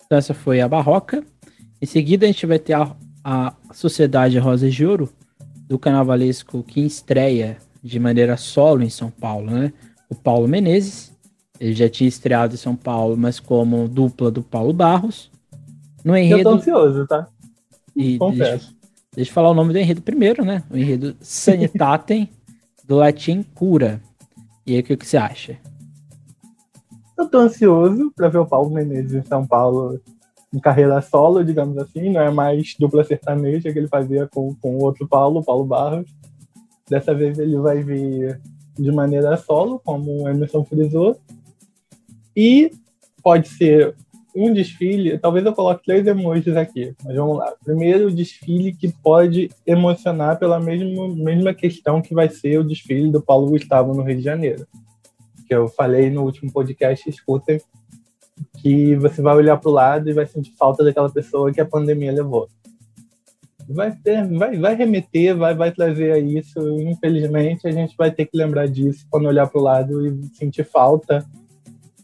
[0.05, 1.23] Então essa foi a Barroca.
[1.81, 5.09] Em seguida a gente vai ter a, a Sociedade Rosas de Ouro,
[5.67, 9.73] do carnavalesco que estreia de maneira solo em São Paulo, né?
[10.07, 11.14] O Paulo Menezes.
[11.59, 15.31] Ele já tinha estreado em São Paulo, mas como dupla do Paulo Barros.
[16.03, 16.49] No Eu tô enredo.
[16.49, 17.27] ansioso, tá?
[17.95, 18.75] E deixa, Confesso.
[19.15, 20.63] deixa eu falar o nome do enredo primeiro, né?
[20.69, 22.29] O enredo Sanitatem,
[22.85, 24.01] do latim cura.
[24.65, 25.57] E aí, o que, que você acha?
[27.17, 29.99] Eu tô ansioso para ver o Paulo Menezes em São Paulo
[30.53, 34.75] em carreira solo, digamos assim, não é mais dupla sertaneja que ele fazia com, com
[34.75, 36.09] o outro Paulo, Paulo Barros.
[36.89, 38.39] Dessa vez ele vai vir
[38.77, 41.19] de maneira solo, como o Emerson frisou.
[42.35, 42.71] E
[43.23, 43.95] pode ser
[44.35, 47.53] um desfile, talvez eu coloque três emojis aqui, mas vamos lá.
[47.63, 53.09] Primeiro, o desfile que pode emocionar pela mesma, mesma questão que vai ser o desfile
[53.09, 54.67] do Paulo Gustavo no Rio de Janeiro
[55.45, 57.61] que eu falei no último podcast, escutem,
[58.61, 61.65] que você vai olhar para o lado e vai sentir falta daquela pessoa que a
[61.65, 62.49] pandemia levou.
[63.67, 66.59] Vai, ter, vai, vai remeter, vai, vai trazer a isso.
[66.81, 70.63] Infelizmente, a gente vai ter que lembrar disso quando olhar para o lado e sentir
[70.63, 71.25] falta.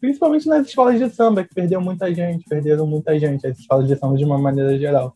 [0.01, 3.95] Principalmente nas escolas de samba, que perdeu muita gente, perderam muita gente, as escolas de
[3.95, 5.13] samba de uma maneira geral.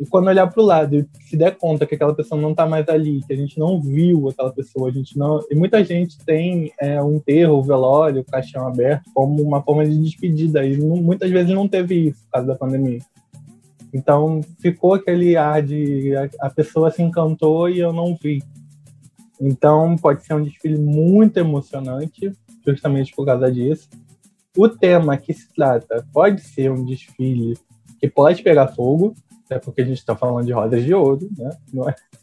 [0.00, 2.66] E quando olhar para o lado e se der conta que aquela pessoa não está
[2.66, 5.40] mais ali, que a gente não viu aquela pessoa, a gente não.
[5.48, 9.86] E muita gente tem é, o enterro, o velório, o caixão aberto como uma forma
[9.86, 10.66] de despedida.
[10.66, 12.98] E não- muitas vezes não teve isso por causa da pandemia.
[13.92, 18.42] Então ficou aquele ar de a, a pessoa se encantou e eu não vi.
[19.40, 22.32] Então pode ser um desfile muito emocionante,
[22.66, 23.88] justamente por causa disso.
[24.56, 27.58] O tema que se trata pode ser um desfile
[27.98, 29.14] que pode pegar fogo,
[29.44, 31.50] até porque a gente está falando de rodas de ouro, né?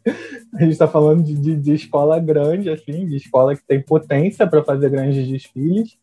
[0.05, 0.11] É?
[0.53, 4.45] A gente está falando de, de, de escola grande, assim, de escola que tem potência
[4.45, 5.97] para fazer grandes desfiles.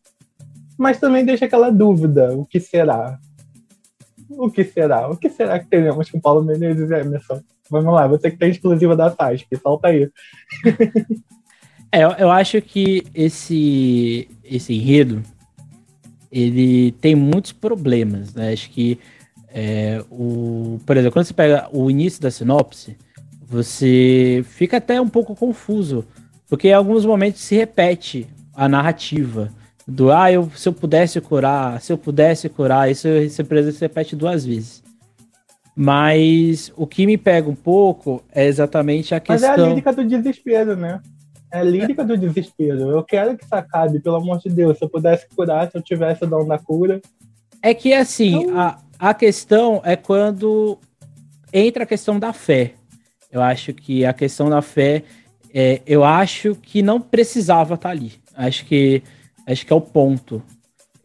[0.77, 3.19] mas também deixa aquela dúvida: o que será?
[4.29, 5.09] O que será?
[5.09, 7.41] O que será que teremos com Paulo Menezes e Emerson?
[7.69, 10.09] Vamos lá, você que tem exclusiva da SASP, solta aí.
[11.91, 15.23] é, eu acho que esse, esse enredo
[16.31, 18.53] ele tem muitos problemas, né?
[18.53, 18.99] Acho que
[19.51, 22.95] é, o, por exemplo, quando você pega o início da sinopse,
[23.41, 26.05] você fica até um pouco confuso,
[26.47, 29.51] porque em alguns momentos se repete a narrativa
[29.87, 33.41] do ah, eu, se eu pudesse curar, se eu pudesse curar, isso se
[33.81, 34.83] repete duas vezes.
[35.75, 39.49] Mas o que me pega um pouco é exatamente a questão.
[39.49, 41.01] Mas é a lírica do desespero, né?
[41.51, 42.91] É a lírica do desespero.
[42.91, 44.77] Eu quero que isso acabe, pelo amor de Deus.
[44.77, 47.01] Se eu pudesse curar, se eu tivesse o dom da cura.
[47.61, 48.59] É que assim, então...
[48.59, 50.77] a, a questão é quando
[51.51, 52.73] entra a questão da fé.
[53.31, 55.03] Eu acho que a questão da fé,
[55.53, 58.13] é, eu acho que não precisava estar ali.
[58.35, 59.03] Acho que
[59.45, 60.41] acho que é o ponto.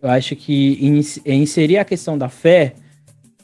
[0.01, 0.79] Eu acho que
[1.25, 2.75] inserir a questão da fé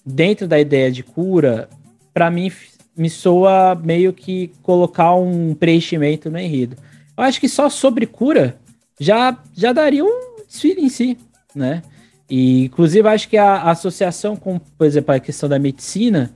[0.05, 1.69] dentro da ideia de cura,
[2.13, 2.53] para mim
[2.97, 6.77] me soa meio que colocar um preenchimento no enredo.
[7.21, 8.59] Eu acho que só sobre cura
[8.99, 11.19] já já daria um desfile em si,
[11.55, 11.83] né?
[12.31, 16.33] E inclusive acho que a, a associação com, por exemplo, a questão da medicina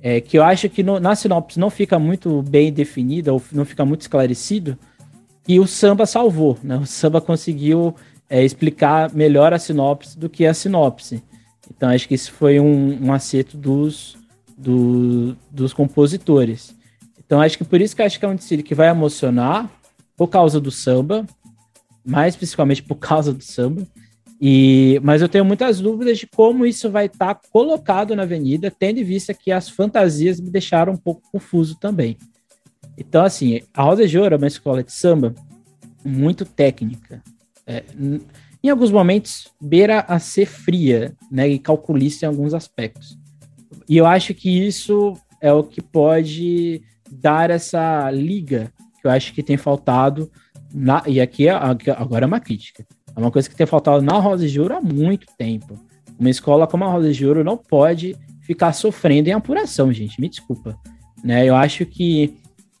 [0.00, 3.66] é, que eu acho que no, na sinopse não fica muito bem definida, ou não
[3.66, 4.78] fica muito esclarecido,
[5.46, 6.78] e o samba salvou, né?
[6.78, 7.94] O samba conseguiu
[8.28, 11.22] é, explicar melhor a sinopse do que a sinopse.
[11.70, 14.16] Então acho que isso foi um, um acerto dos,
[14.56, 16.74] do, dos compositores.
[17.26, 19.70] Então acho que por isso que acho que é um desfile que vai emocionar
[20.16, 21.26] por causa do samba,
[22.04, 23.86] mais principalmente por causa do samba.
[24.40, 28.70] E, mas eu tenho muitas dúvidas de como isso vai estar tá colocado na avenida,
[28.70, 32.18] tendo em vista que as fantasias me deixaram um pouco confuso também.
[32.96, 35.34] Então, assim, a Rosa de Ouro é uma escola de samba
[36.04, 37.22] muito técnica.
[37.66, 37.82] É,
[38.62, 43.18] em alguns momentos, beira a ser fria, né, e calculista em alguns aspectos.
[43.88, 48.72] E eu acho que isso é o que pode dar essa liga
[49.04, 50.30] que eu acho que tem faltado.
[50.72, 52.84] Na, e aqui é, agora é uma crítica
[53.16, 55.78] é uma coisa que tem faltado na Rosa de Ouro há muito tempo.
[56.18, 60.20] Uma escola como a Rosa de Ouro não pode ficar sofrendo em apuração, gente.
[60.20, 60.76] Me desculpa.
[61.22, 61.48] Né?
[61.48, 62.34] Eu acho que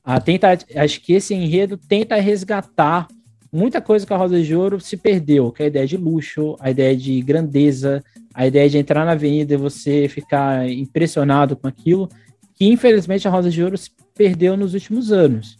[0.04, 3.06] a tenta, acho que esse enredo tenta resgatar
[3.52, 6.56] muita coisa que a Rosa de Ouro se perdeu, que é a ideia de luxo,
[6.58, 8.02] a ideia de grandeza,
[8.34, 12.08] a ideia de entrar na avenida e você ficar impressionado com aquilo,
[12.54, 15.56] que infelizmente a Rosa de Ouro se perdeu nos últimos anos.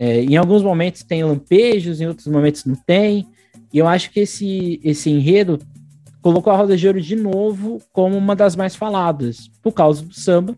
[0.00, 3.28] É, em alguns momentos tem lampejos, em outros momentos não tem.
[3.70, 5.58] E eu acho que esse, esse enredo
[6.22, 10.14] colocou a Rosa de Ouro de novo como uma das mais faladas, por causa do
[10.14, 10.56] samba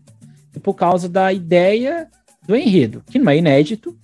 [0.55, 2.07] e por causa da ideia
[2.47, 3.97] do enredo, que não é inédito,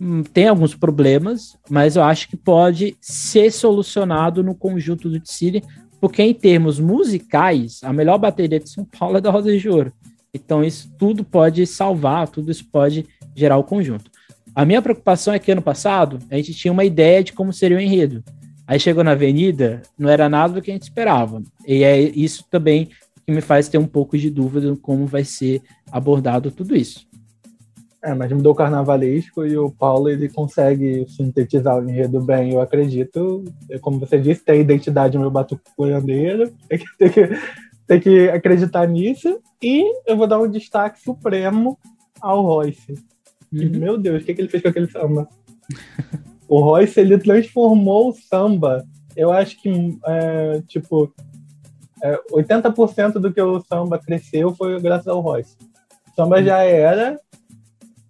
[0.00, 5.64] hum, tem alguns problemas, mas eu acho que pode ser solucionado no conjunto do Tsiri,
[6.00, 9.92] porque em termos musicais, a melhor bateria de São Paulo é da Rosa de Ouro.
[10.32, 13.04] Então isso tudo pode salvar, tudo isso pode
[13.34, 14.10] gerar o conjunto.
[14.56, 17.76] A minha preocupação é que ano passado a gente tinha uma ideia de como seria
[17.76, 18.24] o enredo.
[18.66, 21.42] Aí chegou na avenida, não era nada do que a gente esperava.
[21.66, 22.88] E é isso também
[23.26, 25.60] que me faz ter um pouco de dúvida como vai ser
[25.92, 27.06] abordado tudo isso.
[28.02, 32.60] É, mas mudou o carnavalesco e o Paulo ele consegue sintetizar o enredo bem, eu
[32.62, 33.44] acredito.
[33.82, 37.28] Como você disse, tem a identidade meu batuque curandeiro, tem que, tem, que,
[37.86, 39.38] tem que acreditar nisso.
[39.62, 41.78] E eu vou dar um destaque supremo
[42.22, 42.94] ao Royce.
[43.64, 43.78] Uhum.
[43.78, 45.28] meu Deus, o que, que ele fez com aquele samba?
[46.48, 48.86] O Royce, ele transformou o samba.
[49.16, 51.12] Eu acho que, é, tipo,
[52.02, 55.56] é, 80% do que o samba cresceu foi graças ao Royce.
[56.12, 57.18] O samba já era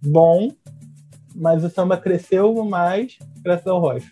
[0.03, 0.53] bom,
[1.35, 4.11] mas o samba cresceu mais graças ao Royce.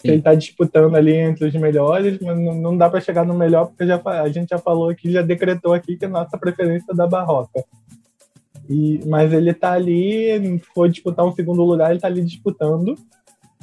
[0.00, 0.08] Sim.
[0.08, 3.66] Ele está disputando ali entre os melhores, mas não, não dá para chegar no melhor,
[3.66, 6.94] porque já, a gente já falou aqui, já decretou aqui que a nossa preferência é
[6.94, 7.64] da Barroca.
[8.68, 12.94] E, mas ele está ali, foi disputar um segundo lugar, ele está ali disputando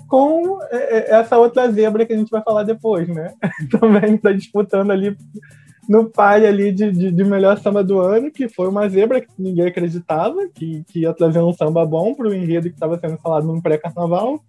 [0.08, 3.34] com é, é, essa outra zebra que a gente vai falar depois, né?
[3.80, 5.16] Também está disputando ali
[5.88, 9.28] no pai ali de, de, de, melhor samba do ano, que foi uma zebra que
[9.38, 13.18] ninguém acreditava, que, que ia trazer um samba bom para o enredo que estava sendo
[13.18, 14.44] falado no pré-carnaval,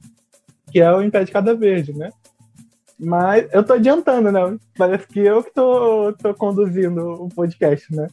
[0.70, 2.10] que é o Em Pé de Cada Verde, né?
[2.98, 4.56] Mas eu tô adiantando, né?
[4.76, 8.08] Parece que eu que tô, tô conduzindo o podcast, né?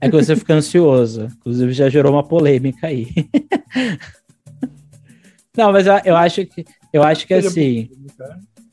[0.00, 1.28] É que você fica ansioso.
[1.38, 3.08] Inclusive já gerou uma polêmica aí.
[5.56, 7.90] Não, mas eu, eu acho que eu acho que assim.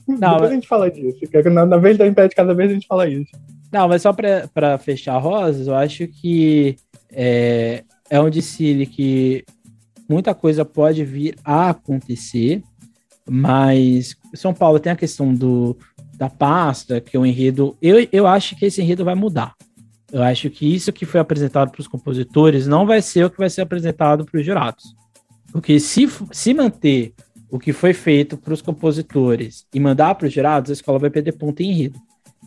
[0.08, 1.20] Não, Depois a gente fala disso.
[1.52, 3.32] Na, na vez da Impede, cada vez a gente fala isso.
[3.72, 6.78] Não, mas só para fechar rosas, eu acho que
[7.12, 9.44] é, é um desfile que
[10.10, 12.64] muita coisa pode vir a acontecer,
[13.30, 15.78] mas São Paulo tem a questão do,
[16.16, 17.78] da pasta, que o enredo.
[17.82, 19.54] Eu, eu acho que esse enredo vai mudar.
[20.12, 23.38] Eu acho que isso que foi apresentado para os compositores não vai ser o que
[23.38, 24.96] vai ser apresentado para os jurados.
[25.52, 27.14] Porque se, se manter
[27.50, 31.10] o que foi feito para os compositores e mandar para os jurados, a escola vai
[31.10, 32.00] perder ponto em enredo.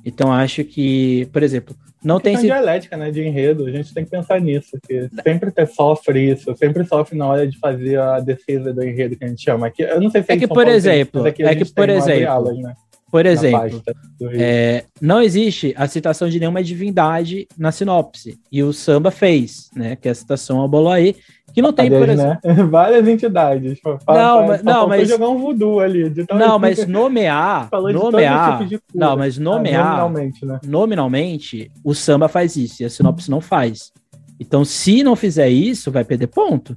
[0.05, 2.45] Então acho que, por exemplo, não tem esse...
[2.45, 6.85] dialética, né, de enredo, a gente tem que pensar nisso, que sempre sofre isso, sempre
[6.85, 9.83] sofre na hora de fazer a defesa do enredo que a gente chama aqui.
[9.83, 12.75] Eu não sei se é que por exemplo, é que por exemplo, né?
[13.11, 13.83] Por exemplo,
[14.33, 18.39] é, não existe a citação de nenhuma divindade na sinopse.
[18.53, 19.97] E o samba fez, né?
[19.97, 21.17] Que é a citação ao Boloaê,
[21.53, 22.39] que não tem, por exemplo.
[22.45, 22.55] Né?
[22.71, 23.81] Várias entidades.
[24.07, 25.09] não, mas, não, mas.
[25.09, 26.13] jogar um voodoo ali.
[26.33, 27.69] não, mas nomear.
[27.73, 28.69] nomear.
[28.69, 29.87] Tipo não, mas ah, nomear.
[29.87, 30.61] Ah, nominalmente, né?
[30.65, 33.93] Nominalmente, o samba faz isso e a sinopse não faz.
[34.39, 36.77] Então, se não fizer isso, vai perder ponto.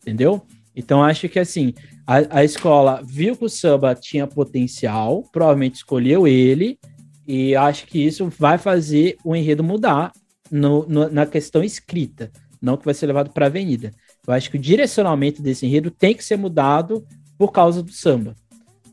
[0.00, 0.42] Entendeu?
[0.74, 1.74] Então, acho que assim,
[2.08, 6.78] a, a escola viu que o samba tinha potencial, provavelmente escolheu ele,
[7.26, 10.10] e acho que isso vai fazer o enredo mudar
[10.50, 12.32] no, no, na questão escrita,
[12.62, 13.92] não que vai ser levado para a avenida.
[14.26, 17.06] Eu acho que o direcionamento desse enredo tem que ser mudado
[17.36, 18.34] por causa do samba.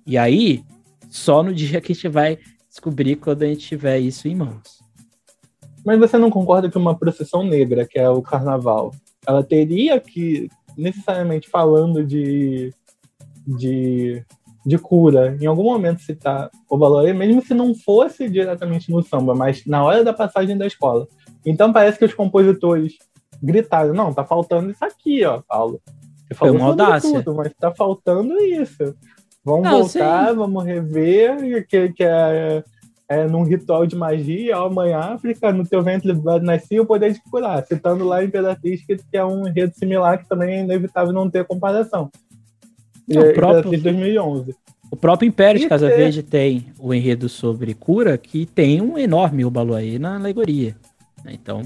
[0.06, 0.62] E aí,
[1.10, 2.38] só no dia que a gente vai
[2.70, 4.84] descobrir quando a gente tiver isso em mãos.
[5.86, 8.94] Mas você não concorda que uma procissão negra, que é o carnaval,
[9.26, 12.74] ela teria que, necessariamente falando de
[13.46, 14.24] de,
[14.66, 19.36] de cura, em algum momento citar o valor, mesmo se não fosse diretamente no samba,
[19.36, 21.08] mas na hora da passagem da escola.
[21.46, 22.94] Então parece que os compositores
[23.42, 25.80] gritaram: não, tá faltando isso aqui, ó, Paulo.
[26.28, 27.24] Você falou uma audácia.
[27.24, 28.96] Tudo, mas tá faltando isso.
[29.44, 30.36] Vamos não, voltar, sim.
[30.36, 32.64] vamos rever, que, que é,
[33.08, 36.12] é num ritual de magia, ó, mãe África, no teu ventre
[36.42, 40.18] nascia o poder de curar, citando lá a Imperatriz, que, que é um enredo similar
[40.18, 42.10] que também é inevitável não ter comparação.
[43.10, 44.56] É, o próprio, 2011.
[44.92, 49.44] O próprio Império de Casa Verde tem o enredo sobre cura, que tem um enorme
[49.44, 50.76] Ubaluaí na alegoria.
[51.24, 51.34] Né?
[51.34, 51.64] Então,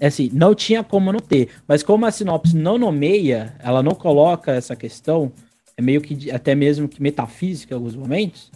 [0.00, 1.48] é assim, não tinha como não ter.
[1.66, 5.32] Mas como a sinopse não nomeia, ela não coloca essa questão,
[5.76, 8.50] é meio que até mesmo que metafísica em alguns momentos,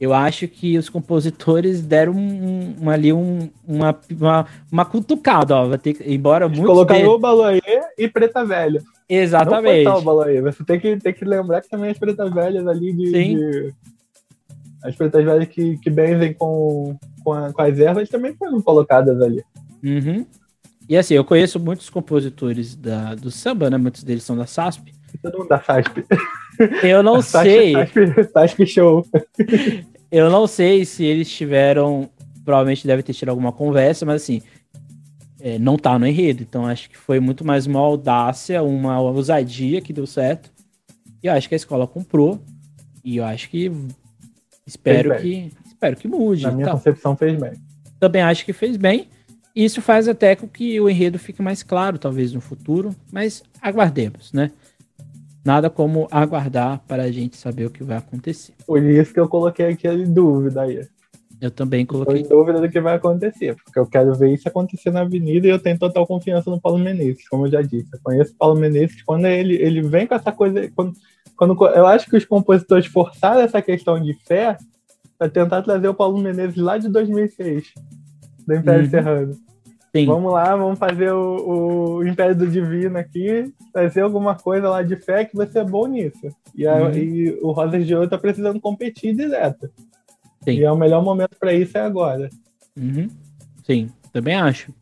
[0.00, 5.68] eu acho que os compositores deram um, um, ali um, uma, uma, uma cutucada, ó.
[5.68, 6.66] Vai ter, embora muito.
[6.66, 7.60] Colocaram o Baloê
[7.96, 8.82] e Preta Velha.
[9.08, 9.84] Exatamente.
[9.84, 10.40] Não foi tal aí.
[10.40, 13.12] Você tem que, tem que lembrar que também as pretas velhas ali de.
[13.12, 13.74] De,
[14.82, 19.20] as pretas velhas que, que benzem com, com, a, com, as ervas também foram colocadas
[19.20, 19.42] ali.
[19.82, 20.24] Uhum.
[20.88, 23.76] E assim, eu conheço muitos compositores da, do samba, né?
[23.76, 24.92] Muitos deles são da SASP.
[25.22, 26.04] Todo mundo da SASP.
[26.82, 27.72] Eu não sei.
[27.72, 29.06] SASP, SASP Show.
[30.10, 32.08] Eu não sei se eles tiveram.
[32.44, 34.40] Provavelmente deve ter tido alguma conversa, mas assim,
[35.46, 36.42] é, não tá no enredo.
[36.42, 40.50] Então acho que foi muito mais uma audácia, uma ousadia que deu certo.
[41.22, 42.40] E eu acho que a escola comprou.
[43.04, 43.70] E eu acho que
[44.66, 46.42] espero que espero que mude.
[46.42, 47.52] Na minha concepção fez bem.
[48.00, 49.08] Também acho que fez bem.
[49.54, 54.32] Isso faz até com que o enredo fique mais claro, talvez no futuro, mas aguardemos,
[54.32, 54.50] né?
[55.44, 58.52] Nada como aguardar para a gente saber o que vai acontecer.
[58.66, 60.88] Por isso que eu coloquei aqui dúvida aí.
[61.40, 62.22] Eu também coloquei.
[62.22, 65.46] Tô em dúvida do que vai acontecer, porque eu quero ver isso acontecer na avenida
[65.46, 67.88] e eu tenho total confiança no Paulo Menezes, como eu já disse.
[67.92, 70.70] Eu conheço o Paulo Menezes quando ele, ele vem com essa coisa.
[70.74, 70.94] Quando,
[71.36, 74.56] quando, eu acho que os compositores forçaram essa questão de fé
[75.18, 77.72] para tentar trazer o Paulo Menezes lá de 2006,
[78.46, 78.90] do Império uhum.
[78.90, 79.46] Serrano.
[79.94, 80.06] Sim.
[80.06, 84.94] Vamos lá, vamos fazer o, o, Império do Divino aqui, fazer alguma coisa lá de
[84.96, 86.28] fé que vai ser bom nisso.
[86.54, 86.92] E, a, uhum.
[86.92, 89.70] e o Rosas de Ouro tá precisando competir direto.
[90.46, 90.58] Sim.
[90.60, 92.30] E é o melhor momento para isso é agora.
[92.76, 93.08] Uhum.
[93.64, 94.72] Sim, também acho.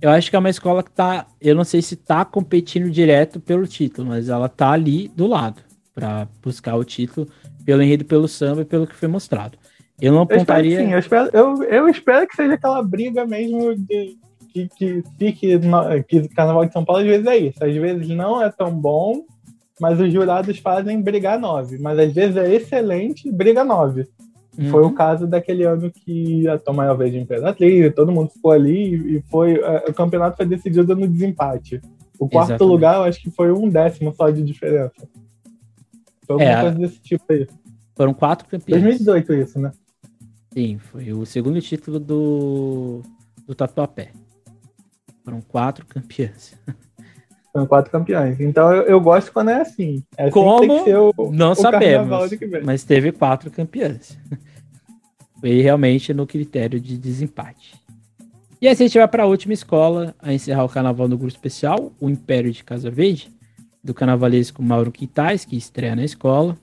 [0.00, 1.26] Eu acho que é uma escola que tá.
[1.40, 5.62] Eu não sei se tá competindo direto pelo título, mas ela tá ali do lado
[5.94, 7.26] para buscar o título
[7.64, 9.56] pelo enredo, pelo samba e pelo que foi mostrado.
[9.98, 10.80] Eu não apontaria.
[10.80, 14.18] Eu espero, sim, eu espero, eu, eu espero que seja aquela briga mesmo de,
[14.52, 15.56] que, que fique.
[15.58, 17.64] No, que Carnaval de São Paulo às vezes é isso.
[17.64, 19.24] Às vezes não é tão bom,
[19.80, 21.78] mas os jurados fazem brigar nove.
[21.78, 24.06] Mas às vezes é excelente, briga nove.
[24.58, 24.70] Uhum.
[24.70, 24.94] Foi o uhum.
[24.94, 29.54] caso daquele ano que a Tom Maior de Imperatriz, todo mundo ficou ali e foi
[29.54, 31.80] uh, o campeonato foi decidido no desempate.
[32.18, 32.72] O quarto Exatamente.
[32.72, 35.08] lugar, eu acho que foi um décimo só de diferença.
[36.26, 37.46] Foi alguma é, coisa desse tipo aí.
[37.96, 38.82] Foram quatro campeões.
[38.82, 39.72] 2018 isso, né?
[40.52, 43.02] Sim, foi o segundo título do,
[43.46, 44.12] do Tatuapé.
[45.24, 46.56] Foram quatro campeões.
[47.56, 48.40] São quatro campeões.
[48.40, 50.02] Então eu, eu, gosto quando é assim.
[50.16, 51.12] É assim Como?
[51.16, 52.30] O, não o sabemos.
[52.64, 54.18] Mas teve quatro campeões.
[55.40, 57.74] Foi realmente no critério de desempate.
[58.60, 61.32] E assim a gente vai para a última escola a encerrar o carnaval no grupo
[61.32, 63.30] especial, o Império de Casa Verde,
[63.82, 66.56] do carnavalesco Mauro Quitais, que estreia na escola,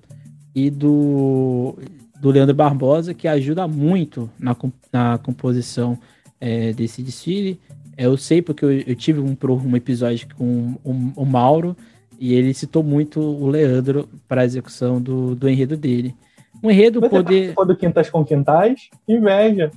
[0.54, 1.78] e do
[2.20, 4.56] do Leandro Barbosa, que ajuda muito na,
[4.94, 5.98] na composição
[6.40, 7.60] é, desse desfile.
[7.98, 9.36] Eu sei porque eu, eu tive um,
[9.66, 11.76] um episódio com o, o, Mauro
[12.20, 16.16] e ele citou muito o Leandro para a execução do, do enredo dele.
[16.64, 17.54] Um enredo Você poder.
[17.54, 18.90] do Quintas com Quintais?
[19.08, 19.72] Inveja.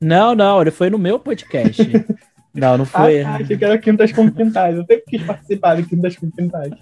[0.00, 1.82] Não, não, ele foi no meu podcast.
[2.54, 3.22] não, não foi.
[3.22, 4.76] Ah, achei que era Quintas com Quintais.
[4.76, 6.72] Eu sempre quis participar de Quintas com Quintais.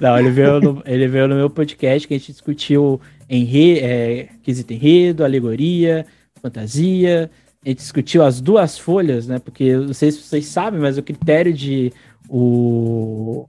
[0.00, 4.28] Não, ele veio, no, ele veio no meu podcast que a gente discutiu enre, é,
[4.42, 6.06] quesito enredo, alegoria,
[6.40, 7.30] fantasia.
[7.68, 9.38] A gente discutiu as duas folhas, né?
[9.38, 11.92] Porque não sei se vocês sabem, mas o critério de
[12.26, 13.46] o,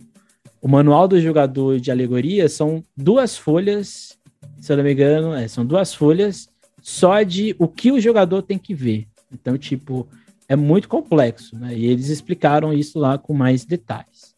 [0.62, 4.18] o manual do jogador de alegoria são duas folhas,
[4.60, 6.50] se eu não me engano, é, são duas folhas
[6.82, 9.08] só de o que o jogador tem que ver.
[9.32, 10.06] Então, tipo,
[10.50, 11.74] é muito complexo, né?
[11.78, 14.36] E eles explicaram isso lá com mais detalhes.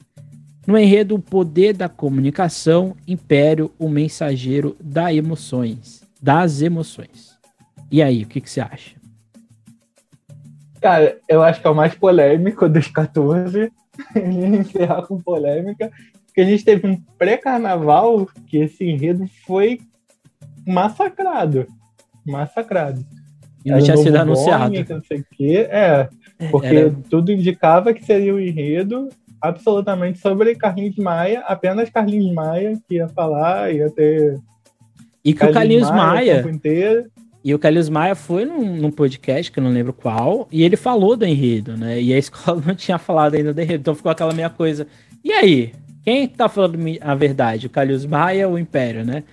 [0.68, 7.32] No enredo, o poder da comunicação, Império, o mensageiro das emoções, das emoções.
[7.92, 9.01] E aí, o que, que você acha?
[10.82, 13.72] Cara, eu acho que é o mais polêmico dos 14.
[14.16, 15.92] encerrar com polêmica.
[16.26, 19.80] Porque a gente teve um pré-carnaval que esse enredo foi
[20.66, 21.68] massacrado.
[22.26, 23.06] Massacrado.
[23.64, 24.74] E não tinha sido anunciado.
[24.90, 25.68] não sei o quê.
[25.70, 26.10] É,
[26.50, 26.96] porque Era...
[27.10, 29.10] tudo indicava que seria o um enredo
[29.42, 34.40] absolutamente sobre Carlinhos Maia, apenas Carlinhos Maia que ia falar, ia ter.
[35.24, 36.42] E que o Carlinhos Maia.
[36.42, 37.02] Maia
[37.44, 40.76] e o Carlinhos Maia foi num, num, podcast, que eu não lembro qual, e ele
[40.76, 42.02] falou do enredo, né?
[42.02, 44.88] E a escola não tinha falado ainda do enredo, então ficou aquela meia coisa.
[45.24, 45.74] E aí?
[46.04, 47.68] Quem tá falando a verdade?
[47.68, 49.24] O Carlinhos Maia ou o Império, né?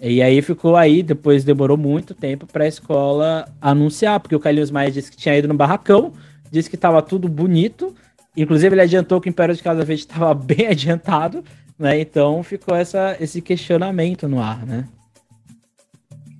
[0.00, 4.70] E aí ficou aí, depois demorou muito tempo para a escola anunciar, porque o Carlinhos
[4.70, 6.12] Maia disse que tinha ido no barracão,
[6.52, 7.94] disse que estava tudo bonito,
[8.36, 11.44] Inclusive, ele adiantou que o Império de Casa Verde estava bem adiantado,
[11.78, 12.00] né?
[12.00, 14.84] Então ficou essa, esse questionamento no ar, né?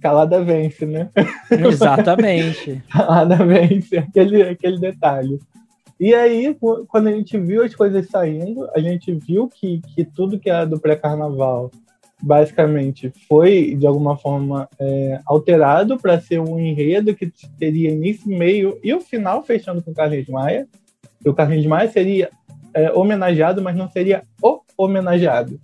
[0.04, 1.08] Calada vence, né?
[1.50, 2.82] Exatamente.
[2.92, 5.38] Calada vence, aquele, aquele detalhe.
[5.98, 6.54] E aí,
[6.88, 10.66] quando a gente viu as coisas saindo, a gente viu que, que tudo que era
[10.66, 11.70] do pré-carnaval
[12.20, 18.78] basicamente foi, de alguma forma, é, alterado para ser um enredo que teria início, meio
[18.84, 20.68] e o final fechando com Carlos Maia
[21.22, 22.28] que o Carlinhos Maia seria
[22.74, 25.58] é, homenageado, mas não seria o homenageado.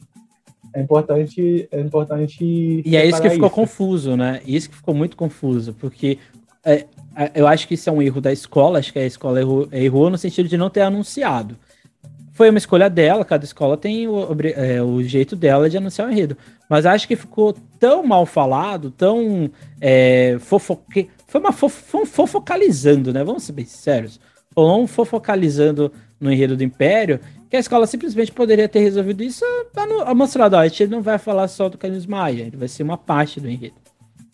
[0.73, 2.83] É importante, é importante.
[2.85, 3.55] E é isso que ficou isso.
[3.55, 4.41] confuso, né?
[4.47, 6.19] Isso que ficou muito confuso, porque
[6.65, 6.87] é,
[7.17, 9.69] é, eu acho que isso é um erro da escola, acho que a escola errou,
[9.73, 11.57] errou no sentido de não ter anunciado.
[12.33, 16.11] Foi uma escolha dela, cada escola tem o, é, o jeito dela de anunciar o
[16.11, 16.37] enredo.
[16.69, 21.11] Mas acho que ficou tão mal falado, tão é, fofoque...
[21.27, 22.07] Foi uma fof...
[22.07, 23.23] fofocalizando, né?
[23.23, 24.19] Vamos ser bem sinceros
[24.55, 27.21] ou for focalizando no enredo do Império,
[27.51, 29.45] que a escola simplesmente poderia ter resolvido isso
[30.07, 32.85] a mostrado, ó, a gente não vai falar só do Carlinhos Maia, ele vai ser
[32.85, 33.75] uma parte do enredo.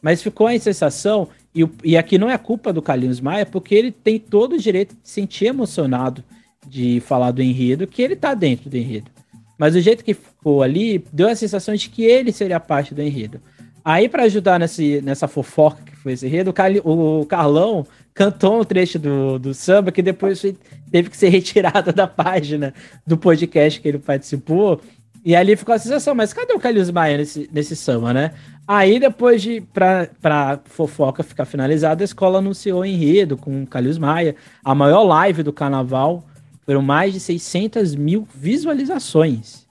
[0.02, 3.90] Mas ficou a sensação, e, e aqui não é culpa do Carlinhos Maia, porque ele
[3.90, 6.22] tem todo o direito de se sentir emocionado
[6.68, 9.10] de falar do enredo, que ele tá dentro do enredo.
[9.58, 13.00] Mas o jeito que ficou ali, deu a sensação de que ele seria parte do
[13.00, 13.40] enredo.
[13.82, 16.52] Aí, para ajudar nesse, nessa fofoca que foi esse enredo,
[16.84, 17.86] o Carlão
[18.16, 20.40] cantou um trecho do, do samba que depois
[20.90, 22.72] teve que ser retirado da página
[23.06, 24.80] do podcast que ele participou.
[25.22, 28.30] E ali ficou a sensação, mas cadê o Carlos Maia nesse, nesse samba, né?
[28.66, 33.98] Aí, depois de, pra, pra fofoca ficar finalizada, a escola anunciou enredo com o Carlos
[33.98, 34.34] Maia.
[34.64, 36.24] A maior live do carnaval
[36.64, 39.66] foram mais de 600 mil visualizações.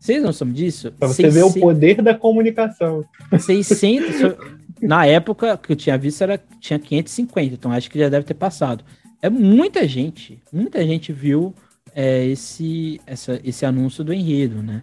[0.00, 0.92] Vocês não sabem disso?
[0.92, 1.34] Pra você 600...
[1.34, 3.04] ver o poder da comunicação.
[3.38, 4.56] 600...
[4.80, 8.34] Na época que eu tinha visto, era, tinha 550, então acho que já deve ter
[8.34, 8.84] passado.
[9.22, 11.54] É muita gente, muita gente viu
[11.94, 14.82] é, esse, essa, esse anúncio do enredo, né?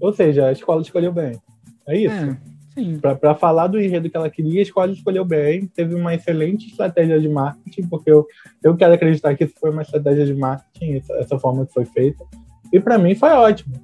[0.00, 1.40] Ou seja, a escola escolheu bem.
[1.86, 2.14] É isso?
[2.14, 2.36] É,
[2.74, 2.98] sim.
[2.98, 7.18] Para falar do enredo que ela queria, a escola escolheu bem, teve uma excelente estratégia
[7.18, 8.26] de marketing, porque eu,
[8.62, 11.86] eu quero acreditar que isso foi uma estratégia de marketing, essa, essa forma que foi
[11.86, 12.22] feita.
[12.70, 13.74] E para mim foi ótimo.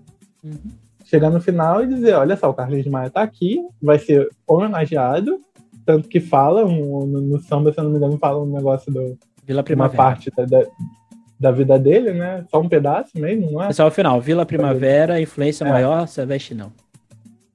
[0.44, 0.83] Uhum
[1.14, 5.40] chegar no final e dizer, olha só, o Carlinhos Maia tá aqui, vai ser homenageado,
[5.86, 8.92] tanto que fala, um, no, no, samba, se eu não me engano, fala um negócio
[8.92, 9.16] do...
[9.44, 10.02] Vila Primavera.
[10.02, 10.66] Uma parte da, da,
[11.38, 12.44] da, vida dele, né?
[12.50, 13.68] Só um pedaço mesmo, não é?
[13.68, 15.68] É só o final, Vila Primavera, influência é.
[15.68, 16.72] maior, Silvestre não.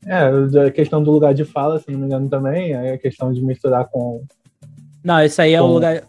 [0.06, 3.34] É, a questão do lugar de fala, se não me engano, também, é a questão
[3.34, 4.24] de misturar com...
[5.04, 6.04] Não, isso aí é o lugar...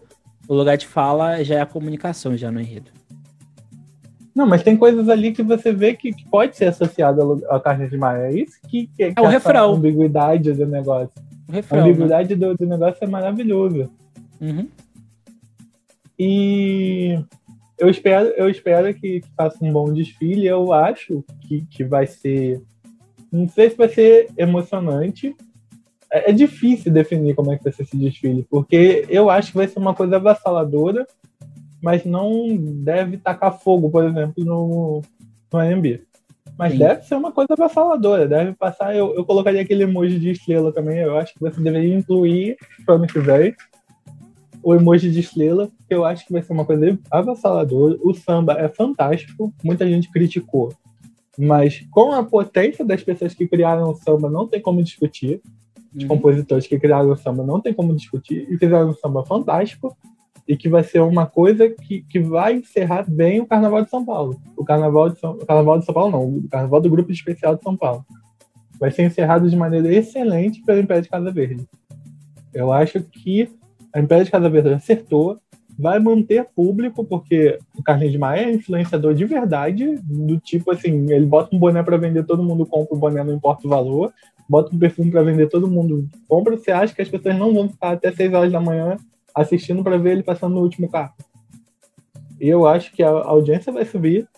[0.46, 2.90] O lugar de fala já é a comunicação, já no enredo.
[4.34, 7.96] Não, mas tem coisas ali que você vê que, pode ser associado à carne de
[7.96, 8.28] Maia.
[8.28, 9.72] É isso que, que, é o refrão.
[9.72, 11.10] A ambiguidade do negócio.
[11.50, 12.46] Refrão, a ambiguidade né?
[12.46, 13.90] do, do, negócio é maravilhosa.
[14.40, 14.68] Uhum.
[16.18, 17.18] E
[17.78, 20.46] eu espero, eu espero que, que, faça um bom desfile.
[20.46, 22.62] Eu acho que, que vai ser.
[23.32, 25.34] Não sei se vai ser emocionante,
[26.12, 29.56] é, é difícil definir como é que vai ser esse desfile, porque eu acho que
[29.56, 31.06] vai ser uma coisa avassaladora,
[31.82, 35.02] mas não deve tacar fogo, por exemplo, no,
[35.52, 36.02] no AMB.
[36.58, 36.78] Mas Sim.
[36.78, 38.94] deve ser uma coisa avassaladora, deve passar.
[38.94, 40.98] Eu, eu colocaria aquele emoji de estrela também.
[40.98, 43.54] Eu acho que você deveria incluir para ano que vem
[44.62, 47.98] o emoji de estrela, que eu acho que vai ser uma coisa avassaladora.
[48.02, 50.72] O samba é fantástico, muita gente criticou.
[51.38, 55.40] Mas com a potência das pessoas que criaram o samba, não tem como discutir.
[55.94, 56.08] Os uhum.
[56.08, 58.46] compositores que criaram o samba não tem como discutir.
[58.50, 59.96] E fizeram um samba fantástico
[60.50, 64.04] e que vai ser uma coisa que, que vai encerrar bem o Carnaval de São
[64.04, 64.36] Paulo.
[64.56, 67.62] O Carnaval de São, Carnaval de São Paulo não, o Carnaval do Grupo Especial de
[67.62, 68.04] São Paulo.
[68.80, 71.68] Vai ser encerrado de maneira excelente pelo Império de Casa Verde.
[72.52, 73.48] Eu acho que
[73.94, 75.38] a Império de Casa Verde acertou,
[75.78, 81.12] vai manter público, porque o Carlinhos de Maia é influenciador de verdade, do tipo assim,
[81.12, 84.12] ele bota um boné para vender, todo mundo compra o boné, não importa o valor,
[84.48, 87.68] bota um perfume para vender, todo mundo compra, você acha que as pessoas não vão
[87.68, 88.96] ficar até 6 horas da manhã
[89.34, 91.14] assistindo para ver ele passando no último carro?
[92.40, 94.28] Eu acho que a audiência vai subir,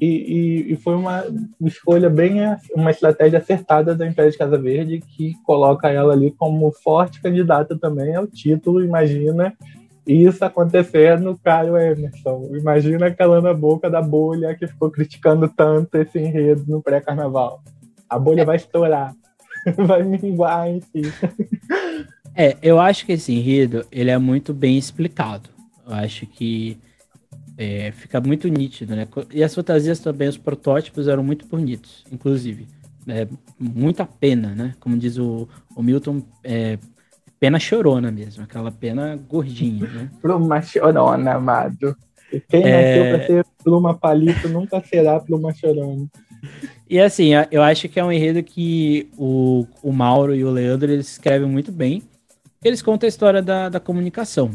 [0.00, 1.22] e, e, e, foi uma
[1.60, 2.38] escolha bem,
[2.74, 7.78] uma estratégia acertada da Império de Casa Verde, que coloca ela ali como forte candidata
[7.78, 9.54] também ao título, imagina
[10.06, 12.48] isso acontecer no Caio Emerson.
[12.54, 17.62] Imagina calando a boca da bolha que ficou criticando tanto esse enredo no pré-carnaval.
[18.08, 19.14] A bolha vai estourar,
[19.76, 21.02] vai minguar em si.
[22.34, 25.48] É, eu acho que esse enredo ele é muito bem explicado.
[25.86, 26.78] Eu acho que
[27.58, 29.06] é, fica muito nítido, né?
[29.32, 32.66] E as fantasias também, os protótipos eram muito bonitos, inclusive.
[33.06, 33.26] É,
[33.58, 34.74] muita pena, né?
[34.80, 36.78] Como diz o, o Milton, é,
[37.38, 40.10] pena chorona mesmo, aquela pena gordinha, né?
[40.22, 41.96] Pluma chorona, amado.
[42.48, 42.70] Quem é...
[42.70, 46.06] nasceu pra ser pluma palito nunca será pluma chorona.
[46.88, 50.90] E assim, eu acho que é um enredo que o, o Mauro e o Leandro
[50.90, 52.02] eles escrevem muito bem.
[52.62, 54.50] Eles contam a história da, da comunicação.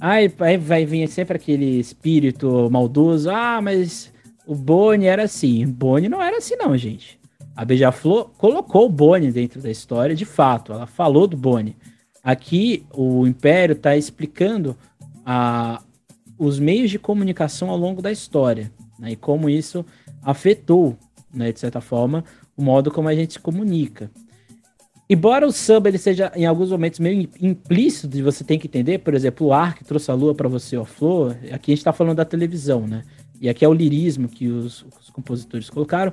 [0.00, 3.30] Aí, aí vai vir sempre aquele espírito maldoso.
[3.30, 4.12] Ah, mas
[4.46, 5.66] o Boni era assim.
[5.66, 7.18] Boni não era assim, não, gente.
[7.54, 10.72] A Beija-Flor colocou o Boni dentro da história, de fato.
[10.72, 11.76] Ela falou do Boni.
[12.22, 14.76] Aqui, o Império está explicando
[15.24, 15.82] a,
[16.38, 18.70] os meios de comunicação ao longo da história.
[19.00, 19.84] Né, e como isso
[20.22, 20.96] afetou,
[21.34, 22.24] né, de certa forma,
[22.56, 24.10] o modo como a gente se comunica.
[25.08, 28.98] Embora o samba ele seja em alguns momentos meio implícito de você tem que entender,
[28.98, 31.78] por exemplo, o ar que trouxe a lua para você, ó, flor, aqui a gente
[31.78, 33.04] está falando da televisão, né?
[33.40, 36.12] E aqui é o lirismo que os, os, compositores colocaram.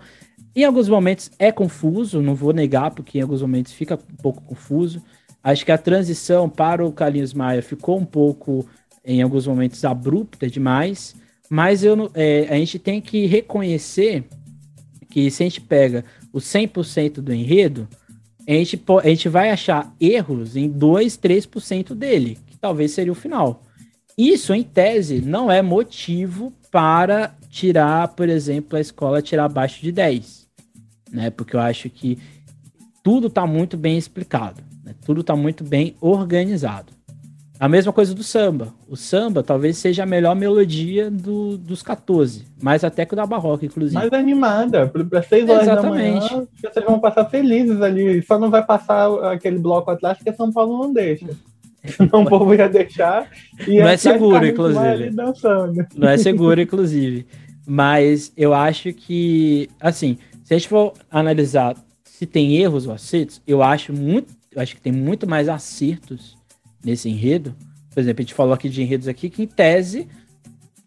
[0.55, 4.41] Em alguns momentos é confuso, não vou negar, porque em alguns momentos fica um pouco
[4.43, 5.01] confuso.
[5.43, 8.67] Acho que a transição para o Carlinhos Maia ficou um pouco,
[9.03, 11.15] em alguns momentos, abrupta demais.
[11.49, 14.25] Mas eu, é, a gente tem que reconhecer
[15.09, 17.87] que se a gente pega o 100% do enredo,
[18.47, 23.15] a gente, a gente vai achar erros em 2, 3% dele, que talvez seria o
[23.15, 23.63] final.
[24.17, 29.91] Isso, em tese, não é motivo para tirar, por exemplo, a escola tirar abaixo de
[29.91, 30.47] 10.
[31.11, 31.29] Né?
[31.29, 32.17] Porque eu acho que
[33.03, 34.93] tudo está muito bem explicado, né?
[35.05, 36.93] tudo está muito bem organizado.
[37.63, 38.73] A mesma coisa do samba.
[38.89, 43.25] O samba talvez seja a melhor melodia do, dos 14, mais até que o da
[43.25, 43.95] Barroca, inclusive.
[43.95, 46.29] Mais animada, para 6 horas Exatamente.
[46.29, 48.21] da manhã, vocês vão passar felizes ali.
[48.23, 51.29] Só não vai passar aquele bloco atrás que São Paulo não deixa.
[51.87, 53.29] Senão o povo ia deixar.
[53.65, 55.11] E não é seguro, inclusive.
[55.95, 57.25] Não é seguro, inclusive.
[57.65, 63.41] Mas eu acho que, assim, se a gente for analisar se tem erros ou acertos,
[63.47, 66.42] eu acho muito, eu acho que tem muito mais acertos
[66.83, 67.55] nesse enredo.
[67.91, 70.07] Por exemplo, a gente falou aqui de enredos aqui que, em tese,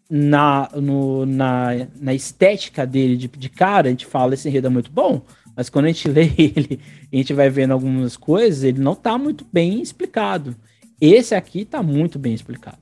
[0.09, 1.69] na, no, na,
[1.99, 5.21] na estética dele de, de cara, a gente fala esse enredo é muito bom,
[5.55, 6.79] mas quando a gente lê ele
[7.11, 10.55] a gente vai vendo algumas coisas, ele não está muito bem explicado.
[10.99, 12.79] Esse aqui está muito bem explicado.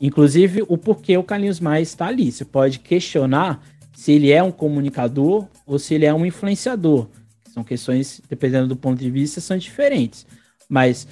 [0.00, 2.30] Inclusive, o porquê o Carlinhos Maia está ali.
[2.30, 3.60] Você pode questionar
[3.92, 7.08] se ele é um comunicador ou se ele é um influenciador.
[7.52, 10.24] São questões, dependendo do ponto de vista, são diferentes.
[10.68, 11.08] Mas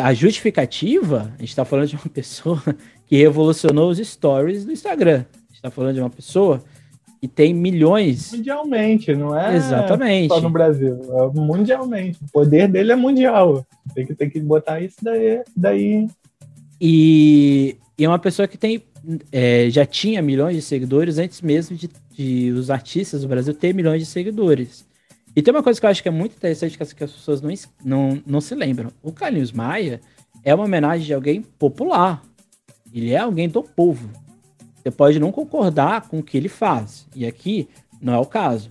[0.00, 2.62] a justificativa, a gente está falando de uma pessoa
[3.06, 5.24] que revolucionou os stories do Instagram.
[5.32, 6.62] A gente está falando de uma pessoa
[7.20, 8.32] que tem milhões.
[8.32, 10.28] Mundialmente, não é Exatamente.
[10.28, 10.98] só no Brasil.
[11.10, 12.18] É mundialmente.
[12.22, 13.66] O poder dele é mundial.
[13.94, 15.42] Tem que, tem que botar isso daí.
[15.56, 16.06] daí.
[16.80, 18.82] E, e é uma pessoa que tem.
[19.32, 23.74] É, já tinha milhões de seguidores antes mesmo de, de os artistas do Brasil ter
[23.74, 24.86] milhões de seguidores.
[25.36, 27.12] E tem uma coisa que eu acho que é muito interessante que as, que as
[27.12, 27.52] pessoas não,
[27.84, 28.90] não, não se lembram.
[29.02, 30.00] O Carlinhos Maia
[30.44, 32.22] é uma homenagem de alguém popular.
[32.92, 34.08] Ele é alguém do povo.
[34.76, 37.06] Você pode não concordar com o que ele faz.
[37.16, 37.68] E aqui
[38.00, 38.70] não é o caso.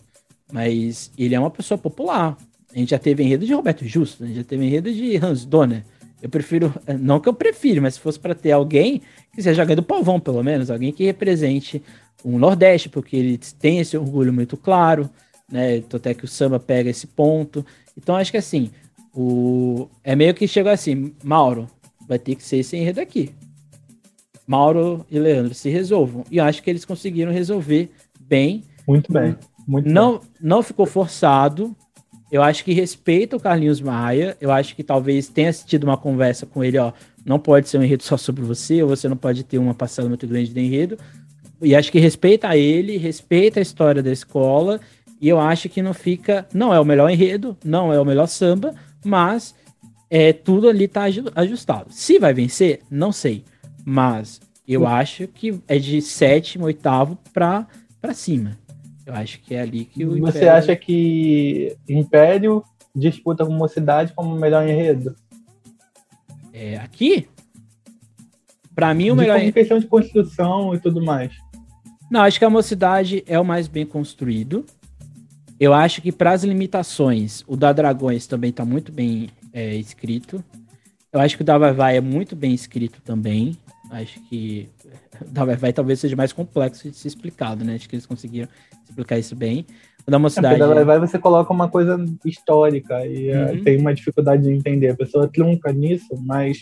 [0.51, 2.37] Mas ele é uma pessoa popular.
[2.73, 5.45] A gente já teve enredo de Roberto Justo, a gente já teve enredo de Hans
[5.45, 5.83] Donner.
[6.21, 9.01] Eu prefiro, não que eu prefiro, mas se fosse para ter alguém
[9.33, 11.83] que seja alguém do povão, pelo menos, alguém que represente
[12.23, 15.09] o Nordeste, porque ele tem esse orgulho muito claro,
[15.53, 15.77] né?
[15.77, 17.63] Então, até que o samba pega esse ponto.
[17.95, 18.71] Então, acho que assim,
[19.13, 19.87] o...
[20.03, 21.67] é meio que chegou assim, Mauro,
[22.07, 23.29] vai ter que ser esse enredo aqui.
[24.47, 26.25] Mauro e Leandro se resolvam.
[26.31, 28.63] E acho que eles conseguiram resolver bem.
[28.87, 29.35] Muito bem.
[29.67, 30.21] Muito não, bem.
[30.41, 31.75] não ficou forçado.
[32.31, 34.35] Eu acho que respeita o Carlinhos Maia.
[34.41, 36.91] Eu acho que talvez tenha tido uma conversa com ele, ó.
[37.23, 40.09] Não pode ser um enredo só sobre você, ou você não pode ter uma parcela
[40.09, 40.97] muito grande de enredo.
[41.61, 44.81] E acho que respeita ele, respeita a história da escola.
[45.23, 46.45] E eu acho que não fica.
[46.53, 48.75] Não é o melhor enredo, não é o melhor samba,
[49.05, 49.55] mas
[50.09, 51.93] é, tudo ali tá ajustado.
[51.93, 53.45] Se vai vencer, não sei.
[53.85, 57.65] Mas eu acho que é de sétimo, oitavo pra,
[58.01, 58.57] pra cima.
[59.05, 60.51] Eu acho que é ali que o Você Império...
[60.51, 62.61] acha que Império
[62.93, 65.15] disputa com Mocidade como o melhor enredo?
[66.51, 67.29] É, aqui?
[68.75, 69.39] Pra mim, o de melhor.
[69.39, 71.31] Em questão de construção e tudo mais.
[72.11, 74.65] Não, acho que a Mocidade é o mais bem construído.
[75.59, 80.43] Eu acho que para as limitações, o da Dragões também está muito bem é, escrito.
[81.11, 83.57] Eu acho que o da Vai Vai é muito bem escrito também.
[83.91, 84.67] Acho que
[85.21, 87.75] o da Vai Vai talvez seja mais complexo de ser explicado, né?
[87.75, 88.47] Acho que eles conseguiram
[88.83, 89.65] explicar isso bem.
[90.05, 90.59] O da Mocidade.
[90.61, 93.63] É, o da Vai Vai você coloca uma coisa histórica e é, uhum.
[93.63, 94.89] tem uma dificuldade de entender.
[94.89, 96.59] A pessoa trunca nisso, mas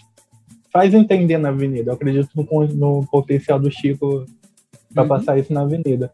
[0.72, 1.92] faz entender na avenida.
[1.92, 4.26] Eu acredito no, no potencial do Chico
[4.94, 5.10] para uhum.
[5.10, 6.12] passar isso na avenida.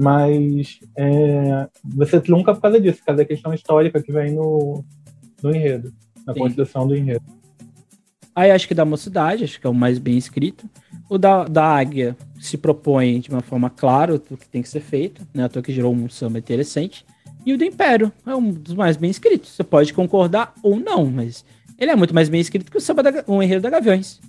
[0.00, 4.84] Mas é, você trunca por causa disso, por causa da questão histórica que vem no,
[5.42, 5.92] no enredo,
[6.24, 6.38] na Sim.
[6.38, 7.24] construção do enredo.
[8.32, 10.70] Aí acho que da mocidade, acho que é o mais bem escrito.
[11.10, 14.78] O da, da águia se propõe de uma forma clara o que tem que ser
[14.78, 15.44] feito, né?
[15.44, 17.04] A que gerou um samba interessante.
[17.44, 19.50] E o do Império é um dos mais bem escritos.
[19.50, 21.44] Você pode concordar ou não, mas
[21.76, 24.20] ele é muito mais bem escrito que o samba da, o enredo da Gaviões.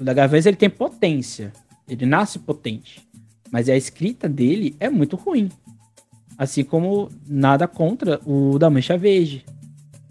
[0.00, 1.52] O da Gaviões ele tem potência.
[1.86, 3.06] Ele nasce potente.
[3.52, 5.50] Mas a escrita dele é muito ruim.
[6.36, 9.44] Assim como nada contra o da Mancha Verde.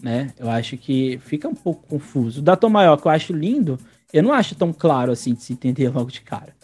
[0.01, 0.34] Né?
[0.38, 2.39] Eu acho que fica um pouco confuso.
[2.39, 3.80] O da Tom Maior, que eu acho lindo,
[4.14, 6.55] eu não acho tão claro assim de se entender logo de cara.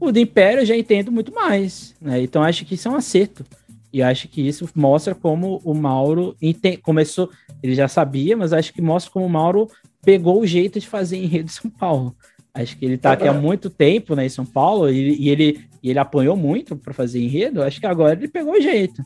[0.00, 1.94] O do Império eu já entendo muito mais.
[2.00, 2.22] Né?
[2.22, 3.44] Então acho que isso é um acerto.
[3.92, 6.34] E acho que isso mostra como o Mauro
[6.82, 7.30] começou.
[7.62, 9.68] Ele já sabia, mas acho que mostra como o Mauro
[10.02, 12.16] pegou o jeito de fazer enredo de São Paulo.
[12.54, 15.64] Acho que ele está aqui há muito tempo né, em São Paulo e, e ele,
[15.82, 17.62] e ele apanhou muito para fazer enredo.
[17.62, 19.02] Acho que agora ele pegou o jeito.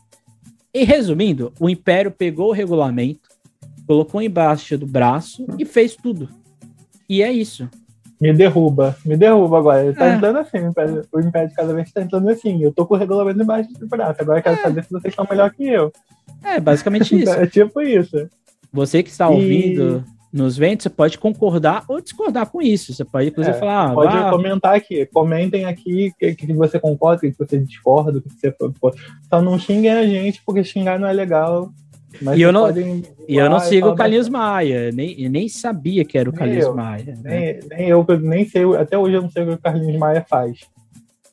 [0.75, 3.29] E resumindo, o Império pegou o regulamento,
[3.87, 6.29] colocou embaixo do braço e fez tudo.
[7.09, 7.69] E é isso.
[8.21, 9.85] Me derruba, me derruba agora.
[9.85, 10.15] Ele tá é.
[10.15, 12.63] entrando assim, o Império, o Império cada vez tá entrando assim.
[12.63, 14.21] Eu tô com o regulamento embaixo do braço.
[14.21, 14.63] Agora eu quero é.
[14.63, 15.93] saber se vocês estão melhor que eu.
[16.43, 17.33] É, basicamente isso.
[17.33, 18.29] é tipo isso.
[18.73, 22.93] Você que está ouvindo nos ventos, você pode concordar ou discordar com isso.
[22.93, 23.91] Você pode, inclusive, é, falar.
[23.91, 24.31] Ah, pode vá...
[24.31, 25.07] comentar aqui.
[25.07, 28.55] Comentem aqui o que, que, você concorda, o que você discorda, o que você.
[29.29, 31.71] Só não xinguem a gente, porque xingar não é legal.
[32.37, 36.29] e eu não, e eu não sigo o Carlinhos Maia, nem, nem sabia que era
[36.29, 37.15] o Carlinhos Maia.
[37.23, 37.61] Né?
[37.69, 40.25] Nem, nem eu, nem sei, até hoje eu não sei o que o Carlinhos Maia
[40.29, 40.61] faz.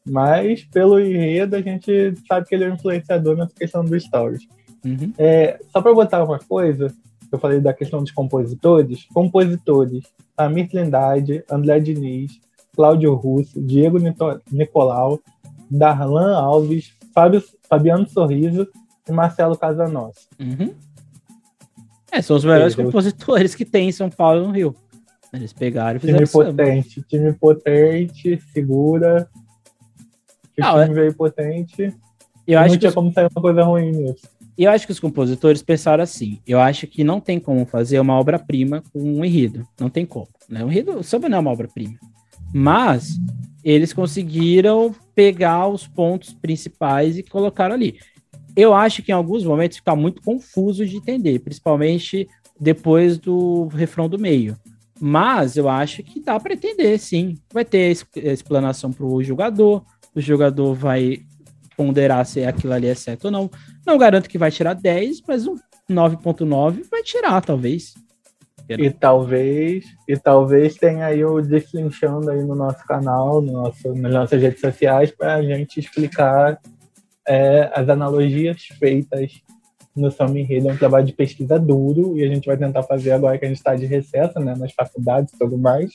[0.05, 4.45] Mas, pelo enredo, a gente sabe que ele é um influenciador nessa questão do stories.
[4.85, 5.13] Uhum.
[5.17, 6.93] É, só para botar uma coisa,
[7.33, 10.03] eu falei da questão dos compositores, compositores,
[10.37, 12.39] Amir Trindade, André Diniz,
[12.75, 13.97] Cláudio Russo, Diego
[14.51, 15.19] Nicolau,
[15.69, 18.67] Darlan Alves, Fábio, Fabiano Sorriso
[19.07, 20.27] e Marcelo Casanos.
[20.39, 20.73] Uhum.
[22.11, 24.75] É, são os melhores compositores que tem em São Paulo e no Rio.
[25.33, 27.07] Eles pegaram e fizeram Time potente, samba.
[27.09, 29.27] time potente, segura.
[30.59, 31.01] O ah, time é...
[31.01, 31.95] veio potente.
[32.45, 32.95] Eu acho não tinha os...
[32.95, 34.27] como sair uma coisa ruim nisso.
[34.57, 38.17] Eu acho que os compositores pensaram assim: eu acho que não tem como fazer uma
[38.19, 39.67] obra-prima com um enredo.
[39.79, 40.27] Não tem como.
[40.47, 40.63] Né?
[40.63, 41.95] O enredo, o samba não é uma obra-prima.
[42.53, 43.17] Mas
[43.63, 47.97] eles conseguiram pegar os pontos principais e colocaram ali.
[48.55, 52.27] Eu acho que em alguns momentos fica muito confuso de entender, principalmente
[52.59, 54.55] depois do refrão do meio.
[54.99, 57.37] Mas eu acho que dá para entender, sim.
[57.51, 61.23] Vai ter explanação para o jogador, o jogador vai
[61.75, 63.49] ponderar se aquilo ali é certo ou não.
[63.85, 65.55] Não garanto que vai tirar 10, mas um
[65.89, 67.93] 9.9 vai tirar, talvez.
[68.69, 74.13] E talvez, e talvez tenha aí o deslinchando aí no nosso canal, no nosso, nas
[74.13, 76.59] nossas redes sociais, para a gente explicar
[77.27, 79.31] é, as analogias feitas
[79.95, 80.69] no Samba Enredo.
[80.69, 83.47] É um trabalho de pesquisa duro e a gente vai tentar fazer agora que a
[83.47, 85.91] gente está de recesso né, nas faculdades e tudo mais.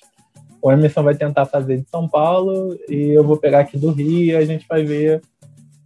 [0.60, 4.32] O Emerson vai tentar fazer de São Paulo e eu vou pegar aqui do Rio
[4.32, 5.22] e a gente vai ver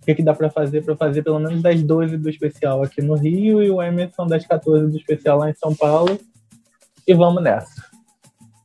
[0.03, 3.01] o que, que dá para fazer para fazer pelo menos das 12 do especial aqui
[3.01, 6.19] no Rio e o Emerson das 14 do especial lá em São Paulo.
[7.07, 7.85] E vamos nessa.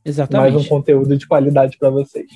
[0.04, 0.52] Exatamente.
[0.52, 2.26] Mais um conteúdo de qualidade para vocês.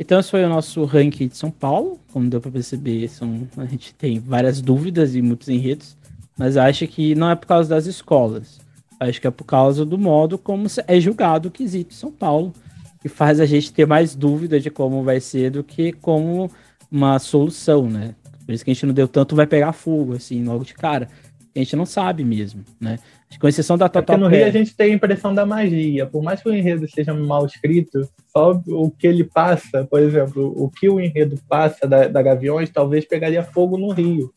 [0.00, 2.00] Então esse foi o nosso ranking de São Paulo.
[2.12, 5.96] Como deu para perceber, são, a gente tem várias dúvidas e muitos enredos,
[6.36, 8.58] mas acho que não é por causa das escolas.
[8.98, 12.52] Acho que é por causa do modo como é julgado o quesito São Paulo,
[13.00, 16.50] que faz a gente ter mais dúvida de como vai ser do que como
[16.90, 18.16] uma solução, né?
[18.44, 21.08] Por isso que a gente não deu tanto vai pegar fogo, assim, logo de cara.
[21.54, 22.98] A gente não sabe mesmo, né?
[23.38, 26.06] Com exceção da Total é no Rio a gente tem a impressão da magia.
[26.06, 30.52] Por mais que o enredo seja mal escrito, só o que ele passa, por exemplo,
[30.56, 34.32] o que o enredo passa da, da Gaviões, talvez pegaria fogo no Rio.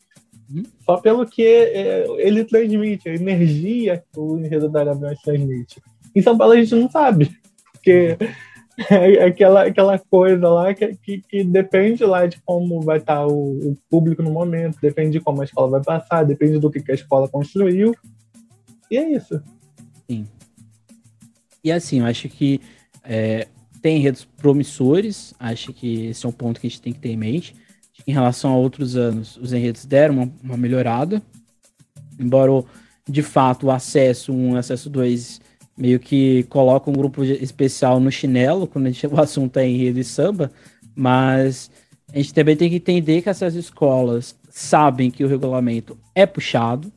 [0.50, 0.62] Uhum.
[0.84, 5.80] Só pelo que é, ele transmite, a energia que o enredo da Gaviões transmite.
[6.14, 7.30] Em São Paulo a gente não sabe.
[7.72, 8.28] Porque é
[9.26, 13.76] aquela, aquela coisa lá que, que, que, depende lá de como vai estar o, o,
[13.90, 16.94] público no momento, depende de como a escola vai passar, depende do que, que a
[16.94, 17.94] escola construiu.
[18.88, 19.42] E é isso.
[20.08, 20.26] Sim.
[21.62, 22.60] E assim, eu acho que
[23.02, 23.48] é,
[23.82, 27.10] tem enredos promissores, acho que esse é um ponto que a gente tem que ter
[27.10, 27.56] em mente.
[28.06, 31.20] Em relação a outros anos, os enredos deram uma, uma melhorada,
[32.18, 32.64] embora
[33.08, 35.40] de fato o acesso 1 e acesso 2
[35.78, 40.00] meio que coloca um grupo especial no chinelo quando a gente, o assunto é enredo
[40.00, 40.50] e samba,
[40.94, 41.70] mas
[42.12, 46.92] a gente também tem que entender que essas escolas sabem que o regulamento é puxado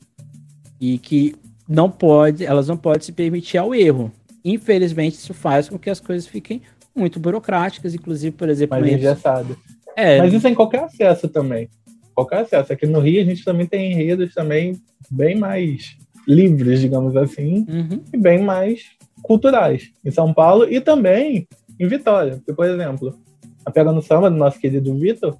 [0.79, 1.35] e que
[1.67, 4.11] não pode, elas não podem se permitir ao erro.
[4.43, 6.61] Infelizmente, isso faz com que as coisas fiquem
[6.95, 9.57] muito burocráticas, inclusive, por exemplo, mais engessado.
[9.95, 11.69] É, mas isso é em qualquer acesso também.
[12.15, 12.73] Qualquer acesso.
[12.73, 18.03] Aqui no Rio a gente também tem enredos também bem mais livres, digamos assim, uhum.
[18.13, 18.91] e bem mais
[19.21, 19.91] culturais.
[20.03, 21.47] Em São Paulo e também
[21.79, 22.35] em Vitória.
[22.35, 23.17] Porque, por exemplo,
[23.65, 25.37] a Pega no Samba do nosso querido Vitor,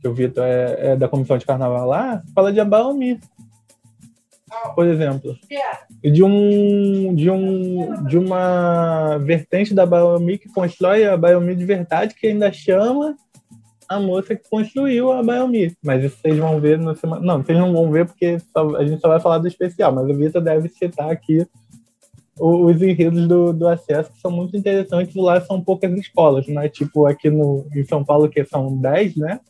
[0.00, 3.20] que o Vitor é, é, da comissão de carnaval lá, fala de Abaomi.
[4.74, 5.36] Por exemplo.
[6.02, 12.14] De um, de um de uma vertente da Abaomi que constrói a Abaomi de verdade,
[12.14, 13.14] que ainda chama
[13.90, 15.76] a moça que construiu a Biomi.
[15.82, 17.20] Mas isso vocês vão ver na semana.
[17.20, 20.08] Não, vocês não vão ver porque só, a gente só vai falar do especial, mas
[20.08, 21.44] o Vitor deve citar aqui
[22.38, 25.14] os enredos do, do acesso, que são muito interessantes.
[25.16, 26.68] Lá são poucas escolas, né?
[26.68, 29.40] Tipo aqui no, em São Paulo, que são 10, né?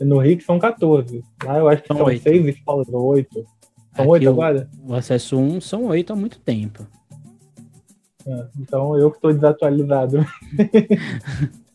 [0.00, 1.24] E no Rio, que são 14.
[1.44, 3.46] Lá eu acho que são, são 6 escolas, ou 8.
[3.94, 4.68] São 8 agora?
[4.84, 6.84] O, acesso 1 são 8 há muito tempo.
[8.26, 10.26] É, então eu que estou desatualizado.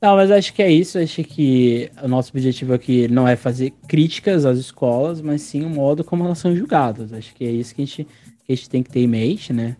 [0.00, 0.98] Não, mas acho que é isso.
[0.98, 5.70] Acho que o nosso objetivo aqui não é fazer críticas às escolas, mas sim o
[5.70, 7.12] modo como elas são julgadas.
[7.12, 8.04] Acho que é isso que a gente,
[8.44, 9.76] que a gente tem que ter em mente, né?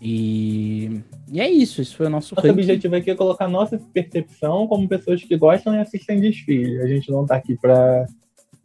[0.00, 1.82] E, e é isso.
[1.82, 5.74] Isso foi o nosso Nosso objetivo aqui é colocar nossa percepção como pessoas que gostam
[5.74, 6.80] e assistem desfile.
[6.80, 8.06] A gente não tá aqui para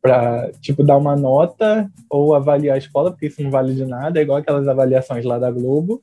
[0.01, 4.19] para tipo dar uma nota ou avaliar a escola, porque isso não vale de nada,
[4.19, 6.01] é igual aquelas avaliações lá da Globo,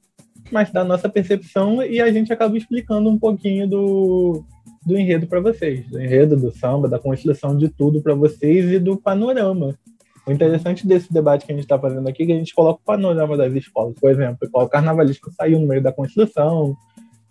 [0.53, 4.45] mas da nossa percepção e a gente acaba explicando um pouquinho do
[4.89, 8.79] do enredo para vocês, do enredo, do samba, da construção de tudo para vocês e
[8.79, 9.79] do panorama.
[10.27, 12.81] O interessante desse debate que a gente está fazendo aqui é que a gente coloca
[12.81, 13.95] o panorama das escolas.
[14.01, 16.75] Por exemplo, qual carnavalesco saiu no meio da construção,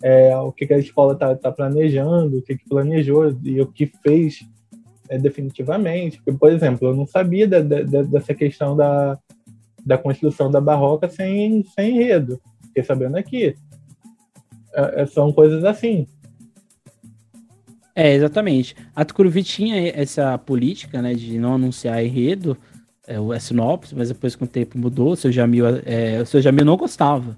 [0.00, 3.66] é, o que, que a escola está tá planejando, o que, que planejou e o
[3.66, 4.38] que fez
[5.08, 6.18] é, definitivamente.
[6.18, 9.18] Porque, por exemplo, eu não sabia de, de, de, dessa questão da,
[9.84, 12.40] da construção da barroca sem, sem enredo.
[12.66, 13.56] Fiquei sabendo aqui.
[14.72, 16.06] É, é são coisas assim.
[17.98, 18.76] É, exatamente.
[18.94, 22.56] A Tucuruvi tinha essa política, né, de não anunciar enredo,
[23.08, 25.10] é, a sinopse, mas depois com o tempo mudou.
[25.10, 27.36] O seu Jamil, é, o seu Jamil não gostava.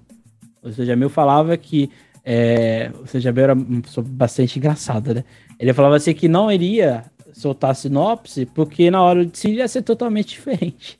[0.61, 1.89] O seu Jamil falava que
[2.23, 5.23] é, o seu Jamil era uma pessoa bastante engraçada, né?
[5.59, 9.81] Ele falava assim que não iria soltar a sinopse porque na hora de ia ser
[9.81, 10.95] totalmente diferente.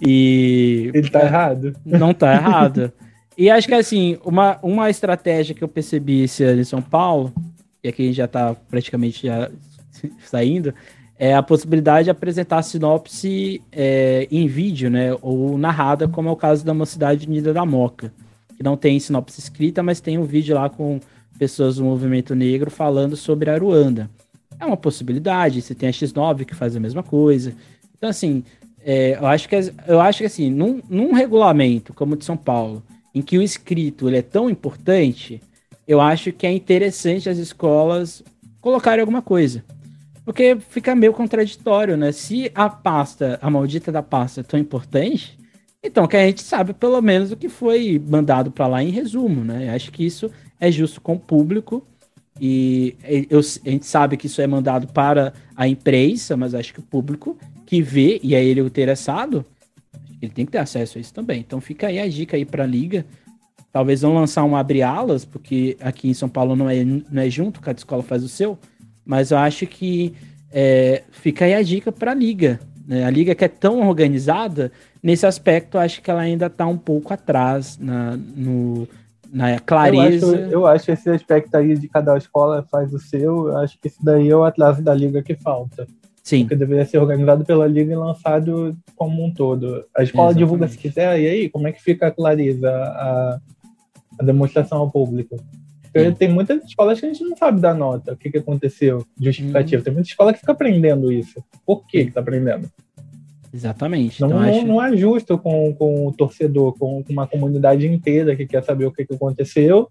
[0.00, 1.76] e ele tá errado.
[1.84, 2.90] Não tá errado.
[3.36, 7.30] E acho que assim, uma, uma estratégia que eu percebi esse ano em São Paulo
[7.84, 9.50] e aqui a gente já está praticamente já
[10.24, 10.74] saindo,
[11.18, 16.32] é a possibilidade de apresentar a sinopse é, em vídeo, né, ou narrada, como é
[16.32, 18.12] o caso da Mocidade Unida da Moca,
[18.56, 20.98] que não tem sinopse escrita, mas tem um vídeo lá com
[21.38, 24.10] pessoas do movimento negro falando sobre a Ruanda.
[24.58, 27.54] É uma possibilidade, você tem a X9 que faz a mesma coisa.
[27.96, 28.42] Então, assim,
[28.84, 29.56] é, eu, acho que,
[29.86, 32.82] eu acho que assim, num, num regulamento como o de São Paulo,
[33.14, 35.40] em que o escrito ele é tão importante,
[35.86, 38.22] eu acho que é interessante as escolas
[38.60, 39.64] colocarem alguma coisa.
[40.24, 42.10] Porque fica meio contraditório, né?
[42.10, 45.38] Se a pasta, a maldita da pasta é tão importante,
[45.82, 49.44] então que a gente sabe pelo menos o que foi mandado para lá em resumo,
[49.44, 49.68] né?
[49.68, 51.86] Eu acho que isso é justo com o público
[52.40, 52.96] e
[53.28, 56.82] eu, a gente sabe que isso é mandado para a imprensa, mas acho que o
[56.82, 57.36] público
[57.66, 59.44] que vê e é ele o interessado,
[60.22, 61.40] ele tem que ter acesso a isso também.
[61.40, 63.04] Então fica aí a dica aí para a liga.
[63.74, 67.28] Talvez não lançar um abre alas, porque aqui em São Paulo não é, não é
[67.28, 68.56] junto, cada escola faz o seu,
[69.04, 70.14] mas eu acho que
[70.52, 72.60] é, fica aí a dica para a liga.
[72.86, 73.04] Né?
[73.04, 74.70] A liga que é tão organizada,
[75.02, 78.86] nesse aspecto, acho que ela ainda está um pouco atrás na, no,
[79.28, 80.24] na clareza.
[80.24, 83.76] Eu acho, eu acho esse aspecto aí de cada escola faz o seu, eu acho
[83.80, 85.84] que esse daí é o atraso da liga que falta.
[86.22, 86.42] Sim.
[86.42, 89.84] Porque deveria ser organizado pela liga e lançado como um todo.
[89.96, 90.38] A escola Exatamente.
[90.38, 93.40] divulga se quiser, e aí, como é que fica a clareza, a,
[94.20, 95.36] a demonstração ao público?
[95.82, 99.06] Porque tem muitas escolas que a gente não sabe dar nota, o que, que aconteceu,
[99.20, 99.80] justificativo.
[99.80, 99.84] Uhum.
[99.84, 101.42] Tem muita escola que fica aprendendo isso.
[101.64, 102.68] Por que, que tá aprendendo?
[103.54, 104.20] Exatamente.
[104.20, 104.66] Não, então, não, acho...
[104.66, 108.86] não, é justo com, com o torcedor, com, com, uma comunidade inteira que quer saber
[108.86, 109.88] o que, que aconteceu,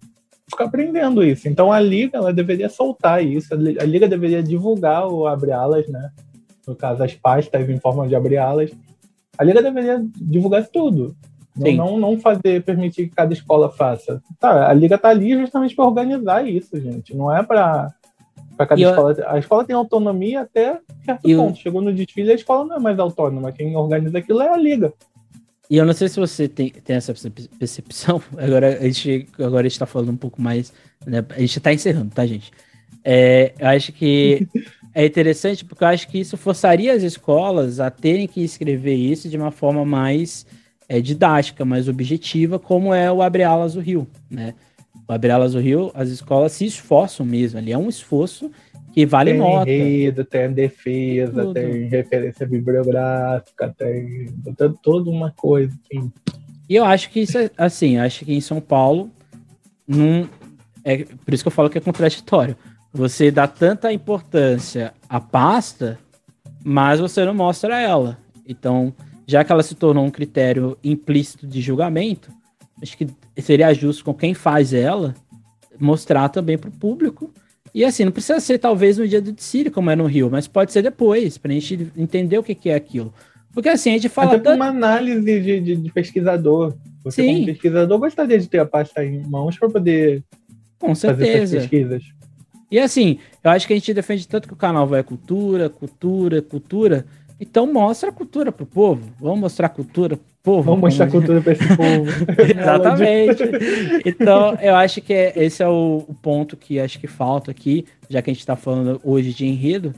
[0.50, 1.48] ficar aprendendo isso.
[1.48, 6.12] Então a liga ela deveria soltar isso, a liga deveria divulgar o abre alas, né?
[6.68, 8.70] No caso as pastas em forma de abre alas.
[9.38, 11.16] A liga deveria divulgar tudo.
[11.56, 14.22] Não, não, não, fazer, permitir que cada escola faça.
[14.40, 17.16] Tá, a liga tá ali justamente para organizar isso, gente.
[17.16, 17.94] Não é para
[18.56, 19.14] para cada escola.
[19.14, 19.30] Eu...
[19.30, 21.60] A escola tem autonomia até certo ponto.
[21.60, 23.52] Chegou no desfile, a escola não é mais autônoma.
[23.52, 24.94] Quem organiza aquilo é a liga.
[25.70, 27.14] E eu não sei se você tem, tem essa
[27.58, 28.22] percepção.
[28.38, 30.74] Agora a gente agora a gente tá falando um pouco mais.
[31.06, 31.24] Né?
[31.30, 32.52] A gente tá encerrando, tá, gente?
[33.04, 34.48] É, eu acho que
[34.94, 39.30] é interessante porque eu acho que isso forçaria as escolas a terem que escrever isso
[39.30, 40.46] de uma forma mais
[40.88, 44.54] é, didática, mais objetiva, como é o Abre Alas do Rio, né?
[45.08, 48.52] O Abre Alas do Rio, as escolas se esforçam mesmo, ali é um esforço
[48.94, 49.70] que vale tem nota.
[49.70, 51.54] Enredo, tem defesa, Tudo.
[51.54, 54.28] tem referência bibliográfica, tem
[54.84, 55.74] toda uma coisa.
[55.86, 56.12] Assim.
[56.70, 59.10] E eu acho que isso é assim, acho que em São Paulo,
[59.88, 60.28] num,
[60.84, 62.56] é por isso que eu falo que é contraditório.
[62.94, 65.98] Você dá tanta importância à pasta,
[66.64, 68.20] mas você não mostra ela.
[68.48, 68.94] Então,
[69.28, 72.32] já que ela se tornou um critério implícito de julgamento,
[72.82, 73.08] acho que
[73.42, 75.14] seria justo com quem faz ela
[75.80, 77.32] mostrar também para o público.
[77.74, 80.48] E assim, não precisa ser talvez no dia do desfile, como é no Rio, mas
[80.48, 83.14] pode ser depois, para a gente entender o que, que é aquilo.
[83.52, 84.36] Porque assim, a gente fala.
[84.36, 86.76] Até uma análise de, de, de, pesquisador.
[87.04, 87.34] Você, Sim.
[87.34, 90.24] como pesquisador, gostaria de ter a pasta em mãos para poder
[90.80, 91.26] Com certeza.
[91.26, 92.04] fazer essas pesquisas.
[92.72, 96.42] E assim, eu acho que a gente defende tanto que o canal vai cultura, cultura,
[96.42, 97.06] cultura.
[97.44, 99.12] Então mostra a cultura pro povo.
[99.20, 100.62] Vamos mostrar a cultura pro povo.
[100.64, 102.10] Vamos mostrar a cultura para esse povo.
[102.42, 103.44] Exatamente.
[104.06, 107.86] então, eu acho que é, esse é o, o, ponto que acho que falta aqui,
[108.10, 109.94] já que a gente está falando hoje de enredo.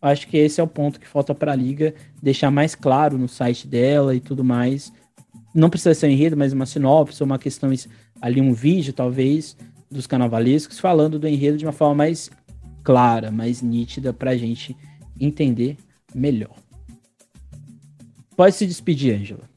[0.00, 3.28] Acho que esse é o ponto que falta para a liga deixar mais claro no
[3.28, 4.90] site dela e tudo mais.
[5.54, 7.70] Não precisa ser um enredo, mas uma sinopse, uma questão
[8.22, 9.54] ali um vídeo talvez
[9.90, 12.30] dos carnavalescos falando do enredo de uma forma mais
[12.82, 14.74] clara, mais nítida para a gente
[15.20, 15.76] entender
[16.14, 16.65] melhor.
[18.36, 19.56] Pode se despedir, Ângela.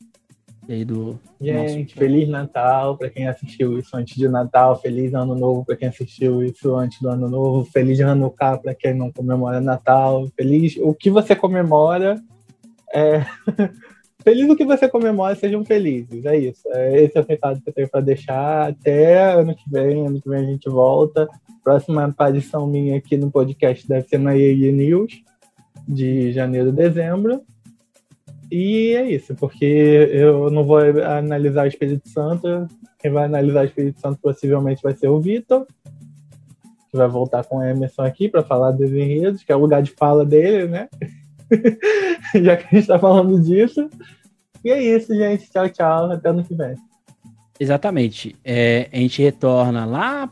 [0.69, 1.19] E aí do.
[1.41, 1.95] Gente.
[1.95, 4.79] Feliz Natal para quem assistiu isso antes de Natal.
[4.79, 7.65] Feliz Ano Novo para quem assistiu isso antes do Ano Novo.
[7.65, 10.27] Feliz Hanukkah para quem não comemora Natal.
[10.35, 10.77] Feliz.
[10.77, 12.21] O que você comemora.
[12.93, 13.25] É...
[14.21, 16.25] Feliz o que você comemora, sejam felizes.
[16.25, 16.61] É isso.
[16.67, 18.69] É, esse é o recado que eu tenho para deixar.
[18.69, 20.05] Até ano que vem.
[20.05, 21.27] Ano que vem a gente volta.
[21.63, 25.23] Próxima aparição minha aqui no podcast deve ser na EI News,
[25.87, 27.41] de janeiro dezembro.
[28.51, 29.65] E é isso, porque
[30.11, 32.67] eu não vou analisar o Espírito Santo.
[32.97, 35.67] Quem vai analisar o Espírito Santo possivelmente vai ser o Vitor,
[36.89, 39.83] que vai voltar com o Emerson aqui para falar dos enredos, que é o lugar
[39.83, 40.89] de fala dele, né?
[42.41, 43.87] Já que a gente está falando disso.
[44.63, 45.49] E é isso, gente.
[45.49, 46.11] Tchau, tchau.
[46.11, 46.75] Até ano que vem.
[47.59, 48.35] Exatamente.
[48.43, 50.31] É, a gente retorna lá,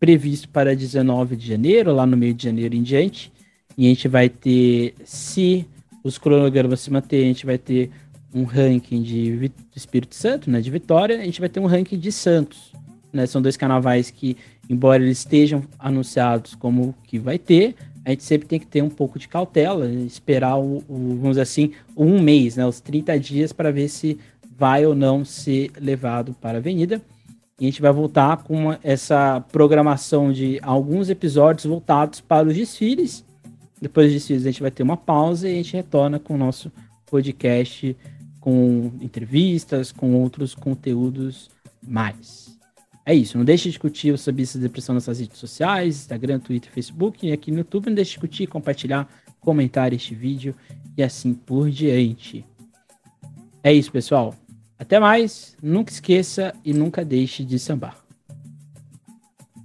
[0.00, 3.32] previsto para 19 de janeiro, lá no meio de janeiro em diante.
[3.76, 5.66] E a gente vai ter, se
[6.02, 7.90] os cronogramas se manter, a gente vai ter
[8.34, 12.10] um ranking de Espírito Santo, né, de Vitória, a gente vai ter um ranking de
[12.10, 12.72] Santos,
[13.12, 14.36] né, são dois carnavais que,
[14.68, 17.74] embora eles estejam anunciados como que vai ter,
[18.04, 21.42] a gente sempre tem que ter um pouco de cautela, esperar o, o vamos dizer
[21.42, 24.18] assim, um mês, né, os 30 dias para ver se
[24.58, 27.00] vai ou não ser levado para a avenida.
[27.60, 32.54] E a gente vai voltar com uma, essa programação de alguns episódios voltados para os
[32.54, 33.24] desfiles
[33.82, 36.70] depois disso, a gente vai ter uma pausa e a gente retorna com o nosso
[37.04, 37.96] podcast
[38.38, 41.50] com entrevistas, com outros conteúdos
[41.82, 42.56] mais.
[43.04, 46.70] É isso, não deixe de discutir sobre essa depressão nas suas redes sociais, Instagram, Twitter,
[46.70, 47.86] Facebook e aqui no YouTube.
[47.86, 49.08] Não deixe de discutir, compartilhar,
[49.40, 50.54] comentar este vídeo
[50.96, 52.44] e assim por diante.
[53.64, 54.32] É isso, pessoal.
[54.78, 58.01] Até mais, nunca esqueça e nunca deixe de sambar.